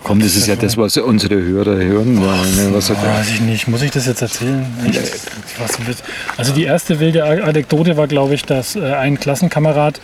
Komm, 0.02 0.20
das 0.20 0.36
ist 0.36 0.46
ja 0.46 0.56
das, 0.56 0.76
was 0.76 0.98
unsere 0.98 1.36
Hörer 1.36 1.76
hören 1.76 2.20
wollen. 2.20 2.56
Ne? 2.56 2.68
Was 2.74 2.90
er? 2.90 2.96
Weiß 2.96 3.30
ich 3.30 3.40
nicht, 3.40 3.66
muss 3.68 3.80
ich 3.80 3.90
das 3.92 4.04
jetzt 4.04 4.20
erzählen? 4.20 4.66
Wird- 4.82 6.02
Also 6.36 6.52
die 6.52 6.64
erste 6.64 7.00
wilde 7.00 7.24
Anekdote 7.24 7.96
war, 7.96 8.06
glaube 8.06 8.34
ich, 8.34 8.42
dass 8.44 8.76
äh, 8.76 8.82
ein 8.92 9.18
Klassenkamerad 9.18 10.02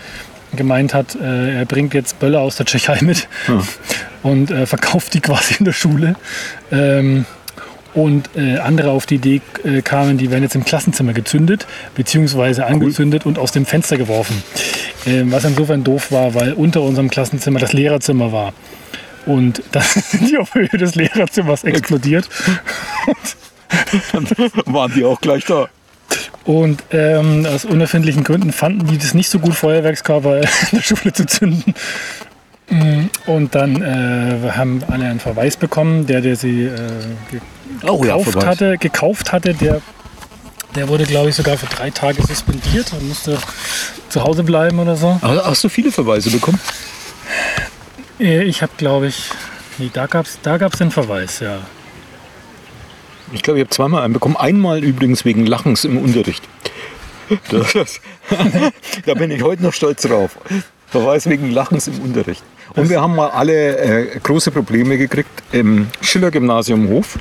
gemeint 0.56 0.94
hat, 0.94 1.14
äh, 1.16 1.58
er 1.58 1.66
bringt 1.66 1.92
jetzt 1.92 2.18
Böller 2.18 2.40
aus 2.40 2.56
der 2.56 2.64
Tschechei 2.64 3.00
mit 3.02 3.28
und 4.22 4.50
äh, 4.50 4.64
verkauft 4.64 5.12
die 5.12 5.20
quasi 5.20 5.56
in 5.58 5.66
der 5.66 5.74
Schule. 5.74 6.16
Ähm, 6.72 7.26
und 7.94 8.30
äh, 8.36 8.58
andere 8.58 8.90
auf 8.90 9.06
die 9.06 9.16
Idee 9.16 9.40
äh, 9.64 9.82
kamen, 9.82 10.18
die 10.18 10.30
werden 10.30 10.42
jetzt 10.42 10.54
im 10.54 10.64
Klassenzimmer 10.64 11.12
gezündet, 11.12 11.66
beziehungsweise 11.94 12.66
angezündet 12.66 13.26
und 13.26 13.38
aus 13.38 13.52
dem 13.52 13.66
Fenster 13.66 13.96
geworfen. 13.96 14.42
Ähm, 15.06 15.32
was 15.32 15.44
insofern 15.44 15.84
doof 15.84 16.12
war, 16.12 16.34
weil 16.34 16.52
unter 16.52 16.82
unserem 16.82 17.10
Klassenzimmer 17.10 17.58
das 17.58 17.72
Lehrerzimmer 17.72 18.32
war. 18.32 18.52
Und 19.26 19.62
dann 19.72 19.82
sind 19.82 20.30
die 20.30 20.38
auf 20.38 20.54
Höhe 20.54 20.68
des 20.68 20.94
Lehrerzimmers 20.94 21.64
explodiert. 21.64 22.28
Waren 24.66 24.92
die 24.94 25.04
auch 25.04 25.20
gleich 25.20 25.44
da? 25.44 25.68
Und 26.44 26.82
ähm, 26.90 27.46
aus 27.46 27.64
unerfindlichen 27.64 28.24
Gründen 28.24 28.52
fanden 28.52 28.86
die 28.86 28.98
das 28.98 29.14
nicht 29.14 29.30
so 29.30 29.38
gut, 29.38 29.54
Feuerwerkskörper 29.54 30.40
in 30.40 30.48
der 30.72 30.82
Schule 30.82 31.12
zu 31.12 31.26
zünden. 31.26 31.74
Mm, 32.70 33.06
Und 33.26 33.54
dann 33.54 33.82
äh, 33.82 34.50
haben 34.52 34.82
alle 34.88 35.04
einen 35.06 35.20
Verweis 35.20 35.56
bekommen, 35.56 36.06
der, 36.06 36.20
der 36.20 36.36
sie 36.36 36.64
äh, 36.64 36.78
Oh 37.82 37.98
gekauft, 37.98 38.30
Verweis. 38.30 38.46
hatte, 38.46 38.78
gekauft 38.78 39.32
hatte, 39.32 39.54
der, 39.54 39.80
der 40.76 40.88
wurde, 40.88 41.04
glaube 41.04 41.30
ich, 41.30 41.34
sogar 41.36 41.56
für 41.56 41.66
drei 41.66 41.90
Tage 41.90 42.22
suspendiert 42.22 42.92
und 42.92 43.08
musste 43.08 43.38
zu 44.08 44.22
Hause 44.22 44.42
bleiben 44.44 44.78
oder 44.78 44.96
so. 44.96 45.18
Aber 45.20 45.44
Hast 45.44 45.64
du 45.64 45.68
viele 45.68 45.90
Verweise 45.92 46.30
bekommen? 46.30 46.60
Äh, 48.20 48.42
Ich 48.44 48.62
habe, 48.62 48.72
glaube 48.76 49.08
ich, 49.08 49.30
nee, 49.78 49.90
da 49.92 50.06
gab 50.06 50.26
es 50.26 50.38
da 50.42 50.56
gab's 50.56 50.78
den 50.78 50.90
Verweis, 50.90 51.40
ja. 51.40 51.58
Ich 53.32 53.42
glaube, 53.42 53.58
ich 53.60 53.64
habe 53.64 53.70
zweimal 53.70 54.02
einen 54.02 54.12
bekommen. 54.12 54.36
Einmal 54.36 54.82
übrigens 54.82 55.24
wegen 55.24 55.46
Lachens 55.46 55.84
im 55.84 55.98
Unterricht. 55.98 56.42
Das, 57.48 58.00
da 59.06 59.14
bin 59.14 59.30
ich 59.30 59.42
heute 59.42 59.62
noch 59.62 59.72
stolz 59.72 60.02
drauf. 60.02 60.36
Verweis 60.88 61.28
wegen 61.28 61.52
Lachens 61.52 61.86
im 61.86 62.00
Unterricht. 62.00 62.42
Und 62.74 62.88
wir 62.88 63.00
haben 63.00 63.16
mal 63.16 63.28
alle 63.30 63.76
äh, 63.78 64.18
große 64.22 64.50
Probleme 64.50 64.96
gekriegt 64.96 65.30
im 65.52 65.88
Schiller-Gymnasium 66.02 66.88
Hof. 66.88 67.18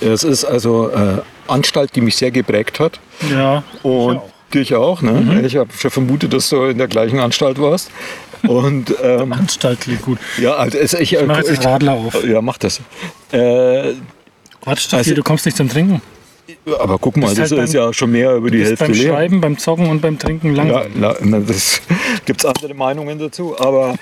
Es 0.00 0.24
ist 0.24 0.44
also 0.44 0.90
äh, 0.90 1.18
Anstalt, 1.48 1.94
die 1.96 2.00
mich 2.00 2.16
sehr 2.16 2.30
geprägt 2.30 2.80
hat. 2.80 2.98
Ja, 3.30 3.62
Und 3.82 4.16
ich 4.16 4.18
auch. 4.20 4.30
dich 4.54 4.74
auch, 4.74 5.02
ne? 5.02 5.42
Ich 5.46 5.56
habe 5.56 5.70
schon 5.78 5.90
vermutet, 5.90 6.32
dass 6.32 6.48
du 6.50 6.64
in 6.64 6.78
der 6.78 6.88
gleichen 6.88 7.18
Anstalt 7.18 7.58
warst. 7.60 7.90
Und 8.46 8.94
ähm, 9.02 9.32
Anstalt 9.32 9.80
klingt 9.80 10.02
gut. 10.02 10.18
ja, 10.38 10.54
also 10.54 10.76
es- 10.78 10.92
ich, 10.94 11.16
mach 11.26 11.38
jetzt 11.38 11.48
den 11.50 11.56
Radler 11.62 11.92
auf. 11.92 12.22
Ja, 12.24 12.40
mach 12.42 12.58
das. 12.58 12.80
Äh, 13.32 13.94
Quatsch, 14.62 14.92
Also- 14.92 15.14
du 15.14 15.22
kommst 15.22 15.46
nicht 15.46 15.56
zum 15.56 15.68
Trinken. 15.68 16.02
Aber 16.78 16.98
guck 16.98 17.16
mal, 17.16 17.34
das 17.34 17.50
halt 17.50 17.52
ist 17.64 17.72
beim- 17.72 17.82
ja 17.86 17.92
schon 17.92 18.12
mehr 18.12 18.34
über 18.36 18.50
die 18.50 18.64
Hälfte 18.64 18.84
beim 18.86 18.92
leer. 18.94 19.12
Schreiben, 19.12 19.40
beim 19.40 19.58
Zocken 19.58 19.88
und 19.88 20.00
beim 20.00 20.18
Trinken 20.18 20.54
Ja, 20.54 20.62
langsam. 20.62 20.92
na, 20.96 21.14
na, 21.22 21.40
das 21.40 21.80
gibt 22.24 22.40
es 22.40 22.46
andere 22.46 22.74
Meinungen 22.74 23.18
dazu, 23.18 23.58
aber 23.58 23.94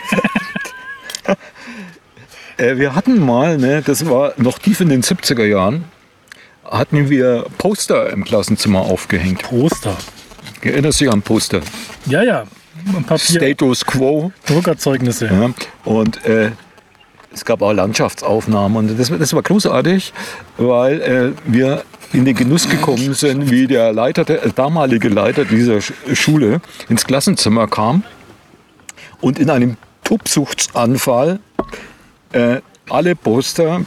äh, 2.57 2.76
wir 2.76 2.94
hatten 2.94 3.18
mal, 3.24 3.57
ne, 3.59 3.83
das 3.83 4.09
war 4.09 4.35
noch 4.37 4.59
tief 4.59 4.80
in 4.80 4.88
den 4.88 5.02
70er 5.02 5.44
Jahren, 5.44 5.85
hatten 6.64 7.11
wir 7.11 7.46
Poster 7.59 8.11
im 8.11 8.24
Klassenzimmer 8.24 8.80
aufgehängt. 8.80 9.42
Poster. 9.42 9.96
Erinnerst 10.62 11.00
du 11.00 11.04
dich 11.04 11.12
an 11.12 11.22
Poster? 11.22 11.61
Ja, 12.07 12.22
ja. 12.22 12.44
Ein 12.96 13.04
Papier, 13.04 13.40
Status 13.40 13.85
Quo. 13.85 14.33
Druckerzeugnisse. 14.46 15.26
Ja. 15.26 15.50
Und 15.85 16.24
äh, 16.24 16.50
es 17.33 17.44
gab 17.44 17.62
auch 17.62 17.72
Landschaftsaufnahmen 17.72 18.76
und 18.90 18.98
das, 18.98 19.11
das 19.11 19.33
war 19.35 19.42
großartig, 19.42 20.12
weil 20.57 21.00
äh, 21.02 21.33
wir 21.44 21.83
in 22.14 22.24
den 22.24 22.35
Genuss 22.35 22.68
gekommen 22.68 23.14
sind, 23.14 23.50
wie 23.50 23.66
der 23.66 23.92
Leiter, 23.92 24.24
der 24.24 24.48
damalige 24.50 25.09
Leiter 25.09 25.44
dieser 25.44 25.81
Sch 25.81 25.92
Schule 26.12 26.61
ins 26.88 27.05
Klassenzimmer 27.05 27.66
kam 27.66 28.05
und 29.20 29.38
in 29.38 29.50
einem 29.50 29.77
Tobsuchtsanfall 30.05 31.40
äh, 32.33 32.61
alle 32.88 33.16
Poster, 33.16 33.83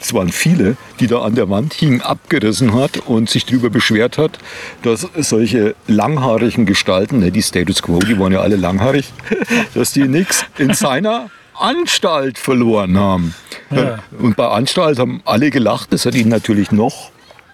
es 0.00 0.14
waren 0.14 0.30
viele, 0.30 0.76
die 1.00 1.06
da 1.06 1.20
an 1.22 1.34
der 1.34 1.50
Wand 1.50 1.74
hingen, 1.74 2.00
abgerissen 2.00 2.74
hat 2.74 2.98
und 2.98 3.28
sich 3.28 3.46
darüber 3.46 3.70
beschwert 3.70 4.16
hat, 4.16 4.38
dass 4.82 5.06
solche 5.16 5.74
langhaarigen 5.86 6.66
Gestalten, 6.66 7.18
ne, 7.18 7.30
die 7.30 7.42
Status 7.42 7.82
Quo, 7.82 7.98
die 7.98 8.18
waren 8.18 8.32
ja 8.32 8.40
alle 8.40 8.56
langhaarig, 8.56 9.12
dass 9.74 9.92
die 9.92 10.08
nichts 10.08 10.44
in 10.56 10.72
seiner 10.74 11.30
Anstalt 11.54 12.38
verloren 12.38 12.96
haben. 12.96 13.34
Ja. 13.70 13.98
Und 14.18 14.36
bei 14.36 14.46
Anstalt 14.46 14.98
haben 14.98 15.20
alle 15.24 15.50
gelacht, 15.50 15.92
das 15.92 16.06
hat 16.06 16.14
ihn 16.14 16.28
natürlich 16.28 16.70
noch 16.70 17.10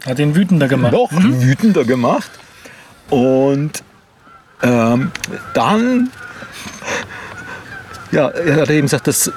Hat 0.06 0.18
ihn 0.18 0.34
wütender 0.34 0.68
gemacht. 0.68 0.92
noch 0.92 1.10
wütender 1.12 1.84
gemacht. 1.84 2.30
Und 3.10 3.82
ähm, 4.62 5.10
dann 5.54 6.10
ja, 8.14 8.28
er 8.28 8.60
hat 8.62 8.70
eben 8.70 8.82
gesagt, 8.82 9.08
dass 9.08 9.30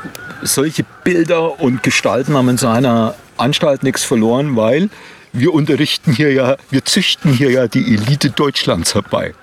solche 0.43 0.85
Bilder 1.03 1.59
und 1.59 1.81
Gestalten 1.81 2.35
haben 2.35 2.49
in 2.49 2.57
seiner 2.57 3.15
Anstalt 3.37 3.83
nichts 3.83 4.03
verloren, 4.03 4.55
weil 4.55 4.89
wir 5.33 5.53
unterrichten 5.53 6.13
hier 6.13 6.31
ja, 6.31 6.57
wir 6.69 6.85
züchten 6.85 7.33
hier 7.33 7.49
ja 7.49 7.67
die 7.67 7.95
Elite 7.95 8.29
Deutschlands 8.29 8.93
herbei. 8.93 9.33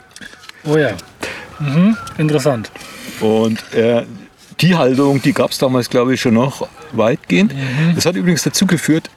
Oh 0.65 0.77
ja. 0.77 0.93
Mhm. 1.59 1.97
Interessant. 2.17 2.71
Und 3.21 3.59
äh, 3.75 4.05
die 4.61 4.77
Haltung, 4.77 5.21
die 5.21 5.33
gab 5.33 5.51
es 5.51 5.59
damals, 5.59 5.91
glaube 5.91 6.15
ich, 6.15 6.21
schon 6.21 6.35
noch 6.35 6.69
weitgehend. 6.93 7.53
Das 7.95 8.07
hat 8.07 8.15
übrigens 8.15 8.45
dazu 8.45 8.67
geführt, 8.67 9.11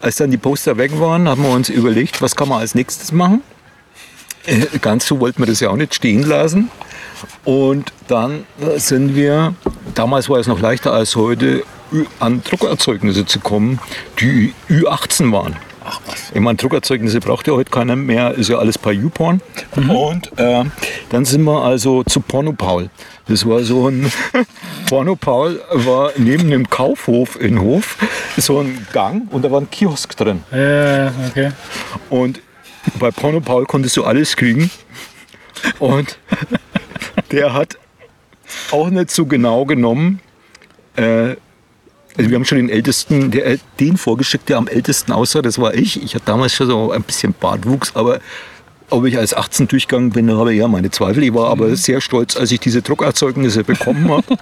als 0.00 0.16
dann 0.16 0.30
die 0.30 0.38
Poster 0.38 0.76
weg 0.76 0.98
waren, 0.98 1.28
haben 1.28 1.42
wir 1.42 1.50
uns 1.50 1.68
überlegt, 1.68 2.20
was 2.22 2.34
kann 2.34 2.48
man 2.48 2.60
als 2.60 2.74
nächstes 2.74 3.12
machen. 3.12 3.42
Äh, 4.46 4.66
ganz 4.80 5.06
so 5.06 5.20
wollten 5.20 5.40
wir 5.40 5.46
das 5.46 5.60
ja 5.60 5.68
auch 5.68 5.76
nicht 5.76 5.94
stehen 5.94 6.22
lassen. 6.22 6.70
Und 7.44 7.92
dann 8.08 8.44
äh, 8.60 8.78
sind 8.78 9.14
wir, 9.14 9.54
damals 9.94 10.28
war 10.28 10.38
es 10.38 10.46
noch 10.46 10.60
leichter 10.60 10.92
als 10.92 11.16
heute, 11.16 11.62
an 12.20 12.42
Druckerzeugnisse 12.42 13.26
zu 13.26 13.40
kommen, 13.40 13.80
die 14.20 14.54
Ü18 14.68 15.32
waren. 15.32 15.56
Ach 15.84 16.00
was. 16.06 16.30
Ich 16.34 16.40
meine, 16.40 16.56
Druckerzeugnisse 16.56 17.20
braucht 17.20 17.46
ja 17.46 17.54
heute 17.54 17.70
keiner 17.70 17.96
mehr, 17.96 18.34
ist 18.34 18.48
ja 18.48 18.58
alles 18.58 18.78
bei 18.78 18.92
YouPorn. 18.92 19.40
Und 19.88 20.38
äh, 20.38 20.64
dann 21.10 21.24
sind 21.24 21.42
wir 21.44 21.62
also 21.62 22.02
zu 22.04 22.20
Porno 22.20 22.52
Paul. 22.52 22.90
Das 23.28 23.46
war 23.46 23.62
so 23.62 23.88
ein, 23.88 24.10
Porno 24.88 25.16
Paul 25.16 25.60
war 25.72 26.12
neben 26.16 26.50
dem 26.50 26.68
Kaufhof 26.68 27.40
in 27.40 27.60
Hof 27.60 27.96
so 28.36 28.60
ein 28.60 28.86
Gang 28.92 29.32
und 29.32 29.44
da 29.44 29.50
war 29.50 29.60
ein 29.60 29.70
Kiosk 29.70 30.16
drin. 30.16 30.42
Äh, 30.52 31.10
okay. 31.28 31.52
Und 32.10 32.40
bei 32.98 33.10
Porno 33.10 33.40
Paul 33.40 33.66
konntest 33.66 33.96
du 33.96 34.04
alles 34.04 34.36
kriegen. 34.36 34.70
Und 35.78 36.18
der 37.30 37.52
hat 37.52 37.78
auch 38.70 38.90
nicht 38.90 39.10
so 39.10 39.26
genau 39.26 39.64
genommen. 39.64 40.20
Äh, 40.96 41.36
also 42.16 42.30
wir 42.30 42.36
haben 42.36 42.44
schon 42.44 42.58
den 42.58 42.68
ältesten, 42.68 43.30
der, 43.30 43.58
den 43.78 43.96
vorgeschickt, 43.96 44.48
der 44.48 44.58
am 44.58 44.68
ältesten 44.68 45.12
aussah, 45.12 45.42
das 45.42 45.58
war 45.58 45.74
ich. 45.74 46.02
Ich 46.02 46.14
hatte 46.14 46.26
damals 46.26 46.52
schon 46.54 46.66
so 46.66 46.90
ein 46.90 47.02
bisschen 47.02 47.34
Bartwuchs, 47.38 47.94
aber 47.94 48.20
ob 48.90 49.04
ich 49.06 49.16
als 49.16 49.34
18 49.34 49.68
durchgegangen 49.68 50.10
bin, 50.10 50.30
habe 50.32 50.52
ich 50.52 50.58
ja 50.58 50.68
meine 50.68 50.90
Zweifel. 50.90 51.22
Ich 51.22 51.32
war 51.32 51.48
aber 51.48 51.74
sehr 51.76 52.00
stolz, 52.00 52.36
als 52.36 52.50
ich 52.50 52.60
diese 52.60 52.82
Druckerzeugnisse 52.82 53.64
bekommen 53.64 54.10
habe. 54.10 54.24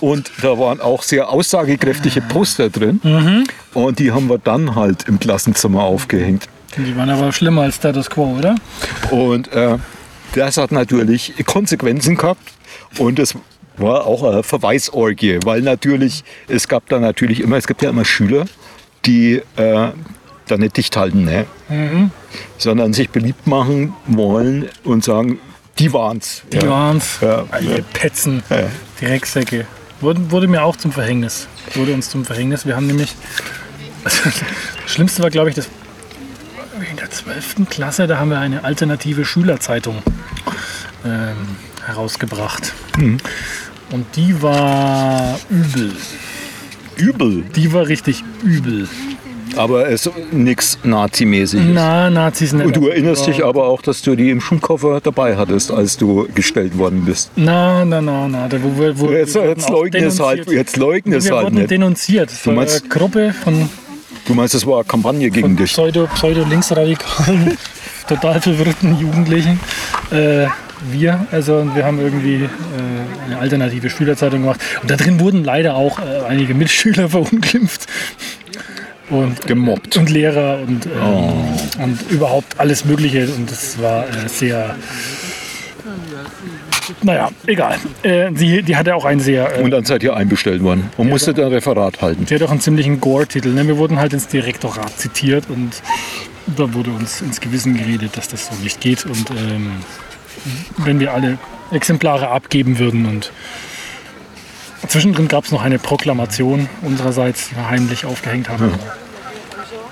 Und 0.00 0.30
da 0.42 0.58
waren 0.58 0.80
auch 0.80 1.02
sehr 1.02 1.28
aussagekräftige 1.28 2.20
Poster 2.20 2.70
drin. 2.70 3.00
Und 3.74 3.98
die 3.98 4.12
haben 4.12 4.28
wir 4.28 4.38
dann 4.38 4.76
halt 4.76 5.08
im 5.08 5.18
Klassenzimmer 5.18 5.82
aufgehängt. 5.82 6.48
Die 6.76 6.96
waren 6.96 7.10
aber 7.10 7.32
schlimmer 7.32 7.62
als 7.62 7.76
Status 7.76 8.08
Quo, 8.08 8.36
oder? 8.38 8.54
Und 9.10 9.50
äh, 9.52 9.78
das 10.34 10.56
hat 10.56 10.70
natürlich 10.70 11.34
Konsequenzen 11.44 12.16
gehabt. 12.16 12.52
Und 12.98 13.18
es 13.18 13.34
war 13.78 14.06
auch 14.06 14.22
eine 14.22 14.42
Verweisorgie, 14.42 15.38
weil 15.44 15.62
natürlich, 15.62 16.24
es 16.48 16.68
gab 16.68 16.88
da 16.88 16.98
natürlich 16.98 17.40
immer, 17.40 17.56
es 17.56 17.66
gibt 17.66 17.82
ja 17.82 17.90
immer 17.90 18.04
Schüler, 18.04 18.46
die 19.04 19.42
äh, 19.56 19.88
da 20.46 20.56
nicht 20.56 20.76
dicht 20.76 20.96
halten, 20.96 21.24
ne? 21.24 21.46
sondern 22.56 22.92
sich 22.92 23.10
beliebt 23.10 23.46
machen 23.46 23.94
wollen 24.06 24.68
und 24.84 25.04
sagen, 25.04 25.38
die 25.78 25.92
waren's. 25.92 26.42
Die 26.52 26.56
ja. 26.56 26.68
waren's. 26.68 27.18
Ja, 27.20 27.44
Alle 27.50 27.78
ja. 27.78 27.84
Petzen. 27.92 28.42
Ja. 28.50 28.68
Die 29.00 29.06
Recksäcke. 29.06 29.66
Wurde, 30.00 30.30
wurde 30.30 30.48
mir 30.48 30.62
auch 30.62 30.76
zum 30.76 30.92
Verhängnis. 30.92 31.46
Wurde 31.74 31.92
uns 31.94 32.10
zum 32.10 32.24
Verhängnis. 32.24 32.66
Wir 32.66 32.74
haben 32.74 32.86
nämlich. 32.86 33.14
Also, 34.04 34.22
das 34.82 34.92
Schlimmste 34.92 35.22
war, 35.22 35.30
glaube 35.30 35.50
ich, 35.50 35.54
das. 35.54 35.68
In 36.90 36.96
der 36.96 37.10
12. 37.10 37.68
Klasse, 37.68 38.06
da 38.06 38.18
haben 38.18 38.30
wir 38.30 38.38
eine 38.38 38.64
alternative 38.64 39.24
Schülerzeitung 39.24 40.02
ähm, 41.04 41.56
herausgebracht. 41.84 42.72
Mhm. 42.96 43.18
Und 43.90 44.04
die 44.16 44.40
war 44.42 45.38
übel. 45.50 45.92
Übel, 46.96 47.44
Die 47.54 47.72
war 47.72 47.86
richtig 47.86 48.22
übel. 48.44 48.88
aber 49.56 49.88
es 49.88 50.10
nichts 50.32 50.78
Nazimäßiges. 50.82 51.64
Na, 51.72 52.10
Nazis 52.10 52.52
nicht. 52.52 52.66
Und 52.66 52.76
du 52.76 52.88
erinnerst 52.88 53.26
dich 53.26 53.44
aber 53.44 53.64
auch, 53.68 53.80
dass 53.82 54.02
du 54.02 54.14
die 54.16 54.30
im 54.30 54.40
Schulkoffer 54.40 55.00
dabei 55.00 55.36
hattest, 55.36 55.70
als 55.70 55.96
du 55.96 56.26
gestellt 56.34 56.76
worden 56.76 57.04
bist. 57.04 57.30
Na, 57.36 57.84
na, 57.84 58.00
na, 58.00 58.26
na. 58.28 58.48
Da, 58.48 58.58
wo, 58.62 58.70
wo, 58.98 59.10
Jetzt, 59.12 59.36
jetzt 59.36 59.70
leugne 59.70 60.04
es 60.06 60.18
halt, 60.20 60.50
jetzt 60.50 60.76
leugne 60.76 61.16
es 61.16 61.24
Wir 61.26 61.36
halt 61.36 61.44
wurden 61.46 61.54
nicht. 61.58 61.70
denunziert 61.70 62.30
von 62.30 62.56
meinst- 62.56 62.80
einer 62.82 62.88
Gruppe 62.90 63.32
von 63.32 63.68
Du 64.26 64.34
meinst, 64.34 64.52
das 64.54 64.66
war 64.66 64.78
eine 64.80 64.84
Kampagne 64.84 65.30
gegen 65.30 65.56
dich? 65.56 65.72
Pseudo, 65.72 66.06
Pseudo-linksradikalen, 66.14 67.56
total 68.08 68.38
verwirrten 68.42 68.98
Jugendlichen. 69.00 69.58
Äh, 70.10 70.48
wir. 70.90 71.26
Also 71.30 71.68
wir 71.74 71.84
haben 71.84 71.98
irgendwie 71.98 72.44
äh, 72.44 72.48
eine 73.26 73.38
alternative 73.38 73.90
Schülerzeitung 73.90 74.42
gemacht. 74.42 74.60
Und 74.82 74.90
da 74.90 74.96
drin 74.96 75.20
wurden 75.20 75.44
leider 75.44 75.74
auch 75.74 75.98
äh, 75.98 76.02
einige 76.28 76.54
Mitschüler 76.54 77.08
verunglimpft. 77.10 77.86
Und, 79.10 79.46
Gemobbt. 79.46 79.96
Und 79.96 80.10
Lehrer 80.10 80.58
und, 80.66 80.84
ähm, 80.86 81.82
und 81.82 82.10
überhaupt 82.10 82.60
alles 82.60 82.84
Mögliche. 82.84 83.26
Und 83.28 83.50
das 83.50 83.80
war 83.80 84.04
äh, 84.04 84.28
sehr. 84.28 84.76
Naja, 87.02 87.30
egal. 87.46 87.76
Äh, 88.02 88.30
sie, 88.34 88.62
die 88.62 88.76
hatte 88.76 88.94
auch 88.94 89.04
einen 89.04 89.20
sehr. 89.20 89.58
Äh, 89.58 89.62
Und 89.62 89.70
dann 89.70 89.84
seid 89.84 90.02
ihr 90.02 90.14
einbestellt 90.14 90.62
worden 90.62 90.90
und 90.96 91.08
musstet 91.08 91.38
ein 91.38 91.46
Referat 91.46 92.02
halten. 92.02 92.26
die 92.26 92.34
hat 92.34 92.42
auch 92.42 92.50
einen 92.50 92.60
ziemlichen 92.60 93.00
Gore-Titel. 93.00 93.48
Ne? 93.48 93.66
Wir 93.66 93.78
wurden 93.78 93.98
halt 93.98 94.12
ins 94.12 94.28
Direktorat 94.28 94.98
zitiert 94.98 95.44
und 95.48 95.82
da 96.56 96.72
wurde 96.74 96.90
uns 96.90 97.20
ins 97.20 97.40
Gewissen 97.40 97.76
geredet, 97.76 98.16
dass 98.16 98.28
das 98.28 98.46
so 98.46 98.54
nicht 98.62 98.80
geht. 98.80 99.04
Und 99.06 99.30
ähm, 99.30 99.72
wenn 100.78 101.00
wir 101.00 101.12
alle 101.12 101.38
Exemplare 101.70 102.28
abgeben 102.28 102.78
würden 102.78 103.06
und 103.06 103.32
zwischendrin 104.86 105.28
gab 105.28 105.44
es 105.44 105.52
noch 105.52 105.62
eine 105.62 105.78
Proklamation 105.78 106.68
unsererseits, 106.82 107.48
die 107.50 107.56
wir 107.56 107.68
heimlich 107.68 108.04
aufgehängt 108.04 108.48
haben. 108.48 108.72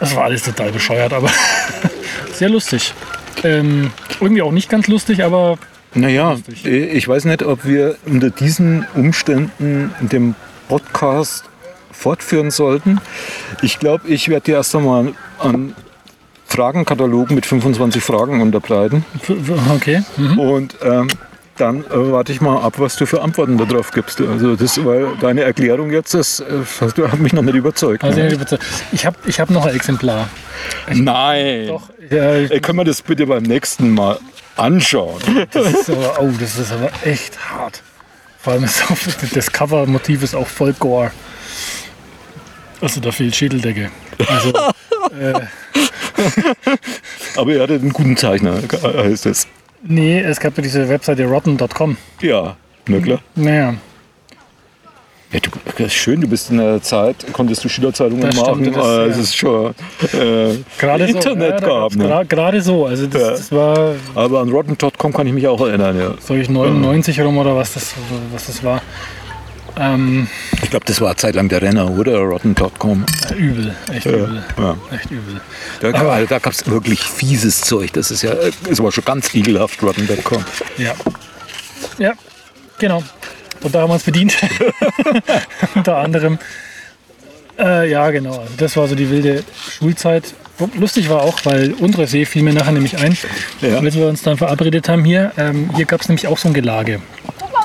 Das 0.01 0.15
war 0.15 0.25
alles 0.25 0.43
total 0.43 0.73
bescheuert, 0.73 1.13
aber 1.13 1.31
sehr 2.33 2.49
lustig. 2.49 2.95
Ähm, 3.45 3.91
irgendwie 4.21 4.43
auch 4.43 4.53
nicht 4.53 4.69
ganz 4.69 4.87
lustig, 4.89 5.23
aber 5.25 5.59
Naja, 5.95 6.37
ich 6.65 7.07
weiß 7.07 7.25
nicht, 7.27 7.43
ob 7.43 7.65
wir 7.65 7.97
unter 8.07 8.31
diesen 8.31 8.87
Umständen 8.95 9.95
den 10.01 10.35
Podcast 10.69 11.45
fortführen 11.93 12.51
sollten. 12.51 13.01
Ich 13.63 13.79
glaube, 13.79 14.09
ich 14.09 14.29
werde 14.29 14.45
dir 14.45 14.55
erst 14.57 14.75
einmal 14.75 15.13
einen 15.39 15.75
Fragenkatalog 16.49 17.31
mit 17.31 17.47
25 17.47 18.03
Fragen 18.03 18.41
unterbreiten. 18.41 19.05
okay. 19.75 20.03
Mhm. 20.17 20.39
Und 20.39 20.77
ähm, 20.83 21.09
dann 21.57 21.81
äh, 21.85 22.13
warte 22.13 22.33
ich 22.33 22.41
mal 22.41 22.63
ab, 22.63 22.75
was 22.79 22.97
du 22.97 23.07
für 23.07 23.23
Antworten 23.23 23.57
darauf 23.59 23.91
gibst. 23.91 24.21
Also 24.21 24.57
das, 24.57 24.85
weil 24.85 25.09
deine 25.21 25.43
Erklärung 25.43 25.91
jetzt, 25.91 26.13
das, 26.15 26.41
äh, 26.41 26.45
hast 26.81 26.99
du- 26.99 27.11
hat 27.11 27.19
mich 27.19 27.33
noch 27.33 27.43
nicht 27.43 27.55
überzeugt. 27.55 28.05
Also, 28.05 28.21
ne? 28.21 28.39
ich 28.93 29.07
habe 29.07 29.17
ich 29.27 29.41
hab 29.41 29.51
noch 29.51 29.65
ein 29.67 29.75
Exemplar. 29.75 30.29
Nein. 30.93 31.69
Doch, 31.69 31.89
ja, 32.11 32.37
ich, 32.37 32.51
Ey, 32.51 32.61
können 32.61 32.79
wir 32.79 32.85
das 32.85 33.01
bitte 33.03 33.27
beim 33.27 33.43
nächsten 33.43 33.91
Mal 33.95 34.19
anschauen? 34.57 35.21
das 35.53 35.73
ist 35.73 35.91
aber, 35.91 36.21
oh, 36.21 36.31
das 36.39 36.59
ist 36.59 36.73
aber 36.73 36.91
echt 37.05 37.39
hart. 37.51 37.83
Vor 38.39 38.53
allem 38.53 38.65
ist 38.65 38.83
auch, 38.91 38.97
das 39.35 39.51
Cover-Motiv 39.51 40.23
ist 40.23 40.35
auch 40.37 40.47
voll 40.47 40.75
Gore. 40.75 41.11
Also 42.81 43.01
da 43.01 43.11
fehlt 43.11 43.35
Schädeldecke. 43.35 43.91
Also, 44.29 44.53
Aber 47.37 47.53
er 47.53 47.63
hatte 47.63 47.75
einen 47.75 47.93
guten 47.93 48.17
Zeichner, 48.17 48.55
heißt 48.83 49.27
es. 49.27 49.47
nee, 49.83 50.21
es 50.21 50.41
gab 50.41 50.57
ja 50.57 50.63
diese 50.63 50.89
Webseite 50.89 51.25
rotten.com. 51.27 51.97
Ja, 52.21 52.57
na 52.89 53.01
klar. 53.01 53.19
Naja, 53.35 53.75
Ja, 55.33 55.41
du, 55.41 55.51
das 55.77 55.87
ist 55.89 55.95
schön, 55.95 56.21
du 56.21 56.29
bist 56.29 56.51
in 56.51 56.59
der 56.59 56.81
Zeit, 56.83 57.17
konntest 57.33 57.65
du 57.65 57.69
Schülerzeitungen 57.69 58.23
Das 58.23 58.37
machen. 58.37 58.61
stimmt, 58.63 58.77
das, 58.77 58.87
äh, 58.87 58.89
ja. 58.89 59.05
es 59.07 59.19
ist 59.19 59.37
schon 59.37 59.75
äh, 60.13 60.55
gerade 60.79 61.09
so. 61.09 61.15
Internet 61.17 61.61
ja, 61.61 61.67
gab. 61.67 61.95
Ne? 61.97 62.25
Gerade 62.29 62.63
so. 62.63 62.87
Also 62.87 63.07
das, 63.07 63.21
Ja. 63.23 63.31
das 63.31 63.53
war, 63.53 63.95
Aber 64.15 64.41
an 64.41 64.51
Rotten.com 64.51 65.13
kann 65.13 65.27
ich 65.27 65.33
mich 65.33 65.47
auch 65.49 65.61
erinnern. 65.61 65.99
Ja. 65.99 66.15
soll 66.21 66.39
ich 66.39 66.49
99 66.49 67.21
rum 67.21 67.39
oder 67.39 67.57
was 67.57 67.75
das, 67.75 67.95
was 68.33 68.47
das 68.47 68.63
war. 68.65 68.81
Ähm, 69.79 70.27
Ich 70.63 70.71
glaube, 70.71 70.87
das 70.87 71.01
war 71.01 71.09
eine 71.09 71.17
Zeit 71.17 71.35
lang 71.35 71.49
der 71.49 71.61
Renner, 71.63 71.91
oder? 71.91 72.19
Rotten.com. 72.19 73.05
übel, 73.37 73.75
echt 73.93 74.07
übel. 74.07 74.43
Ja. 74.59 74.77
Echt 74.91 75.11
übel. 75.11 75.41
Da, 75.81 75.91
also, 75.91 76.27
da 76.27 76.39
gab 76.39 76.53
es 76.53 76.67
wirklich 76.67 77.01
fieses 77.01 77.61
Zeug. 77.61 77.93
Das 77.93 78.11
ist 78.11 78.23
ja, 78.23 78.33
es 78.71 78.83
war 78.83 78.91
schon 78.93 79.05
ganz 79.05 79.35
ekelhaft, 79.35 79.83
Rotten.com. 79.83 80.45
Ja. 80.79 80.95
Ja, 81.99 82.13
genau. 82.79 83.03
Und 83.63 83.75
da 83.75 83.83
haben 83.83 83.91
wir 83.91 83.95
uns 83.95 84.03
bedient. 84.05 84.37
Unter 85.75 85.97
anderem. 85.99 86.39
Äh, 87.59 87.91
ja, 87.91 88.11
genau. 88.11 88.39
Also 88.39 88.53
das 88.57 88.77
war 88.77 88.87
so 88.89 88.95
die 88.95 89.11
wilde 89.11 89.43
Schulzeit. 89.79 90.35
Lustig 90.79 91.09
war 91.11 91.23
auch, 91.23 91.39
weil 91.45 91.75
unsere 91.75 92.07
See 92.07 92.25
fiel 92.25 92.43
mir 92.43 92.55
nachher 92.55 92.73
nämlich 92.73 92.97
ein. 92.99 93.17
Ja. 93.61 93.79
Als 93.79 93.95
wir 93.95 94.07
uns 94.07 94.23
dann 94.23 94.37
verabredet 94.39 94.89
haben 94.89 95.05
hier, 95.05 95.33
ähm, 95.37 95.71
hier 95.75 95.85
gab 95.85 96.01
es 96.01 96.09
nämlich 96.09 96.27
auch 96.29 96.39
so 96.39 96.49
ein 96.49 96.55
Gelage. 96.55 97.01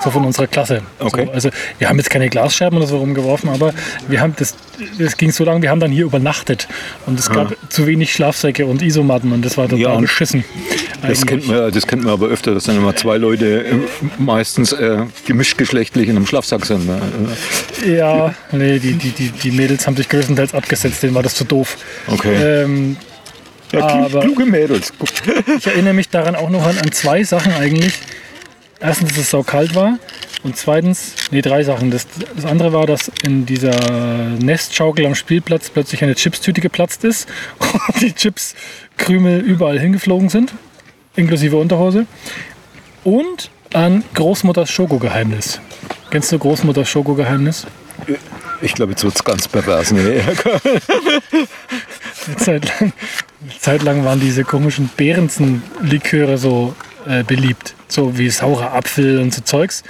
So 0.03 0.09
von 0.09 0.25
unserer 0.25 0.47
Klasse. 0.47 0.81
Okay. 0.99 1.25
So, 1.27 1.31
also 1.31 1.49
wir 1.77 1.87
haben 1.89 1.97
jetzt 1.97 2.09
keine 2.09 2.29
Glasscherben 2.29 2.77
oder 2.77 2.87
so 2.87 2.97
rumgeworfen, 2.97 3.49
aber 3.49 3.73
wir 4.07 4.19
haben 4.19 4.33
das, 4.37 4.55
das 4.97 5.15
ging 5.15 5.31
so 5.31 5.43
lange, 5.43 5.61
wir 5.61 5.69
haben 5.69 5.79
dann 5.79 5.91
hier 5.91 6.05
übernachtet. 6.05 6.67
Und 7.05 7.19
es 7.19 7.29
gab 7.29 7.55
zu 7.69 7.85
wenig 7.85 8.11
Schlafsäcke 8.13 8.65
und 8.65 8.81
Isomatten 8.81 9.31
und 9.31 9.45
das 9.45 9.57
war 9.57 9.65
total 9.65 9.79
Ja, 9.79 9.95
beschissen. 9.99 10.43
Das 11.07 11.25
kennt, 11.25 11.47
man, 11.47 11.71
das 11.71 11.85
kennt 11.87 12.03
man 12.03 12.13
aber 12.13 12.27
öfter, 12.27 12.53
dass 12.53 12.63
dann 12.65 12.77
immer 12.77 12.95
zwei 12.95 13.17
Leute 13.17 13.65
äh, 13.65 13.75
meistens 14.17 14.71
äh, 14.71 14.99
gemischtgeschlechtlich 15.25 16.07
in 16.09 16.15
einem 16.15 16.25
Schlafsack 16.27 16.65
sind. 16.65 16.87
Ne? 16.87 16.99
Ja, 17.85 18.33
nee, 18.51 18.79
die, 18.79 18.93
die, 18.93 19.09
die, 19.09 19.29
die 19.29 19.51
Mädels 19.51 19.85
haben 19.87 19.97
sich 19.97 20.09
größtenteils 20.09 20.53
abgesetzt, 20.53 21.01
denen 21.03 21.15
war 21.15 21.23
das 21.23 21.35
zu 21.35 21.43
doof. 21.43 21.77
Okay. 22.07 22.63
Ähm, 22.63 22.97
Ja, 23.71 24.07
kluge 24.09 24.45
Mädels. 24.45 24.91
ich 25.57 25.65
erinnere 25.67 25.93
mich 25.93 26.09
daran 26.09 26.35
auch 26.35 26.49
noch 26.49 26.63
an, 26.65 26.77
an 26.77 26.91
zwei 26.91 27.23
Sachen 27.23 27.53
eigentlich. 27.53 27.93
Erstens, 28.81 29.09
dass 29.09 29.19
es 29.19 29.29
sau 29.29 29.43
kalt 29.43 29.75
war 29.75 29.99
und 30.43 30.57
zweitens, 30.57 31.13
nee, 31.29 31.41
drei 31.41 31.63
Sachen. 31.63 31.91
Das, 31.91 32.07
das 32.35 32.45
andere 32.45 32.73
war, 32.73 32.87
dass 32.87 33.11
in 33.23 33.45
dieser 33.45 33.79
Nestschaukel 34.39 35.05
am 35.05 35.13
Spielplatz 35.13 35.69
plötzlich 35.69 36.03
eine 36.03 36.15
Chipstüte 36.15 36.61
geplatzt 36.61 37.03
ist 37.03 37.29
und 37.59 38.01
die 38.01 38.13
Chipskrümel 38.13 39.39
überall 39.39 39.79
hingeflogen 39.79 40.29
sind, 40.29 40.53
inklusive 41.15 41.57
Unterhose. 41.57 42.07
Und 43.03 43.51
an 43.73 44.03
Großmutters 44.15 44.69
Schokogeheimnis. 44.69 45.59
Kennst 46.09 46.31
du 46.31 46.39
Großmutters 46.39 46.89
Schokogeheimnis? 46.89 47.67
Ich 48.61 48.73
glaube, 48.73 48.91
jetzt 48.91 49.03
wird 49.03 49.15
es 49.15 49.23
ganz 49.23 49.47
pervers. 49.47 49.91
Ne? 49.91 50.21
Eine 52.27 52.35
Zeit 52.37 52.65
lang, 52.65 52.93
eine 53.41 53.59
Zeit 53.59 53.81
lang 53.81 54.05
waren 54.05 54.19
diese 54.19 54.43
komischen 54.43 54.89
Behrensen-Liköre 54.95 56.37
so 56.37 56.75
äh, 57.05 57.23
beliebt. 57.23 57.75
So 57.87 58.17
wie 58.17 58.29
saurer 58.29 58.73
Apfel 58.73 59.19
und 59.19 59.33
so 59.33 59.41
Zeugs. 59.41 59.83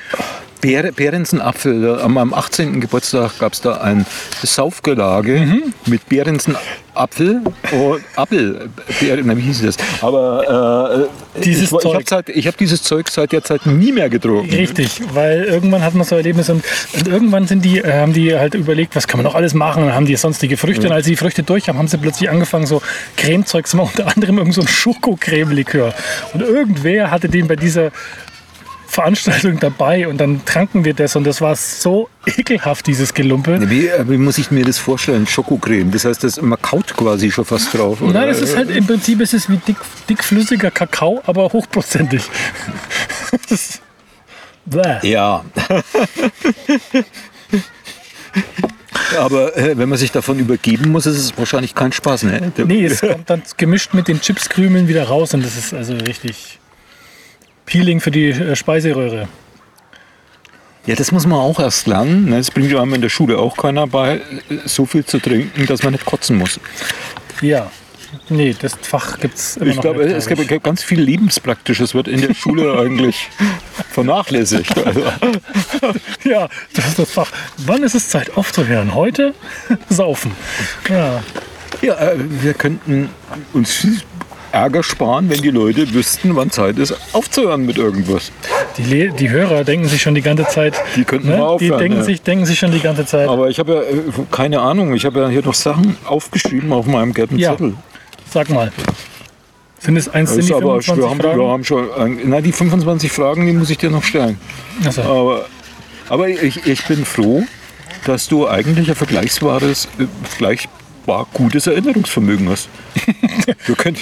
Beer, 0.62 0.92
Behrensen-Apfel. 0.92 1.82
Da- 1.82 1.98
Am, 2.04 2.18
am 2.18 2.34
18. 2.34 2.80
Geburtstag 2.80 3.38
gab 3.40 3.54
es 3.54 3.62
da 3.62 3.78
ein 3.82 4.06
Saufgelage 4.44 5.40
Mhm. 5.40 5.74
mit 5.88 6.08
Behrensen-Apfel 6.08 7.42
und 7.72 8.02
Apfel. 8.16 8.70
Wie 9.00 9.42
hieß 9.42 9.62
das? 9.64 9.78
Aber 10.02 11.08
äh, 11.36 11.42
Dieses 11.44 11.72
ich, 11.72 11.78
ich 11.86 12.12
habe 12.12 12.24
hab 12.34 12.58
dieses 12.58 12.84
Zeug 12.84 13.10
seit 13.10 13.32
der 13.32 13.44
Zeit 13.44 13.66
nie 13.66 13.92
mehr 13.92 14.10
getrunken. 14.10 14.54
Richtig, 14.54 15.02
weil 15.14 15.44
irgendwann 15.46 15.82
hat 15.84 15.96
man 15.96 16.06
so 16.06 16.16
Erlebnisse 16.16 16.54
und, 16.54 16.64
und 16.94 17.08
irgendwann 17.08 17.48
sind 17.48 17.64
die, 17.66 17.80
äh, 17.80 17.94
haben 18.02 18.14
die 18.14 18.36
halt 18.38 18.54
überlegt, 18.56 18.96
was 18.96 19.08
kann 19.08 19.18
man 19.20 19.26
noch 19.26 19.36
alles 19.36 19.54
machen 19.54 19.84
und 19.84 19.88
dann 19.90 19.96
haben 19.96 20.06
die 20.06 20.16
sonstige 20.16 20.58
Früchte. 20.58 20.88
Und 20.88 20.94
als 20.94 21.06
sie 21.06 21.12
die 21.12 21.18
Früchte 21.18 21.44
durch 21.44 21.70
haben, 21.70 21.78
haben 21.78 21.88
sie 21.88 21.98
plötzlich 21.98 22.30
angefangen, 22.30 22.66
so 22.68 22.82
Cremezeug 23.18 23.68
zu 23.68 23.78
machen, 23.78 23.92
unter 23.98 24.14
anderem 24.14 24.38
irgend 24.38 24.54
so 24.54 24.62
ein 24.62 24.68
Schokocreme-Likör. 24.68 25.94
Und 26.34 26.42
irgendwer 26.42 27.10
hatte 27.12 27.30
den 27.30 27.48
bei 27.48 27.56
dieser 27.56 27.92
Veranstaltung 28.92 29.58
dabei 29.60 30.08
und 30.08 30.18
dann 30.18 30.44
tranken 30.44 30.84
wir 30.84 30.94
das 30.94 31.16
und 31.16 31.24
das 31.24 31.40
war 31.40 31.56
so 31.56 32.10
ekelhaft, 32.26 32.88
dieses 32.88 33.14
Gelumpe. 33.14 33.70
Wie, 33.70 33.88
äh, 33.88 34.08
wie 34.10 34.18
muss 34.18 34.38
ich 34.38 34.52
mir 34.52 34.66
das 34.66 34.78
vorstellen? 34.78 35.26
Schokocreme. 35.26 35.92
Das 35.92 36.04
heißt, 36.04 36.24
das, 36.24 36.42
man 36.42 36.62
kaut 36.62 36.96
quasi 36.96 37.32
schon 37.32 37.46
fast 37.46 37.74
drauf. 37.74 38.02
Oder? 38.02 38.20
Nein, 38.20 38.30
es 38.30 38.42
ist 38.42 38.56
halt 38.56 38.70
im 38.70 38.86
Prinzip 38.86 39.22
ist 39.22 39.34
es 39.34 39.50
wie 39.50 39.58
dick, 39.58 39.78
dickflüssiger 40.10 40.72
Kakao, 40.72 41.22
aber 41.26 41.44
hochprozentig. 41.46 42.24
Ja. 45.02 45.44
Aber 49.18 49.58
äh, 49.58 49.76
wenn 49.76 49.90
man 49.90 49.98
sich 49.98 50.12
davon 50.12 50.40
übergeben 50.40 50.92
muss, 50.92 51.08
ist 51.08 51.18
es 51.18 51.38
wahrscheinlich 51.38 51.74
kein 51.76 51.92
Spaß. 51.92 52.24
Ne? 52.24 52.52
Nee, 52.66 52.86
es 52.86 53.02
kommt 53.02 53.30
dann 53.30 53.42
gemischt 53.58 53.94
mit 53.94 54.08
den 54.08 54.22
Chipskrümeln 54.22 54.88
wieder 54.88 55.06
raus 55.06 55.34
und 55.34 55.44
das 55.44 55.58
ist 55.58 55.74
also 55.74 55.96
richtig 55.96 56.61
Peeling 57.72 58.02
für 58.02 58.12
die 58.12 58.30
äh, 58.32 58.54
Speiseröhre. 58.58 59.30
Ja, 60.86 60.96
das 60.96 61.12
muss 61.14 61.26
man 61.26 61.40
auch 61.40 61.58
erst 61.60 61.88
lernen. 61.88 62.26
ne? 62.26 62.38
Das 62.38 62.52
bringt 62.52 62.70
ja 62.70 62.82
einem 62.82 62.96
in 62.96 63.02
der 63.02 63.08
Schule 63.10 63.38
auch 63.38 63.56
keiner 63.56 63.88
bei, 63.88 64.20
so 64.66 64.86
viel 64.86 65.06
zu 65.06 65.20
trinken, 65.20 65.66
dass 65.68 65.84
man 65.84 65.94
nicht 65.94 66.04
kotzen 66.06 66.38
muss. 66.38 66.60
Ja. 67.42 67.72
Nee, 68.28 68.54
das 68.60 68.74
Fach 68.82 69.20
gibt 69.20 69.36
es 69.36 69.56
immer 69.56 69.68
Ich 69.68 69.76
noch 69.78 69.84
glaube, 69.84 70.04
nicht, 70.06 70.18
es 70.18 70.26
glaub 70.26 70.40
ich. 70.40 70.48
gibt 70.50 70.66
ganz 70.66 70.84
viel 70.84 71.00
Lebenspraktisches 71.00 71.94
wird 71.94 72.10
in 72.10 72.20
der 72.20 72.34
Schule 72.34 72.78
eigentlich 72.78 73.30
vernachlässigt. 73.92 74.78
Also, 74.86 75.04
Ja, 76.26 76.50
das 76.76 76.88
ist 76.90 77.00
das 77.00 77.12
Fach. 77.12 77.32
Wann 77.58 77.84
ist 77.84 77.96
es 77.96 78.10
Zeit 78.10 78.36
aufzuhören? 78.36 78.94
Heute? 78.96 79.34
Saufen. 79.90 80.32
Ja. 80.90 81.24
ja, 81.82 81.94
äh, 81.96 82.16
wir 82.18 82.54
könnten 82.54 83.08
uns 83.54 83.88
Ärger 84.52 84.84
sparen, 84.84 85.30
wenn 85.30 85.42
die 85.42 85.50
Leute 85.52 85.94
wüssten, 85.94 86.36
wann 86.36 86.52
Zeit 86.52 86.78
ist, 86.78 86.94
aufzuhören 87.14 87.66
mit 87.66 87.78
irgendwas. 87.78 88.32
Die, 88.78 88.84
Le 88.84 89.10
die 89.12 89.30
Hörer 89.30 89.64
denken 89.64 89.88
sich 89.88 90.02
schon 90.02 90.16
die 90.16 90.22
ganze 90.22 90.46
Zeit. 90.48 90.74
ne? 90.74 90.80
Die 90.96 91.04
könnten 91.04 91.30
mal 91.30 91.36
Die 91.38 91.42
aufhören, 91.42 91.80
denken, 91.80 91.98
ja. 92.00 92.04
sich, 92.04 92.22
denken 92.22 92.46
sich 92.46 92.60
schon 92.60 92.72
die 92.72 92.80
ganze 92.80 93.06
Zeit. 93.06 93.28
Aber 93.30 93.50
ich 93.50 93.60
habe 93.60 93.74
ja 93.74 93.82
äh, 93.82 94.26
keine 94.32 94.62
Ahnung, 94.62 94.94
ich 94.94 95.06
habe 95.06 95.20
ja 95.22 95.30
hier 95.30 95.44
noch 95.44 95.54
Sachen 95.54 95.98
aufgeschrieben 96.06 96.72
auf 96.74 96.86
meinem 96.86 97.14
gelben 97.14 97.38
Ja. 97.38 97.52
Zettel. 97.52 97.76
Sag 98.30 98.50
mal. 98.50 98.72
Sind 99.80 99.98
es 99.98 100.08
eins 100.10 100.32
sind 100.34 100.48
die 100.48 100.54
aber, 100.54 100.82
25 100.82 100.98
wir, 101.04 101.10
haben, 101.10 101.20
Fragen? 101.20 101.40
wir 101.40 101.48
haben 101.48 101.64
schon, 101.64 101.90
na, 102.26 102.40
die 102.42 102.52
25 102.52 103.12
Fragen, 103.12 103.46
die 103.48 103.54
muss 103.54 103.70
ich 103.70 103.78
dir 103.80 103.90
noch 103.90 104.04
stellen. 104.04 104.40
Achso. 104.86 105.02
Aber, 105.02 105.46
aber 106.08 106.30
ich, 106.30 106.66
ich 106.68 106.86
bin 106.86 107.04
froh, 107.04 107.44
dass 108.06 108.28
du 108.28 108.48
eigentlich 108.48 108.90
ein 108.90 108.96
vergleichbares, 108.96 109.88
äh, 110.00 110.06
vergleichbar 111.02 111.28
gutes 111.34 111.68
Erinnerungsvermögen 111.68 112.50
hast. 112.50 112.70
du 113.68 113.76
könnt, 113.76 114.00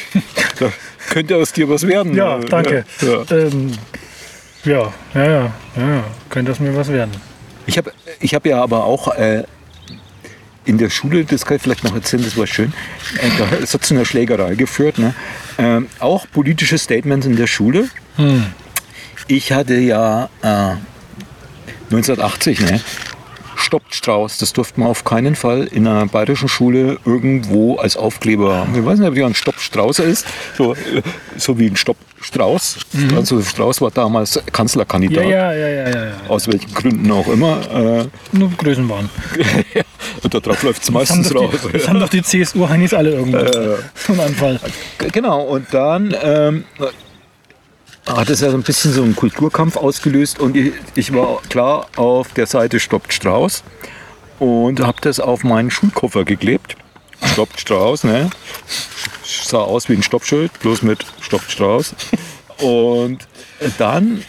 da 0.59 0.71
könnte 1.09 1.37
aus 1.37 1.53
dir 1.53 1.69
was 1.69 1.85
werden. 1.87 2.15
Ja, 2.15 2.39
danke. 2.39 2.85
Ja, 3.01 3.07
ja. 3.07 3.37
Ähm, 3.37 3.71
ja, 4.63 4.93
ja, 5.13 5.25
ja, 5.25 5.53
ja, 5.77 6.03
könnte 6.29 6.51
das 6.51 6.59
mir 6.59 6.75
was 6.75 6.89
werden. 6.89 7.11
Ich 7.65 7.77
habe 7.77 7.93
ich 8.19 8.33
hab 8.33 8.45
ja 8.45 8.61
aber 8.61 8.85
auch 8.85 9.15
äh, 9.15 9.43
in 10.65 10.77
der 10.77 10.89
Schule, 10.89 11.23
das 11.23 11.45
kann 11.45 11.57
ich 11.57 11.63
vielleicht 11.63 11.83
noch 11.83 11.95
erzählen, 11.95 12.23
das 12.23 12.37
war 12.37 12.45
schön, 12.45 12.73
äh, 13.17 13.29
da, 13.37 13.57
es 13.57 13.73
hat 13.73 13.85
zu 13.85 13.93
einer 13.93 14.05
Schlägerei 14.05 14.55
geführt. 14.55 14.97
Ne? 14.97 15.13
Ähm, 15.57 15.87
auch 15.99 16.25
politische 16.31 16.77
Statements 16.77 17.25
in 17.25 17.35
der 17.35 17.47
Schule. 17.47 17.89
Ich 19.27 19.51
hatte 19.51 19.75
ja 19.75 20.29
äh, 20.41 20.75
1980, 21.91 22.59
ne? 22.61 22.81
Stoppt 23.59 23.93
Strauß, 23.93 24.37
das 24.37 24.53
durfte 24.53 24.79
man 24.79 24.89
auf 24.89 25.03
keinen 25.03 25.35
Fall 25.35 25.67
in 25.67 25.87
einer 25.87 26.05
bayerischen 26.05 26.47
Schule 26.47 26.97
irgendwo 27.05 27.75
als 27.77 27.97
Aufkleber 27.97 28.55
haben. 28.55 28.75
Ich 28.75 28.85
weiß 28.85 28.99
nicht, 28.99 29.07
ob 29.07 29.15
die 29.15 29.23
ein 29.23 29.35
Stopp 29.35 29.59
Strauß 29.59 29.99
ist, 29.99 30.25
so, 30.57 30.73
äh, 30.73 31.01
so 31.37 31.57
wie 31.59 31.67
ein 31.67 31.75
Stopp 31.75 31.97
Strauß. 32.21 32.77
Also 33.15 33.41
Strauß 33.41 33.81
war 33.81 33.91
damals 33.91 34.41
Kanzlerkandidat. 34.51 35.23
Ja, 35.23 35.53
ja, 35.53 35.67
ja, 35.67 35.89
ja, 35.89 36.05
ja. 36.05 36.11
Aus 36.27 36.47
welchen 36.47 36.73
Gründen 36.73 37.09
auch 37.11 37.27
immer. 37.27 37.61
Äh, 37.73 38.37
Nur 38.37 38.49
Größenwahn. 38.51 39.09
und 40.23 40.33
darauf 40.33 40.63
läuft 40.63 40.83
es 40.83 40.91
meistens 40.91 41.33
raus. 41.33 41.53
die, 41.65 41.77
das 41.77 41.87
haben 41.87 41.99
doch 41.99 42.09
die 42.09 42.21
CSU-Heinis 42.21 42.93
alle 42.93 43.11
irgendwo. 43.11 43.39
So 43.95 44.13
ein 44.13 44.19
Anfall. 44.19 44.59
Genau, 45.13 45.43
und 45.43 45.67
dann 45.71 46.13
ähm, 46.21 46.65
hat 48.17 48.29
es 48.29 48.41
ja 48.41 48.49
so 48.49 48.57
ein 48.57 48.63
bisschen 48.63 48.91
so 48.91 49.03
einen 49.03 49.15
Kulturkampf 49.15 49.77
ausgelöst 49.77 50.39
und 50.39 50.55
ich, 50.55 50.73
ich 50.95 51.13
war 51.13 51.41
klar 51.49 51.87
auf 51.95 52.33
der 52.33 52.47
Seite 52.47 52.79
Stoppt 52.79 53.13
Strauß 53.13 53.63
und 54.39 54.79
habe 54.79 54.97
das 55.01 55.19
auf 55.19 55.43
meinen 55.43 55.71
Schulkoffer 55.71 56.25
geklebt. 56.25 56.75
Stoppt 57.33 57.59
Strauß, 57.59 58.05
ne? 58.05 58.29
Sah 59.23 59.59
aus 59.59 59.89
wie 59.89 59.93
ein 59.93 60.03
Stoppschild, 60.03 60.57
bloß 60.59 60.81
mit 60.83 61.05
Stoppt 61.21 61.51
Strauß. 61.51 61.93
Und 62.61 63.27
dann 63.77 64.23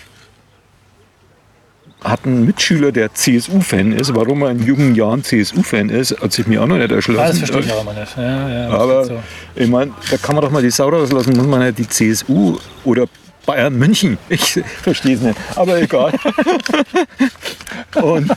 hat 2.02 2.24
ein 2.24 2.44
Mitschüler, 2.46 2.92
der 2.92 3.14
CSU-Fan 3.14 3.92
ist, 3.92 4.14
warum 4.14 4.42
er 4.42 4.50
in 4.50 4.64
jungen 4.64 4.94
Jahren 4.94 5.22
CSU-Fan 5.22 5.90
ist, 5.90 6.18
hat 6.20 6.32
sich 6.32 6.46
mir 6.46 6.62
auch 6.62 6.66
noch 6.66 6.78
nicht 6.78 6.90
erschlossen. 6.90 7.20
Ah, 7.20 7.28
das 7.28 7.38
verstehe 7.38 7.60
ich 7.60 7.72
auch 7.72 7.82
immer 7.82 7.92
nicht. 7.92 8.16
Ja, 8.16 8.48
ja, 8.48 8.68
Aber 8.70 9.04
so. 9.04 9.22
ich 9.54 9.68
meine, 9.68 9.92
da 10.10 10.16
kann 10.16 10.34
man 10.34 10.44
doch 10.44 10.50
mal 10.50 10.62
die 10.62 10.70
Sau 10.70 10.88
rauslassen, 10.88 11.36
muss 11.36 11.46
man 11.46 11.60
ja 11.60 11.72
die 11.72 11.88
CSU 11.88 12.58
oder 12.84 13.06
Bayern 13.50 13.76
München. 13.76 14.16
Ich 14.28 14.60
verstehe 14.82 15.16
es 15.16 15.22
nicht, 15.22 15.36
aber 15.56 15.82
egal. 15.82 16.12
Und 18.00 18.30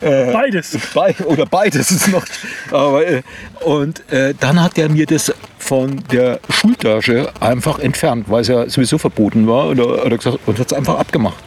Beides. 0.00 0.76
bei, 0.92 1.14
oder 1.24 1.46
beides 1.46 1.92
ist 1.92 2.08
noch. 2.08 2.24
Aber, 2.72 3.06
äh, 3.06 3.22
und 3.64 4.02
äh, 4.12 4.34
dann 4.38 4.60
hat 4.60 4.76
er 4.78 4.88
mir 4.88 5.06
das 5.06 5.32
von 5.58 6.02
der 6.10 6.40
Schultasche 6.50 7.30
einfach 7.38 7.78
entfernt, 7.78 8.26
weil 8.28 8.40
es 8.40 8.48
ja 8.48 8.68
sowieso 8.68 8.98
verboten 8.98 9.46
war. 9.46 9.68
Oder, 9.68 10.04
oder 10.04 10.16
gesagt, 10.16 10.38
und 10.46 10.58
hat 10.58 10.72
es 10.72 10.76
einfach 10.76 10.98
abgemacht. 10.98 11.38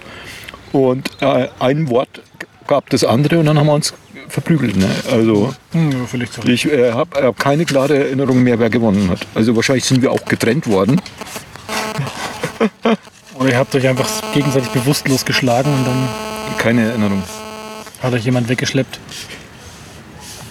Und 0.72 1.10
äh, 1.20 1.50
ein 1.60 1.90
Wort 1.90 2.22
gab 2.68 2.90
das 2.92 3.04
andere 3.04 3.40
und 3.40 3.46
dann 3.46 3.60
haben 3.60 3.68
wir 3.68 3.74
uns 3.74 3.94
verprügelt. 4.30 4.78
Ne? 4.78 4.88
Also 5.12 5.54
Hm, 5.74 6.08
ich 6.46 6.66
äh, 6.72 6.94
habe 6.94 7.22
hab 7.22 7.38
keine 7.38 7.66
klare 7.66 7.98
Erinnerung 7.98 8.42
mehr, 8.42 8.58
wer 8.60 8.70
gewonnen 8.70 9.10
hat. 9.10 9.20
Also 9.36 9.54
wahrscheinlich 9.58 9.84
sind 9.84 10.02
wir 10.02 10.12
auch 10.14 10.24
getrennt 10.24 10.68
worden. 10.68 11.02
Oder 13.36 13.49
ihr 13.49 13.57
habt 13.57 13.74
euch 13.76 13.88
einfach 13.88 14.07
gegenseitig 14.34 14.70
bewusstlos 14.70 15.26
geschlagen 15.26 15.72
und 15.74 15.86
dann 15.86 16.07
Keine 16.57 16.89
Erinnerung. 16.89 17.24
hat 18.01 18.14
euch 18.14 18.26
jemand 18.26 18.49
weggeschleppt. 18.49 18.99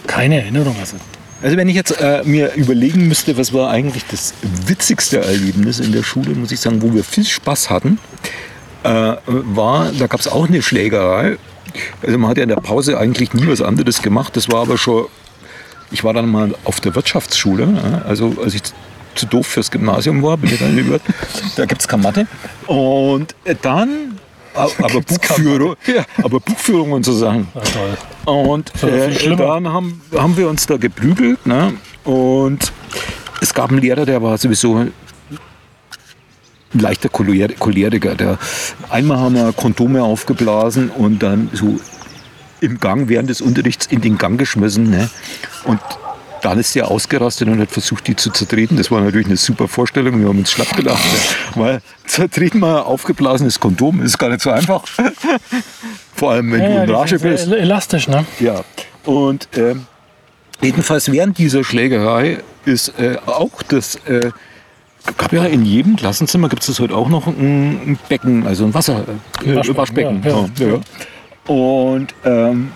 Keine 0.07 0.41
Erinnerung, 0.41 0.77
also. 0.81 0.97
Also 1.43 1.57
wenn 1.57 1.69
ich 1.69 1.75
jetzt 1.77 1.99
äh, 2.01 2.23
mir 2.25 2.53
überlegen 2.55 3.09
müsste, 3.09 3.37
was 3.39 3.53
war 3.53 3.71
eigentlich 3.71 4.05
das 4.11 4.35
witzigste 4.67 5.23
Erlebnis 5.25 5.81
in 5.81 5.93
der 5.93 6.03
Schule, 6.03 6.35
muss 6.35 6.53
ich 6.53 6.61
sagen, 6.61 6.83
wo 6.83 6.93
wir 6.93 7.03
viel 7.03 7.25
Spaß 7.25 7.71
hatten, 7.71 7.99
äh, 8.83 9.15
war, 9.27 9.91
da 9.93 10.07
gab 10.07 10.21
es 10.21 10.29
auch 10.29 10.49
eine 10.49 10.61
Schlägerei. 10.61 11.39
Also 12.03 12.19
man 12.19 12.31
hat 12.31 12.37
ja 12.37 12.43
in 12.43 12.49
der 12.49 12.57
Pause 12.57 12.99
eigentlich 12.99 13.33
nie 13.33 13.47
was 13.47 13.63
anderes 13.63 14.03
gemacht. 14.03 14.37
Das 14.37 14.51
war 14.51 14.63
aber 14.63 14.77
schon, 14.77 15.07
ich 15.91 16.05
war 16.05 16.13
dann 16.13 16.29
mal 16.29 16.55
auf 16.65 16.81
der 16.81 16.95
Wirtschaftsschule, 16.95 18.03
also 18.07 18.37
als 18.43 18.55
ich 18.55 18.63
zu 19.15 19.27
doof 19.27 19.47
fürs 19.47 19.71
Gymnasium 19.71 20.23
war, 20.23 20.37
bin 20.37 20.53
ich 20.53 20.59
dann 20.59 20.77
über. 20.77 20.99
Da 21.57 21.65
gibt 21.67 21.81
es 21.81 21.89
keine 21.89 22.03
Mathe. 22.03 22.27
Und 22.67 23.35
dann, 23.63 24.19
aber 24.55 25.01
Buchführung, 25.01 25.77
ja, 25.87 26.05
aber 26.23 26.41
Buchführung 26.41 26.93
und 26.93 27.05
so 27.05 27.13
Sachen. 27.15 27.49
Ja. 27.55 28.33
Und 28.33 28.73
äh, 28.83 29.37
dann 29.37 29.69
haben, 29.69 30.01
haben 30.17 30.37
wir 30.37 30.49
uns 30.49 30.67
da 30.67 30.77
geprügelt. 30.77 31.47
Ne? 31.47 31.75
Und 32.05 32.73
es 33.41 33.55
gab 33.55 33.71
einen 33.71 33.81
Lehrer, 33.81 34.07
der 34.07 34.23
war 34.23 34.37
sowieso 34.39 34.77
ein 34.77 34.93
leichter 36.73 37.09
Choler- 37.09 37.55
Choleriker. 37.59 38.15
Der, 38.15 38.39
einmal 38.91 39.19
haben 39.19 39.35
wir 39.35 39.53
Kondome 39.53 40.03
aufgeblasen 40.03 40.91
und 40.91 41.21
dann 41.21 41.51
so 41.53 41.81
im 42.61 42.79
Gang 42.79 43.09
während 43.09 43.31
des 43.31 43.41
Unterrichts 43.41 43.87
in 43.87 44.01
den 44.01 44.19
Gang 44.19 44.39
geschmissen. 44.39 44.91
Ne? 44.91 45.09
Und 45.65 45.81
dann 46.43 46.59
ist 46.59 46.75
der 46.75 46.91
ausgerastet 46.91 47.49
und 47.49 47.61
hat 47.61 47.71
versucht, 47.71 48.07
die 48.07 48.17
zu 48.17 48.31
zertreten. 48.31 48.77
Das 48.77 48.91
war 48.91 49.01
natürlich 49.01 49.27
eine 49.27 49.37
super 49.37 49.69
Vorstellung. 49.69 50.21
Wir 50.21 50.29
haben 50.29 50.39
uns 50.39 50.51
schlapp 50.51 50.75
gelacht. 50.77 51.03
Weil 51.55 51.81
zertreten 52.07 52.61
mal 52.61 52.79
ein 52.79 52.83
aufgeblasenes 52.85 53.61
Kondom 53.61 54.03
ist 54.03 54.19
gar 54.19 54.29
nicht 54.31 54.41
so 54.41 54.51
einfach. 54.51 54.85
Vor 56.15 56.33
allem, 56.33 56.53
wenn 56.53 56.63
Ja, 56.63 56.69
du 56.69 56.83
in 56.85 56.91
Rage 56.91 57.19
sind 57.19 57.31
bist. 57.31 57.49
elastisch, 57.49 58.09
ne? 58.09 58.25
Ja, 58.41 58.63
und 59.05 59.49
ähm, 59.57 59.87
jedenfalls 60.61 61.11
während 61.11 61.39
dieser 61.39 61.65
Schlägerei 61.65 62.39
ist 62.65 62.99
äh, 62.99 63.17
auch 63.27 63.63
das, 63.63 63.97
äh, 64.07 64.31
gab 65.17 65.33
ja 65.33 65.45
in 65.45 65.65
jedem 65.65 65.97
Klassenzimmer 65.97 66.49
gibt 66.49 66.69
es 66.69 66.79
heute 66.79 66.95
auch 66.95 67.09
noch 67.09 67.27
ein, 67.27 67.99
Becken, 68.09 68.47
also 68.47 68.65
ein 68.65 68.75
Wasser, 68.75 69.05
äh, 69.45 69.57
Waschbecken, 69.57 70.23
Waschbecken. 70.23 70.23
ja. 70.25 70.49
Ja, 70.67 70.75
ja. 70.75 71.53
Und 71.55 72.15
ähm, 72.25 72.73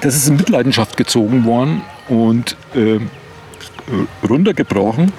das 0.00 0.16
ist 0.16 0.28
in 0.28 0.36
Mitleidenschaft 0.36 0.96
gezogen 0.96 1.44
worden 1.44 1.82
und 2.10 2.56
äh, 2.74 2.98
runtergebrochen 4.28 5.12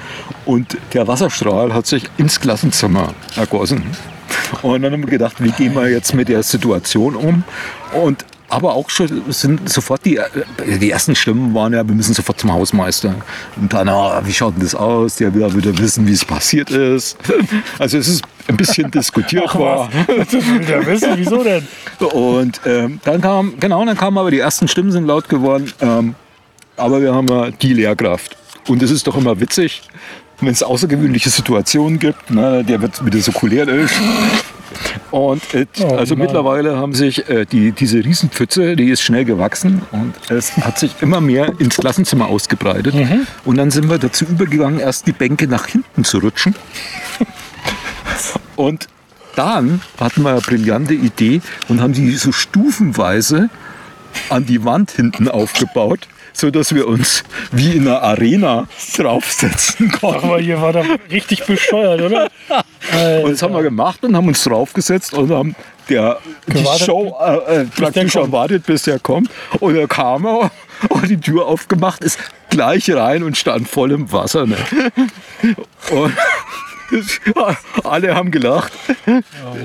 und 0.46 0.78
der 0.94 1.08
Wasserstrahl 1.08 1.74
hat 1.74 1.88
sich 1.88 2.04
ins 2.18 2.40
Klassenzimmer 2.40 3.14
ergossen. 3.36 3.84
Und 4.62 4.82
dann 4.82 4.94
haben 4.94 5.04
wir 5.04 5.10
gedacht, 5.10 5.44
wie 5.44 5.52
gehen 5.52 5.74
wir 5.74 5.90
jetzt 5.90 6.14
mit 6.14 6.30
der 6.30 6.44
Situation 6.44 7.16
um? 7.16 7.44
Und 7.94 8.26
aber 8.52 8.74
auch 8.74 8.90
schon 8.90 9.24
sind 9.30 9.70
sofort 9.70 10.04
die, 10.04 10.20
die 10.82 10.92
ersten 10.92 11.16
Stimmen 11.16 11.54
waren 11.54 11.72
ja, 11.72 11.88
wir 11.88 11.96
müssen 11.96 12.14
sofort 12.14 12.38
zum 12.38 12.52
Hausmeister. 12.52 13.16
Und 13.56 13.72
dann, 13.72 13.88
ah, 13.88 14.22
wie 14.26 14.34
schaut 14.34 14.56
denn 14.56 14.64
das 14.64 14.76
aus? 14.76 15.16
Der 15.16 15.34
will 15.34 15.42
ja 15.42 15.56
wieder 15.56 15.78
wissen, 15.78 16.06
wie 16.06 16.12
es 16.12 16.26
passiert 16.26 16.70
ist. 16.70 17.18
Also 17.80 17.98
es 17.98 18.10
ist 18.10 18.24
ein 18.50 18.58
bisschen. 18.58 18.92
Das 18.92 20.34
will 20.34 20.66
der 20.66 20.86
wissen, 20.86 21.12
wieso 21.16 21.44
denn? 21.44 21.66
Und 22.00 22.60
ähm, 22.66 23.00
dann 23.06 23.22
kam, 23.22 23.54
genau, 23.58 23.86
dann 23.86 23.96
kamen 23.96 24.18
aber 24.18 24.32
die 24.32 24.40
ersten 24.40 24.68
Stimmen 24.68 24.92
sind 24.92 25.06
laut 25.06 25.30
geworden. 25.30 25.72
Ähm, 25.80 26.16
aber 26.82 27.02
wir 27.02 27.14
haben 27.14 27.28
ja 27.28 27.52
die 27.52 27.74
Lehrkraft. 27.74 28.36
Und 28.68 28.82
es 28.84 28.92
ist 28.92 29.08
doch 29.08 29.16
immer 29.18 29.40
witzig, 29.40 29.82
wenn 30.40 30.50
es 30.50 30.64
außergewöhnliche 30.64 31.30
Situationen 31.30 32.00
gibt. 32.00 32.30
Ne, 32.32 32.64
der 32.64 32.82
wird 32.82 33.04
wieder 33.06 33.20
so 33.20 33.32
cholerisch. 33.32 33.92
Und 35.12 35.42
äh, 35.54 35.66
Oh, 35.82 35.96
also 35.96 36.16
Mann. 36.16 36.26
mittlerweile 36.26 36.78
haben 36.78 36.94
sich 36.94 37.28
äh, 37.30 37.46
die, 37.46 37.72
diese 37.72 38.04
Riesenpfütze, 38.04 38.76
die 38.76 38.90
ist 38.90 39.02
schnell 39.02 39.26
gewachsen 39.26 39.82
und 39.92 40.14
es 40.30 40.56
hat 40.58 40.80
sich 40.80 40.96
immer 41.02 41.20
mehr 41.20 41.54
ins 41.60 41.76
Klassenzimmer 41.78 42.28
ausgebreitet. 42.28 42.96
Mhm. 42.96 43.28
Und 43.44 43.58
dann 43.58 43.70
sind 43.70 43.90
wir 43.90 43.98
dazu 43.98 44.26
übergegangen, 44.26 44.80
erst 44.80 45.08
die 45.08 45.12
Bänke 45.12 45.48
nach 45.48 45.68
hinten 45.68 46.04
zu 46.06 46.20
rutschen. 46.20 46.56
Und 48.56 48.88
dann 49.36 49.82
hatten 50.00 50.24
wir 50.24 50.32
eine 50.32 50.42
brillante 50.42 50.94
Idee 50.94 51.42
und 51.68 51.82
haben 51.82 51.94
die 51.94 52.12
so 52.16 52.32
stufenweise 52.32 53.50
an 54.30 54.46
die 54.46 54.64
Wand 54.64 54.92
hinten 54.92 55.28
aufgebaut, 55.28 56.08
sodass 56.34 56.74
wir 56.74 56.88
uns 56.88 57.24
wie 57.52 57.76
in 57.76 57.88
einer 57.88 58.02
Arena 58.02 58.68
draufsetzen 58.96 59.92
konnten. 59.92 60.26
Aber 60.26 60.40
ihr 60.40 60.62
war 60.62 60.74
doch 60.74 60.86
richtig 61.10 61.46
bescheuert, 61.46 62.02
oder? 62.02 62.30
Und 63.24 63.32
das 63.32 63.42
haben 63.42 63.54
wir 63.54 63.64
gemacht 63.64 64.04
und 64.04 64.16
haben 64.16 64.28
uns 64.28 64.44
draufgesetzt 64.44 65.14
und 65.14 65.32
haben 65.32 65.56
der, 65.90 66.20
die 66.48 66.54
Gewartet, 66.54 66.86
Show 66.86 67.16
äh, 67.22 67.62
äh, 67.62 67.66
praktisch 67.66 68.16
erwartet, 68.16 68.66
bis 68.66 68.84
der 68.84 69.00
kommt. 69.00 69.30
Und 69.60 69.76
er 69.76 69.88
kam 69.88 70.26
er 70.26 70.52
und 70.90 71.10
die 71.10 71.20
Tür 71.20 71.48
aufgemacht 71.48 72.04
ist, 72.04 72.18
gleich 72.50 72.90
rein 72.92 73.24
und 73.24 73.38
stand 73.38 73.68
voll 73.68 73.92
im 73.92 74.12
Wasser. 74.12 74.46
Ne? 74.46 74.58
Und, 75.92 76.14
Alle 77.84 78.16
haben 78.16 78.32
gelacht. 78.32 78.74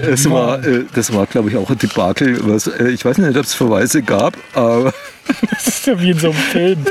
Es 0.02 0.28
war, 0.30 0.64
äh, 0.64 0.84
das 0.94 1.12
war, 1.12 1.26
glaube 1.26 1.50
ich, 1.50 1.56
auch 1.56 1.70
ein 1.70 1.78
Debakel. 1.78 2.38
Was, 2.42 2.66
äh, 2.66 2.88
ich 2.88 3.04
weiß 3.04 3.18
nicht, 3.18 3.36
ob 3.36 3.44
es 3.44 3.54
Verweise 3.54 4.02
gab, 4.02 4.36
aber, 4.54 4.92
Das 5.50 5.66
ist 5.66 5.86
ja 5.86 6.00
wie 6.00 6.10
in 6.10 6.18
so 6.18 6.30
einem 6.30 6.36
Film. 6.36 6.84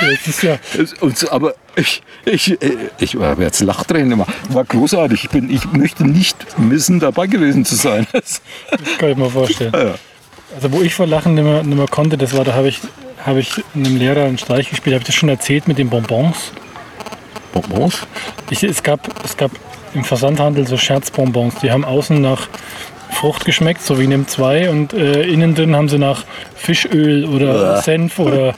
Das 0.00 0.26
ist 0.26 0.42
ja, 0.42 0.58
und, 1.00 1.32
aber 1.32 1.54
ich, 1.76 2.02
ich, 2.24 2.62
äh, 2.62 2.76
ich 2.98 3.14
habe 3.16 3.42
jetzt 3.42 3.60
Lachtränen 3.60 4.10
gemacht. 4.10 4.32
War 4.48 4.64
großartig. 4.64 5.24
Ich, 5.24 5.30
bin, 5.30 5.50
ich 5.50 5.70
möchte 5.72 6.06
nicht 6.06 6.58
missen, 6.58 7.00
dabei 7.00 7.26
gewesen 7.26 7.64
zu 7.64 7.74
sein. 7.74 8.06
das 8.12 8.40
kann 8.98 9.10
ich 9.10 9.16
mir 9.16 9.30
vorstellen. 9.30 9.72
Ja. 9.74 9.94
Also 10.54 10.72
wo 10.72 10.82
ich 10.82 10.94
vor 10.94 11.06
Lachen 11.06 11.34
nicht 11.34 11.44
mehr, 11.44 11.62
nicht 11.62 11.76
mehr 11.76 11.86
konnte, 11.86 12.16
das 12.16 12.36
war, 12.36 12.44
da 12.44 12.54
habe 12.54 12.68
ich, 12.68 12.80
habe 13.24 13.40
ich 13.40 13.62
einem 13.74 13.96
Lehrer 13.96 14.24
einen 14.24 14.38
Streich 14.38 14.68
gespielt. 14.68 14.94
Habe 14.94 15.02
ich 15.02 15.06
das 15.06 15.14
schon 15.14 15.28
erzählt 15.28 15.68
mit 15.68 15.78
den 15.78 15.90
Bonbons? 15.90 16.52
Bonbons? 17.52 18.00
Ich, 18.50 18.62
es, 18.62 18.82
gab, 18.82 19.08
es 19.24 19.36
gab 19.36 19.50
im 19.94 20.04
Versandhandel 20.04 20.66
so 20.66 20.76
Scherzbonbons. 20.76 21.56
Die 21.62 21.70
haben 21.70 21.84
außen 21.84 22.20
nach 22.20 22.48
Frucht 23.10 23.44
geschmeckt, 23.44 23.82
so 23.82 23.98
wie 23.98 24.04
in 24.04 24.10
dem 24.10 24.28
2. 24.28 24.70
Und 24.70 24.92
äh, 24.92 25.22
innen 25.22 25.54
drin 25.54 25.74
haben 25.76 25.88
sie 25.88 25.98
nach 25.98 26.24
Fischöl 26.54 27.24
oder 27.26 27.74
Uah. 27.74 27.82
Senf 27.82 28.18
oder, 28.18 28.54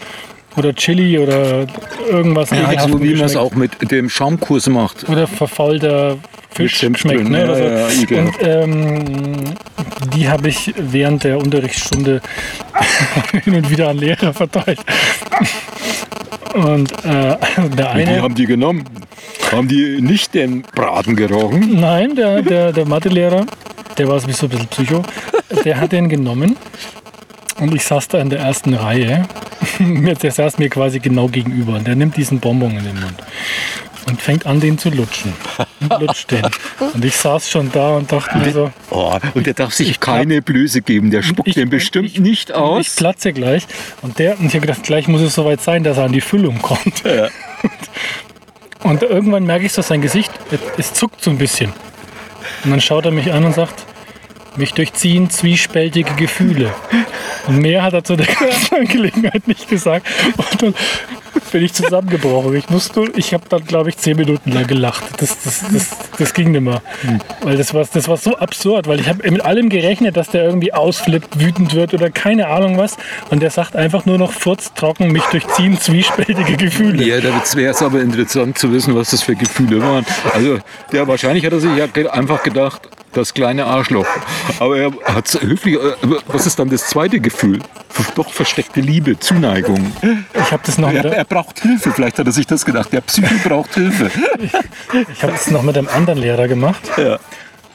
oder 0.57 0.75
Chili 0.75 1.19
oder 1.19 1.67
irgendwas. 2.11 2.51
Ja, 2.51 2.79
so 2.87 3.03
wie 3.03 3.15
man 3.15 3.25
es 3.25 3.37
auch 3.37 3.55
mit 3.55 3.91
dem 3.91 4.11
Schaumkurs 4.11 4.69
macht. 4.69 5.09
Oder 5.09 5.27
verfaulter 5.27 6.19
Fisch 6.55 6.81
drin, 6.81 6.95
Ne? 7.31 7.39
ja, 7.39 7.45
oder 7.45 7.57
so. 7.57 7.63
ja, 7.63 8.03
ekelhaft. 8.03 8.43
Und 8.43 8.47
ähm, 8.47 9.35
die 10.15 10.29
habe 10.29 10.49
ich 10.49 10.75
während 10.77 11.25
der 11.25 11.39
Unterrichtsstunde 11.39 12.21
hin 13.45 13.55
und 13.55 13.71
wieder 13.71 13.89
an 13.89 13.97
Lehrer 13.97 14.35
verteilt. 14.35 14.81
Und 16.55 16.93
äh, 17.05 17.37
der 17.77 17.91
eine, 17.91 18.23
haben 18.23 18.35
die 18.35 18.47
genommen? 18.47 18.85
Haben 19.53 19.69
die 19.69 20.01
nicht 20.01 20.35
den 20.35 20.63
Braten 20.63 21.15
gerochen? 21.17 21.79
nein, 21.81 22.15
der, 22.17 22.43
der, 22.43 22.73
der 22.73 22.87
Mathelehrer, 22.87 23.47
der 23.99 24.09
war 24.09 24.19
sowieso 24.19 24.47
ein 24.47 24.51
bisschen 24.51 24.67
psycho, 24.69 25.03
der 25.65 25.79
hat 25.81 25.93
den 25.93 26.09
genommen 26.09 26.57
und 27.61 27.75
ich 27.75 27.85
saß 27.85 28.09
da 28.09 28.19
in 28.19 28.31
der 28.31 28.41
ersten 28.41 28.75
Reihe. 28.75 29.27
der 30.23 30.31
saß 30.31 30.59
mir 30.59 30.69
quasi 30.69 30.99
genau 31.01 31.29
gegenüber 31.29 31.75
und 31.77 31.87
der 31.87 31.95
nimmt 31.95 32.17
diesen 32.17 32.41
Bonbon 32.41 32.71
in 32.77 32.85
den 32.85 32.99
Mund 33.01 33.15
und 34.09 34.21
fängt 34.21 34.47
an, 34.47 34.59
den 34.59 34.79
zu 34.79 34.91
lutschen. 34.91 35.33
Und 35.81 36.01
lutscht 36.01 36.31
den. 36.33 36.43
Und 36.95 37.05
ich 37.05 37.15
saß 37.17 37.49
schon 37.49 37.71
da 37.73 37.91
und 37.97 38.11
dachte 38.11 38.37
mir 38.39 38.51
so, 38.51 38.73
Oh, 38.91 39.17
und 39.35 39.47
der 39.47 39.55
darf 39.55 39.73
sich 39.73 40.01
keine 40.01 40.43
Blöße 40.43 40.81
geben. 40.83 41.11
Der 41.13 41.23
spuckt 41.23 41.49
Ich- 41.49 41.55
den 41.55 41.71
bestimmt 41.71 42.07
ich- 42.07 42.19
nicht 42.19 42.51
ich 42.51 42.55
aus. 42.57 42.97
platze 42.97 43.33
gleich. 43.33 43.65
Und 44.03 44.19
der, 44.19 44.41
und 44.41 44.47
ich 44.47 44.55
habe 44.55 44.67
gedacht, 44.67 44.83
gleich 44.83 45.07
muss 45.07 45.21
es 45.21 45.35
soweit 45.37 45.61
sein, 45.61 45.85
dass 45.85 45.99
er 45.99 46.05
an 46.05 46.13
die 46.13 46.21
Füllung 46.21 46.61
kommt. 46.61 47.05
Ja. 47.05 47.29
Und 48.83 49.03
irgendwann 49.03 49.45
merke 49.45 49.67
ich 49.67 49.73
so 49.73 49.83
sein 49.83 50.01
Gesicht, 50.01 50.33
es, 50.77 50.95
zuckt 50.95 51.23
so 51.23 51.31
ein 51.31 51.39
bisschen. 51.39 51.73
Und 52.65 52.71
dann 52.71 52.81
schaut 52.81 53.05
er 53.05 53.11
mich 53.11 53.33
an 53.33 53.45
und 53.45 53.55
sagt, 53.55 53.87
mich 54.57 54.75
durchziehen 54.75 55.31
zwiespältige 55.31 56.13
Gefühle. 56.15 56.75
Und 57.47 57.59
mehr 57.59 57.83
hat 57.83 57.95
er 57.95 58.05
zu 58.05 58.17
der 58.17 58.27
ganzen 58.41 58.75
Angelegenheit 58.75 59.47
nicht 59.49 59.69
gesagt. 59.69 60.07
Und 60.63 60.75
bin 61.53 61.63
ich 61.63 61.73
zusammengebrochen. 61.73 62.55
Ich 62.57 62.69
musste, 62.71 63.05
ich 63.15 63.33
habe 63.33 63.45
dann, 63.49 63.65
glaube 63.65 63.91
ich, 63.91 63.97
zehn 63.99 64.17
Minuten 64.17 64.51
lang 64.53 64.67
gelacht. 64.67 65.05
Das, 65.19 65.43
das, 65.43 65.65
das, 65.73 65.91
das 66.19 66.35
ging 66.35 66.51
nicht 66.51 66.63
mehr. 66.63 66.83
Weil 67.43 67.57
das 67.57 67.73
war, 67.75 67.87
das 67.93 68.09
war 68.09 68.17
so 68.17 68.37
absurd, 68.37 68.89
weil 68.89 69.01
ich 69.01 69.09
habe 69.09 69.31
mit 69.31 69.45
allem 69.45 69.69
gerechnet, 69.69 70.17
dass 70.17 70.31
der 70.31 70.45
irgendwie 70.45 70.73
ausflippt, 70.73 71.39
wütend 71.39 71.75
wird 71.75 71.95
oder 71.95 72.11
keine 72.11 72.49
Ahnung 72.49 72.79
was. 72.79 72.97
Und 73.31 73.41
der 73.43 73.51
sagt 73.51 73.77
einfach 73.77 74.07
nur 74.07 74.19
noch 74.19 74.33
furztrocken, 74.33 75.13
mich 75.13 75.25
durchziehen 75.25 75.79
zwiespältige 75.79 76.57
Gefühle. 76.57 77.05
Ja, 77.05 77.21
da 77.21 77.41
wäre 77.55 77.73
es 77.73 77.83
aber 77.83 78.01
interessant 78.01 78.59
zu 78.59 78.73
wissen, 78.73 78.95
was 78.95 79.11
das 79.11 79.23
für 79.23 79.37
Gefühle 79.37 79.81
waren. 79.81 80.05
Also, 80.33 80.59
ja, 80.93 81.07
wahrscheinlich 81.07 81.45
hat 81.45 81.53
er 81.53 81.61
sich 81.61 82.11
einfach 82.11 82.43
gedacht, 82.43 82.89
das 83.13 83.35
kleine 83.35 83.67
Arschloch. 83.67 84.07
Aber 84.59 84.79
er 84.79 84.93
hat 85.05 85.29
höflich. 85.41 85.77
äh, 85.77 85.95
Was 86.27 86.47
ist 86.47 86.59
dann 86.59 86.71
das 86.71 86.87
zweite 86.87 87.21
Gefühl? 87.21 87.61
Doch 88.15 88.33
versteckte 88.33 88.81
Liebe, 88.81 89.19
Zuneigung. 89.19 89.93
Ich 90.35 90.53
habe 90.53 90.63
das 90.65 90.79
noch 90.79 90.91
Er, 90.91 91.05
er 91.05 91.25
braucht 91.25 91.61
Hilfe, 91.61 91.93
vielleicht 91.93 92.19
hat 92.19 92.27
er 92.27 92.33
sich 92.33 92.47
das 92.47 92.65
gedacht. 92.65 92.93
Der 92.93 93.03
Psycho 93.03 93.35
braucht 93.49 93.75
Hilfe. 93.75 94.11
Ich 95.13 95.23
habe 95.23 95.35
es 95.35 95.51
noch 95.51 95.63
mit 95.63 95.77
einem 95.77 95.89
anderen 95.89 96.19
Lehrer 96.19 96.49
gemacht. 96.49 96.81
Ja. 96.97 97.19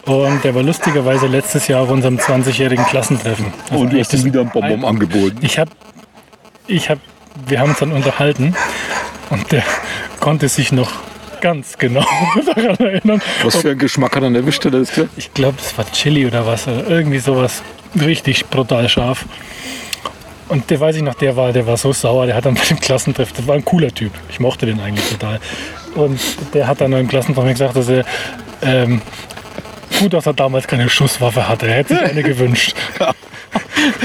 Und 0.05 0.43
der 0.43 0.55
war 0.55 0.63
lustigerweise 0.63 1.27
letztes 1.27 1.67
Jahr 1.67 1.81
auf 1.81 1.89
unserem 1.89 2.17
20-jährigen 2.17 2.85
Klassentreffen. 2.85 3.53
Also 3.69 3.83
Und 3.83 3.93
du 3.93 3.99
hast 3.99 4.13
ihm 4.13 4.23
wieder 4.23 4.41
ein 4.41 4.49
Bonbon 4.49 4.85
angeboten. 4.85 5.37
Ich 5.41 5.59
habe, 5.59 5.71
ich 6.65 6.89
habe, 6.89 7.01
wir 7.45 7.59
haben 7.59 7.69
uns 7.71 7.79
dann 7.79 7.91
unterhalten 7.91 8.55
und 9.29 9.51
der 9.51 9.63
konnte 10.19 10.47
sich 10.49 10.71
noch 10.71 10.91
ganz 11.41 11.77
genau 11.77 12.05
daran 12.55 12.77
erinnern. 12.77 13.21
Was 13.43 13.57
für 13.57 13.69
einen 13.69 13.79
Geschmack 13.79 14.15
hat 14.15 14.23
er 14.23 14.29
denn 14.29 14.35
erwischt? 14.35 14.65
Hat 14.65 14.73
er 14.73 14.79
das 14.79 14.89
gesagt? 14.89 15.11
Ich 15.17 15.33
glaube, 15.33 15.57
das 15.57 15.77
war 15.77 15.85
Chili 15.91 16.25
oder 16.25 16.45
was, 16.45 16.67
oder 16.67 16.87
irgendwie 16.89 17.19
sowas 17.19 17.63
richtig 17.99 18.45
brutal 18.47 18.87
scharf. 18.89 19.25
Und 20.49 20.69
der 20.69 20.79
weiß 20.79 20.95
ich 20.95 21.01
noch, 21.01 21.15
der 21.15 21.35
war, 21.35 21.51
der 21.51 21.67
war 21.67 21.75
so 21.75 21.91
sauer, 21.91 22.25
der 22.25 22.35
hat 22.35 22.45
dann 22.45 22.55
bei 22.55 22.63
dem 22.63 22.79
Klassentreffen, 22.79 23.35
das 23.35 23.47
war 23.47 23.55
ein 23.55 23.65
cooler 23.65 23.93
Typ, 23.93 24.11
ich 24.29 24.39
mochte 24.39 24.65
den 24.65 24.79
eigentlich 24.79 25.09
total. 25.09 25.39
Und 25.95 26.19
der 26.53 26.67
hat 26.67 26.79
dann 26.79 26.91
beim 26.91 27.07
Klassentreffen 27.07 27.51
gesagt, 27.51 27.75
dass 27.75 27.89
er 27.89 28.05
ähm, 28.61 29.01
gut, 29.99 30.13
dass 30.13 30.25
er 30.25 30.33
damals 30.33 30.67
keine 30.67 30.89
Schusswaffe 30.89 31.47
hatte, 31.49 31.67
er 31.67 31.75
hätte 31.75 31.95
sich 31.95 32.03
eine 32.03 32.23
gewünscht. 32.23 32.75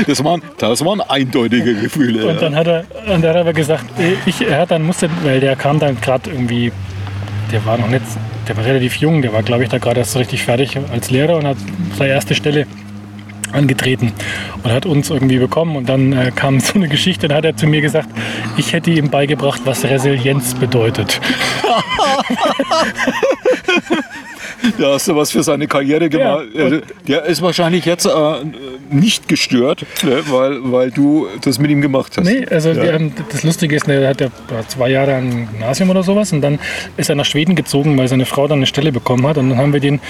Das 0.06 0.22
waren, 0.22 0.42
das 0.58 0.84
waren 0.84 1.00
eindeutige 1.00 1.74
Gefühle. 1.74 2.26
Und 2.26 2.40
dann 2.40 2.54
hat 2.54 2.66
er, 2.66 2.84
und 3.06 3.22
dann 3.22 3.30
hat 3.30 3.36
er 3.36 3.40
aber 3.40 3.52
gesagt, 3.52 3.84
äh, 3.98 4.14
ich, 4.26 4.40
er 4.40 4.60
hat 4.60 4.70
dann 4.70 4.82
musste, 4.82 5.10
weil 5.24 5.40
der 5.40 5.56
kam 5.56 5.78
dann 5.78 6.00
gerade 6.00 6.30
irgendwie, 6.30 6.72
der 7.52 7.64
war 7.66 7.78
noch 7.78 7.88
nicht, 7.88 8.02
der 8.48 8.56
war 8.56 8.64
relativ 8.64 8.96
jung, 8.96 9.22
der 9.22 9.32
war 9.32 9.42
glaube 9.42 9.62
ich 9.62 9.68
da 9.68 9.78
gerade 9.78 10.00
erst 10.00 10.12
so 10.12 10.18
richtig 10.18 10.42
fertig 10.42 10.78
als 10.92 11.10
Lehrer 11.10 11.36
und 11.36 11.46
hat 11.46 11.56
seine 11.96 12.10
erste 12.10 12.34
Stelle 12.34 12.66
angetreten 13.52 14.12
und 14.62 14.72
hat 14.72 14.86
uns 14.86 15.10
irgendwie 15.10 15.38
bekommen 15.38 15.76
und 15.76 15.88
dann 15.88 16.12
äh, 16.12 16.32
kam 16.34 16.58
so 16.60 16.74
eine 16.74 16.88
Geschichte, 16.88 17.28
da 17.28 17.36
hat 17.36 17.44
er 17.44 17.56
zu 17.56 17.66
mir 17.66 17.80
gesagt, 17.80 18.08
ich 18.56 18.72
hätte 18.72 18.90
ihm 18.90 19.10
beigebracht, 19.10 19.60
was 19.64 19.84
Resilienz 19.84 20.54
bedeutet. 20.54 21.20
Da 24.78 24.92
hast 24.94 25.08
du 25.08 25.16
was 25.16 25.30
für 25.32 25.42
seine 25.42 25.66
Karriere 25.66 26.08
gemacht. 26.08 26.46
Ja, 26.54 26.64
Also, 26.64 26.80
der 27.08 27.24
ist 27.24 27.42
wahrscheinlich 27.42 27.84
jetzt 27.84 28.06
äh, 28.06 28.10
nicht 28.90 29.28
gestört, 29.28 29.84
ne, 30.02 30.22
weil, 30.30 30.58
weil 30.72 30.90
du 30.90 31.26
das 31.42 31.58
mit 31.58 31.70
ihm 31.70 31.80
gemacht 31.80 32.12
hast. 32.16 32.24
Nee, 32.24 32.46
also 32.46 32.70
Ja. 32.70 32.92
haben, 32.92 33.12
das 33.30 33.42
Lustige 33.42 33.76
ist, 33.76 33.88
er 33.88 34.08
hat 34.08 34.20
ja 34.20 34.28
zwei 34.68 34.90
Jahre 34.90 35.16
am 35.16 35.48
Gymnasium 35.50 35.90
oder 35.90 36.02
sowas 36.02 36.32
und 36.32 36.40
dann 36.42 36.58
ist 36.96 37.08
er 37.08 37.14
nach 37.16 37.24
Schweden 37.24 37.54
gezogen, 37.56 37.96
weil 37.98 38.08
seine 38.08 38.26
Frau 38.26 38.46
dann 38.46 38.58
eine 38.58 38.66
Stelle 38.66 38.92
bekommen 38.92 39.26
hat 39.26 39.38
und 39.38 39.50
dann 39.50 39.58
haben 39.58 39.72
wir 39.72 39.80
den 39.80 40.00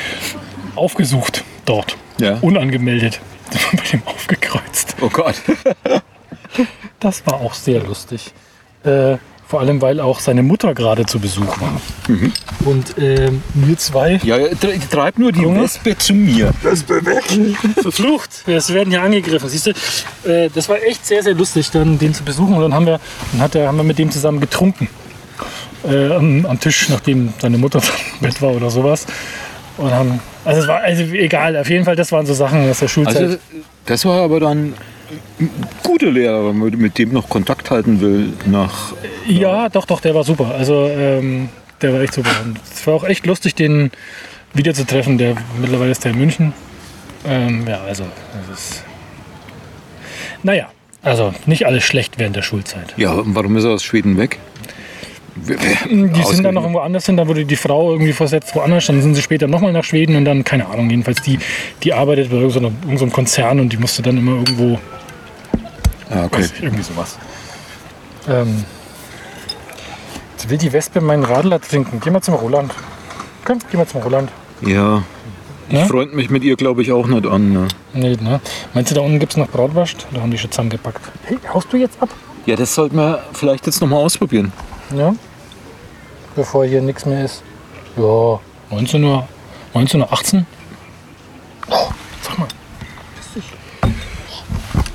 aufgesucht 0.74 1.44
dort, 1.64 1.96
Ja. 2.20 2.38
unangemeldet. 2.40 3.20
Dann 3.53 3.61
haben 3.64 3.78
wir 3.82 3.90
den 4.00 4.03
aufgekreuzt. 4.07 4.96
Oh 5.03 5.11
Gott. 5.12 5.34
Das 7.00 7.26
war 7.26 7.34
auch 7.40 7.55
sehr 7.55 7.82
lustig. 7.82 8.32
Äh, 8.84 9.16
vor 9.53 9.61
allem, 9.61 9.82
weil 9.82 10.00
auch 10.00 10.18
seine 10.18 10.42
Mutter 10.42 10.72
gerade 10.72 11.05
zu 11.05 11.20
Besuch 11.20 11.61
war. 11.61 11.78
Mhm. 12.09 12.32
Und 12.64 12.94
ähm, 12.98 13.42
wir 13.53 13.76
zwei 13.76 14.18
Ja, 14.24 14.38
ja, 14.38 14.48
tre- 14.55 14.78
treib 14.90 15.18
nur 15.18 15.30
die 15.30 15.42
Junge. 15.42 15.61
Wespe 15.64 15.94
zu 15.98 16.14
mir. 16.14 16.53
Wespe 16.62 17.05
weg. 17.05 17.22
verflucht. 17.82 18.30
Wir 18.46 18.66
werden 18.70 18.90
ja 18.90 19.03
angegriffen. 19.03 19.50
Siehst 19.50 19.66
du, 19.66 19.70
äh, 20.26 20.48
das 20.55 20.70
war 20.70 20.82
echt 20.82 21.05
sehr, 21.05 21.22
sehr 21.22 21.34
lustig, 21.34 21.70
dann 21.70 21.98
den 21.98 22.14
zu 22.14 22.24
besuchen. 22.24 22.55
Und 22.55 22.62
dann 22.62 22.72
haben 22.72 22.86
wir, 22.86 22.98
dann 23.32 23.42
hat 23.42 23.55
er, 23.55 23.68
haben 23.68 23.76
wir 23.76 23.84
mit 23.84 23.98
dem 23.98 24.11
zusammen 24.11 24.40
getrunken. 24.40 24.88
Äh, 25.86 26.12
am, 26.14 26.46
am 26.46 26.59
Tisch, 26.59 26.88
nachdem 26.88 27.34
seine 27.38 27.59
Mutter 27.59 27.80
im 28.20 28.26
Bett 28.26 28.40
war 28.40 28.53
oder 28.53 28.70
sowas. 28.70 29.05
Und 29.76 29.90
haben, 29.90 30.18
also 30.46 30.62
es 30.62 30.66
war 30.66 30.80
also 30.80 31.03
egal, 31.03 31.59
auf 31.59 31.68
jeden 31.68 31.84
Fall, 31.84 31.96
das 31.96 32.11
waren 32.11 32.24
so 32.24 32.32
Sachen 32.32 32.70
aus 32.70 32.78
der 32.78 32.88
Schulzeit. 32.88 33.16
Also, 33.18 33.36
das 33.84 34.05
war 34.07 34.22
aber 34.22 34.40
dann 34.40 34.72
ein 35.40 35.50
guter 35.82 36.10
Lehrer, 36.10 36.48
wenn 36.48 36.58
man 36.58 36.70
mit 36.76 36.98
dem 36.98 37.12
noch 37.12 37.28
Kontakt 37.28 37.70
halten 37.70 38.00
will 38.00 38.32
nach 38.46 38.94
ja, 39.26 39.68
doch, 39.68 39.86
doch, 39.86 40.00
der 40.00 40.14
war 40.14 40.24
super. 40.24 40.54
Also 40.56 40.88
ähm, 40.88 41.48
der 41.80 41.92
war 41.92 42.00
echt 42.00 42.14
super. 42.14 42.30
Und 42.44 42.58
es 42.72 42.86
war 42.86 42.94
auch 42.94 43.04
echt 43.04 43.26
lustig, 43.26 43.54
den 43.54 43.90
wiederzutreffen. 44.54 45.18
Der 45.18 45.36
mittlerweile 45.60 45.90
ist 45.90 46.04
der 46.04 46.12
in 46.12 46.18
München. 46.18 46.52
Ähm, 47.26 47.64
ja, 47.66 47.80
also 47.82 48.04
das 48.48 48.58
ist. 48.58 48.84
Naja, 50.42 50.70
also 51.02 51.32
nicht 51.46 51.66
alles 51.66 51.84
schlecht 51.84 52.18
während 52.18 52.36
der 52.36 52.42
Schulzeit. 52.42 52.94
Ja, 52.96 53.12
und 53.12 53.34
warum 53.34 53.56
ist 53.56 53.64
er 53.64 53.70
aus 53.70 53.84
Schweden 53.84 54.16
weg? 54.16 54.38
Die 55.34 56.22
sind 56.24 56.44
dann 56.44 56.54
noch 56.54 56.62
irgendwo 56.62 56.80
anders 56.80 57.06
hin, 57.06 57.16
da 57.16 57.26
wurde 57.26 57.46
die 57.46 57.56
Frau 57.56 57.92
irgendwie 57.92 58.12
versetzt 58.12 58.54
woanders, 58.54 58.86
dann 58.86 59.00
sind 59.00 59.14
sie 59.14 59.22
später 59.22 59.48
nochmal 59.48 59.72
nach 59.72 59.84
Schweden 59.84 60.14
und 60.14 60.26
dann, 60.26 60.44
keine 60.44 60.68
Ahnung, 60.68 60.90
jedenfalls 60.90 61.22
die, 61.22 61.38
die 61.82 61.94
arbeitet 61.94 62.30
bei 62.30 62.36
irgendeinem 62.36 62.98
so 62.98 63.06
Konzern 63.06 63.58
und 63.58 63.72
die 63.72 63.78
musste 63.78 64.02
dann 64.02 64.18
immer 64.18 64.32
irgendwo, 64.32 64.78
Ah, 66.12 66.24
okay. 66.24 66.42
Weiß, 66.42 66.52
irgendwie 66.60 66.82
sowas. 66.82 67.18
Ähm, 68.28 68.64
jetzt 70.32 70.50
will 70.50 70.58
die 70.58 70.72
Wespe 70.72 71.00
meinen 71.00 71.24
Radler 71.24 71.60
trinken. 71.60 72.00
Geh 72.02 72.10
mal 72.10 72.20
zum 72.20 72.34
Roland. 72.34 72.72
Komm, 73.44 73.58
geh 73.70 73.76
mal 73.76 73.86
zum 73.86 74.02
Roland. 74.02 74.30
Ja. 74.60 75.02
Ich 75.68 75.74
ne? 75.74 75.86
freund 75.86 76.14
mich 76.14 76.28
mit 76.28 76.44
ihr, 76.44 76.56
glaube 76.56 76.82
ich, 76.82 76.92
auch 76.92 77.06
nicht 77.06 77.26
an. 77.26 77.52
Ne? 77.52 77.68
Nee, 77.94 78.16
ne? 78.20 78.40
Meinst 78.74 78.90
du, 78.90 78.94
da 78.94 79.00
unten 79.00 79.18
gibt 79.18 79.32
es 79.32 79.36
noch 79.38 79.48
Bratwurst? 79.48 80.06
Da 80.12 80.20
haben 80.20 80.30
die 80.30 80.38
schon 80.38 80.50
zusammengepackt. 80.50 81.00
Hey, 81.24 81.38
haust 81.52 81.72
du 81.72 81.78
jetzt 81.78 82.00
ab? 82.02 82.10
Ja, 82.44 82.56
das 82.56 82.74
sollten 82.74 82.96
wir 82.96 83.22
vielleicht 83.32 83.66
jetzt 83.66 83.80
nochmal 83.80 84.00
ausprobieren. 84.00 84.52
Ja. 84.94 85.14
Bevor 86.36 86.66
hier 86.66 86.82
nichts 86.82 87.06
mehr 87.06 87.24
ist. 87.24 87.42
Ja, 87.96 88.40
19 88.70 89.02
Uhr, 89.04 89.26
19 89.74 90.00
Uhr 90.00 90.12
18? 90.12 90.46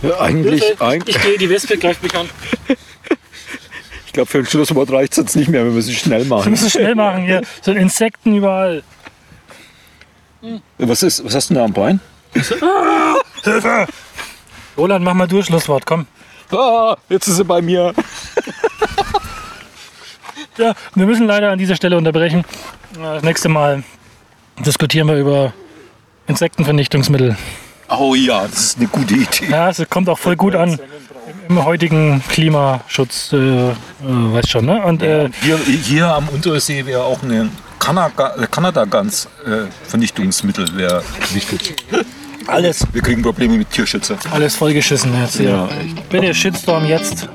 Ja, 0.04 0.20
eigentlich, 0.20 0.80
eigentlich 0.82 1.16
Ich 1.16 1.22
gehe, 1.22 1.38
die 1.38 1.50
Wespe 1.50 1.78
greift 1.78 2.04
mich 2.04 2.14
an. 2.16 2.30
ich 4.06 4.14
glaube, 4.14 4.30
für 4.30 4.40
ein 4.40 4.46
Schlusswort 4.46 4.92
reicht 4.92 5.14
es 5.14 5.18
jetzt 5.18 5.36
nicht 5.36 5.50
mehr, 5.50 5.66
wenn 5.66 5.74
wir 5.74 5.80
es 5.80 5.92
schnell 5.92 6.24
Wir 6.24 6.28
machen. 6.36 6.52
müssen 6.52 6.70
schnell 6.70 6.96
machen 6.96 7.24
hier. 7.26 7.42
Sind 7.62 7.78
Insekten 7.78 8.36
überall. 8.36 8.84
Was, 10.78 11.04
ist, 11.04 11.26
was 11.26 11.34
hast 11.36 11.50
du 11.50 11.56
denn 11.56 11.62
da 11.62 11.66
am 11.66 11.74
Bein? 11.74 12.00
Roland, 14.78 15.04
mach 15.04 15.14
mal 15.16 15.28
durch, 15.28 15.48
Schlusswort, 15.48 15.86
komm. 15.86 16.06
Ah, 16.52 16.96
jetzt 17.10 17.28
ist 17.28 17.38
sie 17.38 17.44
bei 17.44 17.62
mir. 17.62 17.94
Ja, 20.60 20.74
wir 20.96 21.06
müssen 21.06 21.28
leider 21.28 21.52
an 21.52 21.60
dieser 21.60 21.76
Stelle 21.76 21.96
unterbrechen. 22.00 22.40
Äh, 22.96 23.02
Das 23.04 23.22
nächste 23.22 23.48
Mal 23.48 23.84
diskutieren 24.66 25.08
wir 25.08 25.16
über 25.16 25.54
Insektenvernichtungsmittel. 26.26 27.38
Oh 27.90 28.14
ja, 28.16 28.46
das 28.48 28.60
ist 28.66 28.78
eine 28.78 28.88
gute 28.88 29.14
Idee. 29.16 29.48
Ja, 29.50 29.70
es 29.70 29.82
kommt 29.90 30.08
auch 30.10 30.18
voll 30.20 30.36
gut 30.36 30.56
an 30.56 30.78
im 31.50 31.64
heutigen 31.64 32.22
Klimaschutz, 32.30 33.32
äh, 33.32 33.70
äh, 33.70 33.74
weißt 34.04 34.50
schon, 34.50 34.66
ne? 34.66 34.84
Und 34.84 35.02
äh, 35.02 35.30
Hier, 35.42 35.58
hier 35.58 36.08
am 36.14 36.28
Untersee 36.30 36.86
wäre 36.86 37.04
auch 37.04 37.24
eine 37.24 37.50
Kanada- 37.80 38.36
Kanada-Gans-Vernichtungsmittel 38.52 40.76
wäre 40.76 41.02
wichtig. 41.34 41.76
alles, 42.48 42.86
Wir 42.92 43.02
kriegen 43.02 43.22
Probleme 43.22 43.58
mit 43.58 43.72
Tierschützer. 43.72 44.18
alles 44.32 44.56
vollgeschissen 44.58 45.14
jetzt. 45.22 45.40
Ja, 45.40 45.68
echt. 45.68 46.10
Bitte 46.10 46.34
Shitstorm 46.34 46.86
jetzt. 46.86 47.30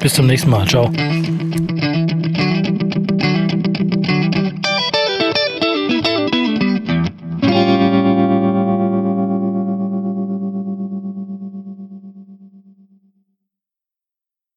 Bis 0.00 0.14
zum 0.14 0.26
nächsten 0.26 0.50
Mal. 0.50 0.66
Ciao. 0.66 0.90